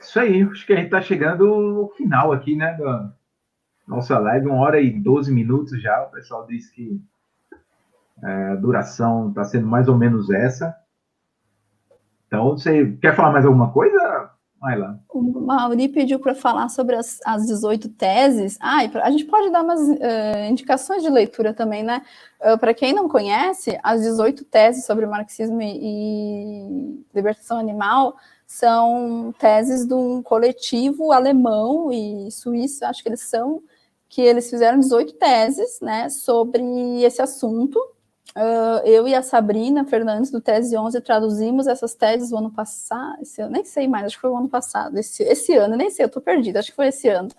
Isso 0.06 0.20
aí, 0.20 0.44
acho 0.44 0.66
que 0.66 0.74
a 0.74 0.76
gente 0.76 0.86
está 0.86 1.02
chegando 1.02 1.46
no 1.46 1.90
final 1.90 2.32
aqui, 2.32 2.56
né, 2.56 2.74
da 2.78 3.12
nossa 3.88 4.18
live, 4.20 4.48
uma 4.48 4.60
hora 4.60 4.80
e 4.80 4.92
12 4.92 5.34
minutos 5.34 5.82
já. 5.82 6.04
O 6.04 6.12
pessoal 6.12 6.46
disse 6.46 6.72
que 6.74 7.02
é, 8.24 8.52
a 8.52 8.56
duração 8.56 9.30
está 9.30 9.44
sendo 9.44 9.68
mais 9.68 9.88
ou 9.88 9.98
menos 9.98 10.30
essa. 10.30 10.76
Então, 12.28 12.52
você 12.52 12.92
quer 13.02 13.16
falar 13.16 13.32
mais 13.32 13.46
alguma 13.46 13.72
coisa? 13.72 14.32
O 15.10 15.22
Mauri 15.22 15.88
pediu 15.88 16.20
para 16.20 16.34
falar 16.34 16.70
sobre 16.70 16.96
as, 16.96 17.20
as 17.26 17.46
18 17.46 17.90
teses. 17.90 18.58
Ah, 18.60 18.80
a 19.04 19.12
gente 19.12 19.26
pode 19.26 19.52
dar 19.52 19.64
umas 19.64 19.80
uh, 19.82 20.50
indicações 20.50 21.04
de 21.04 21.10
leitura 21.10 21.54
também, 21.54 21.84
né? 21.84 22.02
Uh, 22.42 22.58
para 22.58 22.74
quem 22.74 22.94
não 22.94 23.08
conhece, 23.08 23.80
as 23.84 24.02
18 24.02 24.44
teses 24.46 24.86
sobre 24.86 25.06
marxismo 25.06 25.62
e, 25.62 25.80
e 25.82 27.06
libertação 27.14 27.60
animal 27.60 28.16
são 28.48 29.34
teses 29.40 29.86
de 29.86 29.94
um 29.94 30.22
coletivo 30.22 31.12
alemão 31.12 31.92
e 31.92 32.32
suíço, 32.32 32.86
acho 32.86 33.02
que 33.02 33.10
eles 33.10 33.22
são, 33.22 33.62
que 34.08 34.22
eles 34.22 34.50
fizeram 34.50 34.80
18 34.80 35.14
teses 35.14 35.80
né, 35.82 36.10
sobre 36.10 36.64
esse 37.04 37.22
assunto. 37.22 37.80
Uh, 38.36 38.84
eu 38.84 39.08
e 39.08 39.16
a 39.16 39.22
Sabrina 39.22 39.86
Fernandes, 39.86 40.30
do 40.30 40.42
Tese 40.42 40.76
11, 40.76 41.00
traduzimos 41.00 41.68
essas 41.68 41.96
teses 41.96 42.34
o 42.34 42.38
ano 42.38 42.52
passado, 42.52 43.18
ano, 43.40 43.50
nem 43.50 43.64
sei 43.64 43.88
mais, 43.88 44.08
acho 44.08 44.16
que 44.18 44.22
foi 44.22 44.30
o 44.30 44.38
ano 44.38 44.50
passado, 44.50 44.98
esse, 44.98 45.24
esse 45.24 45.54
ano, 45.54 45.78
nem 45.78 45.90
sei, 45.90 46.04
eu 46.04 46.08
estou 46.08 46.22
perdida, 46.22 46.60
acho 46.60 46.70
que 46.72 46.76
foi 46.76 46.88
esse 46.88 47.08
ano. 47.08 47.30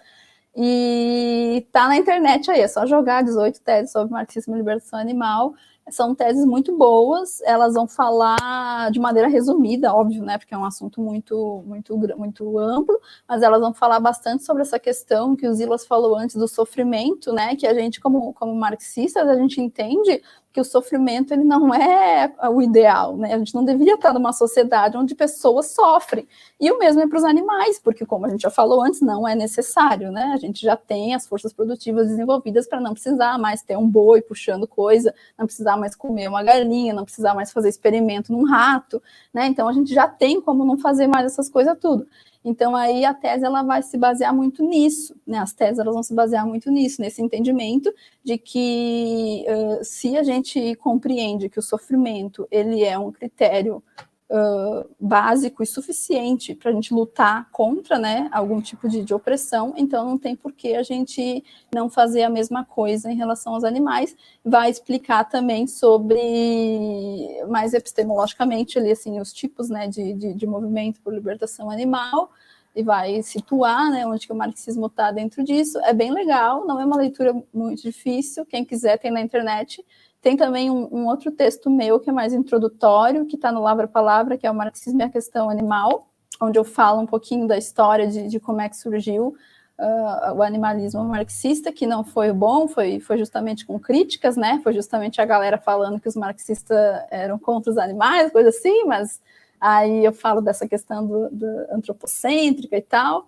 E 0.56 1.66
tá 1.70 1.86
na 1.86 1.98
internet 1.98 2.50
aí, 2.50 2.60
é 2.62 2.68
só 2.68 2.86
jogar 2.86 3.22
18 3.22 3.60
teses 3.60 3.92
sobre 3.92 4.10
marxismo 4.10 4.54
e 4.54 4.58
libertação 4.58 4.98
animal, 4.98 5.54
são 5.90 6.14
teses 6.14 6.44
muito 6.44 6.76
boas, 6.76 7.40
elas 7.42 7.74
vão 7.74 7.86
falar 7.86 8.90
de 8.90 8.98
maneira 8.98 9.28
resumida, 9.28 9.94
óbvio, 9.94 10.24
né, 10.24 10.38
porque 10.38 10.54
é 10.54 10.58
um 10.58 10.64
assunto 10.64 11.00
muito, 11.00 11.62
muito, 11.66 11.96
muito 12.16 12.58
amplo, 12.58 12.98
mas 13.28 13.42
elas 13.42 13.60
vão 13.60 13.72
falar 13.72 14.00
bastante 14.00 14.44
sobre 14.44 14.62
essa 14.62 14.78
questão 14.78 15.36
que 15.36 15.46
o 15.46 15.54
Zilas 15.54 15.86
falou 15.86 16.16
antes 16.16 16.36
do 16.36 16.48
sofrimento, 16.48 17.32
né, 17.32 17.54
que 17.54 17.66
a 17.66 17.74
gente, 17.74 18.00
como, 18.00 18.32
como 18.32 18.54
marxistas, 18.54 19.28
a 19.28 19.36
gente 19.36 19.60
entende 19.60 20.22
que 20.56 20.60
o 20.60 20.64
sofrimento 20.64 21.34
ele 21.34 21.44
não 21.44 21.74
é 21.74 22.32
o 22.48 22.62
ideal, 22.62 23.14
né? 23.14 23.34
A 23.34 23.38
gente 23.38 23.54
não 23.54 23.62
deveria 23.62 23.92
estar 23.92 24.14
numa 24.14 24.32
sociedade 24.32 24.96
onde 24.96 25.14
pessoas 25.14 25.66
sofrem. 25.66 26.26
E 26.58 26.72
o 26.72 26.78
mesmo 26.78 27.02
é 27.02 27.06
para 27.06 27.18
os 27.18 27.24
animais, 27.24 27.78
porque 27.78 28.06
como 28.06 28.24
a 28.24 28.30
gente 28.30 28.40
já 28.40 28.48
falou 28.48 28.82
antes, 28.82 29.02
não 29.02 29.28
é 29.28 29.34
necessário, 29.34 30.10
né? 30.10 30.32
A 30.32 30.38
gente 30.38 30.62
já 30.62 30.74
tem 30.74 31.14
as 31.14 31.26
forças 31.26 31.52
produtivas 31.52 32.08
desenvolvidas 32.08 32.66
para 32.66 32.80
não 32.80 32.94
precisar 32.94 33.38
mais 33.38 33.60
ter 33.60 33.76
um 33.76 33.86
boi 33.86 34.22
puxando 34.22 34.66
coisa, 34.66 35.14
não 35.38 35.44
precisar 35.44 35.76
mais 35.76 35.94
comer 35.94 36.26
uma 36.26 36.42
galinha, 36.42 36.94
não 36.94 37.04
precisar 37.04 37.34
mais 37.34 37.52
fazer 37.52 37.68
experimento 37.68 38.32
num 38.32 38.46
rato, 38.46 39.02
né? 39.34 39.46
Então 39.48 39.68
a 39.68 39.74
gente 39.74 39.92
já 39.92 40.08
tem 40.08 40.40
como 40.40 40.64
não 40.64 40.78
fazer 40.78 41.06
mais 41.06 41.26
essas 41.26 41.50
coisas 41.50 41.76
tudo. 41.78 42.06
Então 42.48 42.76
aí 42.76 43.04
a 43.04 43.12
tese 43.12 43.44
ela 43.44 43.64
vai 43.64 43.82
se 43.82 43.98
basear 43.98 44.32
muito 44.32 44.62
nisso, 44.62 45.16
né? 45.26 45.38
As 45.38 45.52
teses 45.52 45.80
elas 45.80 45.92
vão 45.92 46.02
se 46.04 46.14
basear 46.14 46.46
muito 46.46 46.70
nisso, 46.70 47.02
nesse 47.02 47.20
entendimento 47.20 47.92
de 48.22 48.38
que 48.38 49.44
uh, 49.48 49.84
se 49.84 50.16
a 50.16 50.22
gente 50.22 50.76
compreende 50.76 51.48
que 51.48 51.58
o 51.58 51.62
sofrimento 51.62 52.46
ele 52.48 52.84
é 52.84 52.96
um 52.96 53.10
critério 53.10 53.82
uh, 54.30 54.88
básico 54.98 55.62
e 55.62 55.66
suficiente 55.66 56.54
para 56.54 56.70
a 56.70 56.74
gente 56.74 56.92
lutar 56.92 57.48
contra 57.50 57.98
né, 57.98 58.28
algum 58.32 58.60
tipo 58.60 58.88
de, 58.88 59.04
de, 59.04 59.14
opressão, 59.14 59.74
então 59.76 60.04
não 60.04 60.18
tem 60.18 60.34
por 60.34 60.52
que 60.52 60.74
a 60.74 60.82
gente 60.82 61.44
não 61.74 61.88
fazer 61.88 62.22
a 62.22 62.30
mesma 62.30 62.64
coisa 62.64 63.10
em 63.10 63.16
relação 63.16 63.54
aos 63.54 63.64
animais. 63.64 64.16
Vai 64.44 64.70
explicar 64.70 65.24
também 65.24 65.66
sobre, 65.66 67.42
mais 67.48 67.74
epistemologicamente, 67.74 68.78
ali, 68.78 68.90
assim, 68.90 69.20
os 69.20 69.32
tipos 69.32 69.68
né, 69.68 69.88
de, 69.88 70.12
de, 70.14 70.34
de 70.34 70.46
movimento 70.46 71.00
por 71.00 71.14
libertação 71.14 71.70
animal, 71.70 72.30
e 72.74 72.82
vai 72.82 73.22
situar 73.22 73.90
né, 73.90 74.06
onde 74.06 74.26
que 74.26 74.32
o 74.34 74.36
marxismo 74.36 74.86
está 74.86 75.10
dentro 75.10 75.42
disso. 75.42 75.78
É 75.78 75.94
bem 75.94 76.12
legal, 76.12 76.66
não 76.66 76.78
é 76.78 76.84
uma 76.84 76.98
leitura 76.98 77.34
muito 77.52 77.80
difícil. 77.80 78.44
Quem 78.44 78.66
quiser 78.66 78.98
tem 78.98 79.10
na 79.10 79.22
internet. 79.22 79.82
Tem 80.26 80.36
também 80.36 80.68
um, 80.68 80.88
um 80.90 81.06
outro 81.06 81.30
texto 81.30 81.70
meu 81.70 82.00
que 82.00 82.10
é 82.10 82.12
mais 82.12 82.32
introdutório, 82.32 83.26
que 83.26 83.36
está 83.36 83.52
no 83.52 83.62
Lavra 83.62 83.86
Palavra, 83.86 84.36
que 84.36 84.44
é 84.44 84.50
o 84.50 84.54
Marxismo 84.54 85.00
e 85.00 85.04
a 85.04 85.08
Questão 85.08 85.48
Animal, 85.48 86.08
onde 86.42 86.58
eu 86.58 86.64
falo 86.64 87.00
um 87.00 87.06
pouquinho 87.06 87.46
da 87.46 87.56
história 87.56 88.08
de, 88.08 88.26
de 88.26 88.40
como 88.40 88.60
é 88.60 88.68
que 88.68 88.76
surgiu 88.76 89.36
uh, 89.78 90.34
o 90.34 90.42
animalismo 90.42 91.04
marxista, 91.04 91.70
que 91.70 91.86
não 91.86 92.02
foi 92.02 92.32
bom, 92.32 92.66
foi, 92.66 92.98
foi 92.98 93.18
justamente 93.18 93.64
com 93.64 93.78
críticas, 93.78 94.36
né? 94.36 94.60
Foi 94.64 94.72
justamente 94.72 95.20
a 95.20 95.24
galera 95.24 95.58
falando 95.58 96.00
que 96.00 96.08
os 96.08 96.16
marxistas 96.16 96.76
eram 97.08 97.38
contra 97.38 97.70
os 97.70 97.78
animais, 97.78 98.32
coisa 98.32 98.48
assim, 98.48 98.82
mas 98.84 99.20
Aí 99.60 100.04
eu 100.04 100.12
falo 100.12 100.40
dessa 100.40 100.68
questão 100.68 101.06
do, 101.06 101.30
do 101.30 101.46
antropocêntrica 101.72 102.76
e 102.76 102.82
tal. 102.82 103.26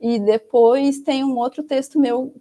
E 0.00 0.18
depois 0.18 1.00
tem 1.00 1.24
um 1.24 1.36
outro 1.36 1.62
texto 1.62 1.98
meu, 1.98 2.34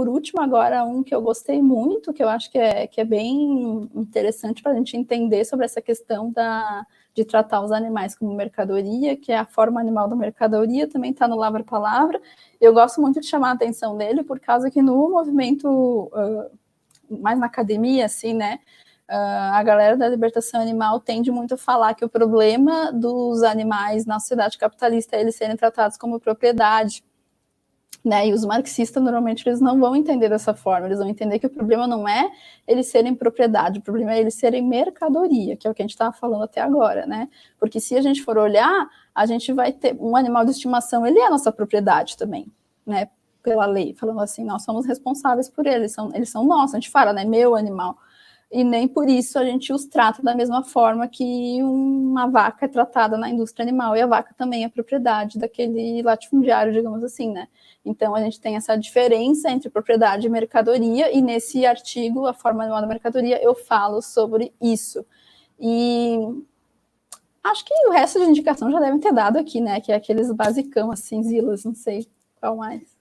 por 0.00 0.08
último, 0.08 0.40
agora, 0.40 0.82
um 0.82 1.02
que 1.02 1.14
eu 1.14 1.20
gostei 1.20 1.60
muito, 1.60 2.10
que 2.10 2.24
eu 2.24 2.28
acho 2.30 2.50
que 2.50 2.56
é, 2.56 2.86
que 2.86 3.02
é 3.02 3.04
bem 3.04 3.86
interessante 3.94 4.62
para 4.62 4.72
a 4.72 4.74
gente 4.74 4.96
entender 4.96 5.44
sobre 5.44 5.66
essa 5.66 5.82
questão 5.82 6.32
da, 6.32 6.86
de 7.14 7.22
tratar 7.22 7.60
os 7.60 7.70
animais 7.70 8.16
como 8.16 8.32
mercadoria, 8.32 9.14
que 9.14 9.30
é 9.30 9.36
a 9.36 9.44
forma 9.44 9.78
animal 9.78 10.08
da 10.08 10.16
mercadoria, 10.16 10.88
também 10.88 11.10
está 11.10 11.28
no 11.28 11.36
Lavra 11.36 11.62
Palavra. 11.62 12.18
Eu 12.58 12.72
gosto 12.72 12.98
muito 12.98 13.20
de 13.20 13.26
chamar 13.26 13.50
a 13.50 13.52
atenção 13.52 13.94
dele, 13.94 14.24
por 14.24 14.40
causa 14.40 14.70
que 14.70 14.80
no 14.80 15.10
movimento, 15.10 15.68
uh, 15.68 17.20
mais 17.20 17.38
na 17.38 17.44
academia, 17.44 18.06
assim, 18.06 18.32
né, 18.32 18.58
Uh, 19.10 19.50
a 19.54 19.62
galera 19.64 19.96
da 19.96 20.08
libertação 20.08 20.60
animal 20.60 21.00
tende 21.00 21.32
muito 21.32 21.54
a 21.54 21.56
falar 21.56 21.94
que 21.94 22.04
o 22.04 22.08
problema 22.08 22.92
dos 22.92 23.42
animais 23.42 24.06
na 24.06 24.20
sociedade 24.20 24.56
capitalista 24.56 25.16
é 25.16 25.20
eles 25.20 25.34
serem 25.34 25.56
tratados 25.56 25.96
como 25.96 26.20
propriedade. 26.20 27.02
Né? 28.02 28.28
E 28.28 28.32
os 28.32 28.44
marxistas, 28.46 29.02
normalmente, 29.02 29.46
eles 29.46 29.60
não 29.60 29.78
vão 29.78 29.94
entender 29.94 30.30
dessa 30.30 30.54
forma, 30.54 30.86
eles 30.86 30.98
vão 30.98 31.08
entender 31.08 31.38
que 31.38 31.46
o 31.46 31.50
problema 31.50 31.86
não 31.86 32.08
é 32.08 32.30
eles 32.66 32.86
serem 32.86 33.14
propriedade, 33.14 33.78
o 33.78 33.82
problema 33.82 34.14
é 34.14 34.20
eles 34.20 34.34
serem 34.34 34.66
mercadoria, 34.66 35.54
que 35.54 35.66
é 35.66 35.70
o 35.70 35.74
que 35.74 35.82
a 35.82 35.84
gente 35.84 35.90
estava 35.90 36.12
falando 36.12 36.44
até 36.44 36.62
agora, 36.62 37.04
né? 37.04 37.28
Porque 37.58 37.78
se 37.78 37.94
a 37.96 38.00
gente 38.00 38.22
for 38.22 38.38
olhar, 38.38 38.88
a 39.14 39.26
gente 39.26 39.52
vai 39.52 39.70
ter 39.70 39.94
um 40.00 40.16
animal 40.16 40.46
de 40.46 40.52
estimação, 40.52 41.06
ele 41.06 41.18
é 41.18 41.28
nossa 41.28 41.52
propriedade 41.52 42.16
também, 42.16 42.50
né? 42.86 43.10
Pela 43.42 43.66
lei, 43.66 43.94
falando 43.94 44.20
assim, 44.20 44.44
nós 44.44 44.64
somos 44.64 44.86
responsáveis 44.86 45.50
por 45.50 45.66
eles, 45.66 45.92
são, 45.92 46.10
eles 46.14 46.30
são 46.30 46.44
nossos, 46.44 46.74
a 46.74 46.78
gente 46.78 46.90
fala, 46.90 47.12
né? 47.12 47.24
Meu 47.26 47.54
animal 47.54 47.98
e 48.50 48.64
nem 48.64 48.88
por 48.88 49.08
isso 49.08 49.38
a 49.38 49.44
gente 49.44 49.72
os 49.72 49.84
trata 49.86 50.22
da 50.22 50.34
mesma 50.34 50.64
forma 50.64 51.06
que 51.06 51.62
uma 51.62 52.26
vaca 52.26 52.64
é 52.64 52.68
tratada 52.68 53.16
na 53.16 53.30
indústria 53.30 53.62
animal, 53.62 53.96
e 53.96 54.00
a 54.00 54.06
vaca 54.06 54.34
também 54.36 54.64
é 54.64 54.68
propriedade 54.68 55.38
daquele 55.38 56.02
latifundiário, 56.02 56.72
digamos 56.72 57.04
assim, 57.04 57.30
né? 57.30 57.48
Então 57.84 58.14
a 58.14 58.20
gente 58.20 58.40
tem 58.40 58.56
essa 58.56 58.76
diferença 58.76 59.50
entre 59.50 59.70
propriedade 59.70 60.26
e 60.26 60.30
mercadoria, 60.30 61.14
e 61.16 61.22
nesse 61.22 61.64
artigo, 61.64 62.26
a 62.26 62.34
forma 62.34 62.62
animal 62.64 62.80
da 62.80 62.86
mercadoria, 62.88 63.42
eu 63.42 63.54
falo 63.54 64.02
sobre 64.02 64.52
isso. 64.60 65.04
E 65.58 66.18
acho 67.44 67.64
que 67.64 67.74
o 67.88 67.92
resto 67.92 68.18
de 68.18 68.26
indicação 68.26 68.70
já 68.70 68.80
devem 68.80 68.98
ter 68.98 69.12
dado 69.12 69.38
aqui, 69.38 69.60
né? 69.60 69.80
Que 69.80 69.92
é 69.92 69.94
aqueles 69.94 70.30
basicão, 70.32 70.90
assim, 70.90 71.22
zilas, 71.22 71.64
não 71.64 71.74
sei 71.74 72.06
qual 72.40 72.56
mais. 72.56 72.99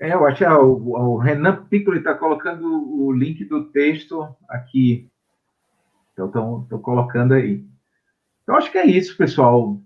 É, 0.00 0.14
eu 0.14 0.26
acho 0.26 0.38
que 0.38 0.46
o, 0.46 0.94
o 0.96 1.18
Renan 1.18 1.66
Piccoli 1.66 1.98
está 1.98 2.14
colocando 2.14 2.66
o 2.66 3.12
link 3.12 3.44
do 3.44 3.66
texto 3.66 4.34
aqui. 4.48 5.10
Então, 6.14 6.62
estou 6.62 6.78
colocando 6.80 7.34
aí. 7.34 7.66
Então, 8.42 8.56
acho 8.56 8.72
que 8.72 8.78
é 8.78 8.86
isso, 8.86 9.14
pessoal. 9.14 9.78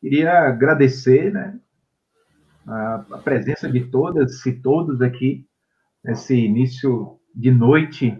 Queria 0.00 0.48
agradecer 0.48 1.30
né, 1.30 1.60
a, 2.66 3.04
a 3.12 3.18
presença 3.18 3.70
de 3.70 3.84
todas 3.84 4.46
e 4.46 4.52
todos 4.52 5.02
aqui 5.02 5.46
nesse 6.02 6.34
início 6.34 7.20
de 7.34 7.50
noite. 7.50 8.18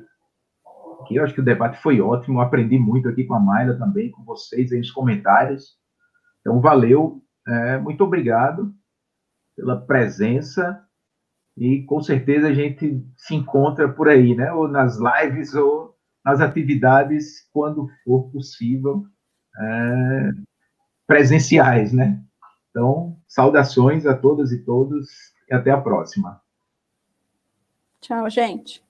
Que 1.07 1.17
eu 1.17 1.25
acho 1.25 1.33
que 1.33 1.41
o 1.41 1.45
debate 1.45 1.81
foi 1.81 2.03
ótimo. 2.03 2.43
Aprendi 2.43 2.79
muito 2.79 3.09
aqui 3.09 3.25
com 3.25 3.35
a 3.35 3.41
Mayla 3.41 3.79
também, 3.79 4.11
com 4.11 4.23
vocês 4.25 4.71
aí 4.73 4.79
nos 4.79 4.91
comentários. 4.91 5.79
Então, 6.41 6.61
valeu. 6.61 7.23
É, 7.49 7.79
muito 7.79 8.05
obrigado 8.05 8.75
pela 9.57 9.81
presença. 9.81 10.87
E 11.61 11.83
com 11.83 12.01
certeza 12.01 12.49
a 12.49 12.55
gente 12.55 13.05
se 13.19 13.35
encontra 13.35 13.87
por 13.87 14.09
aí, 14.09 14.35
né? 14.35 14.51
Ou 14.51 14.67
nas 14.67 14.99
lives 14.99 15.55
ou 15.55 15.95
nas 16.25 16.41
atividades, 16.41 17.47
quando 17.53 17.87
for 18.03 18.31
possível, 18.31 19.05
é, 19.59 20.31
presenciais, 21.07 21.93
né? 21.93 22.19
Então, 22.71 23.19
saudações 23.29 24.07
a 24.07 24.17
todas 24.17 24.53
e 24.53 24.65
todos 24.65 25.07
e 25.51 25.55
até 25.55 25.71
a 25.71 25.81
próxima. 25.81 26.41
Tchau, 28.01 28.31
gente. 28.31 28.83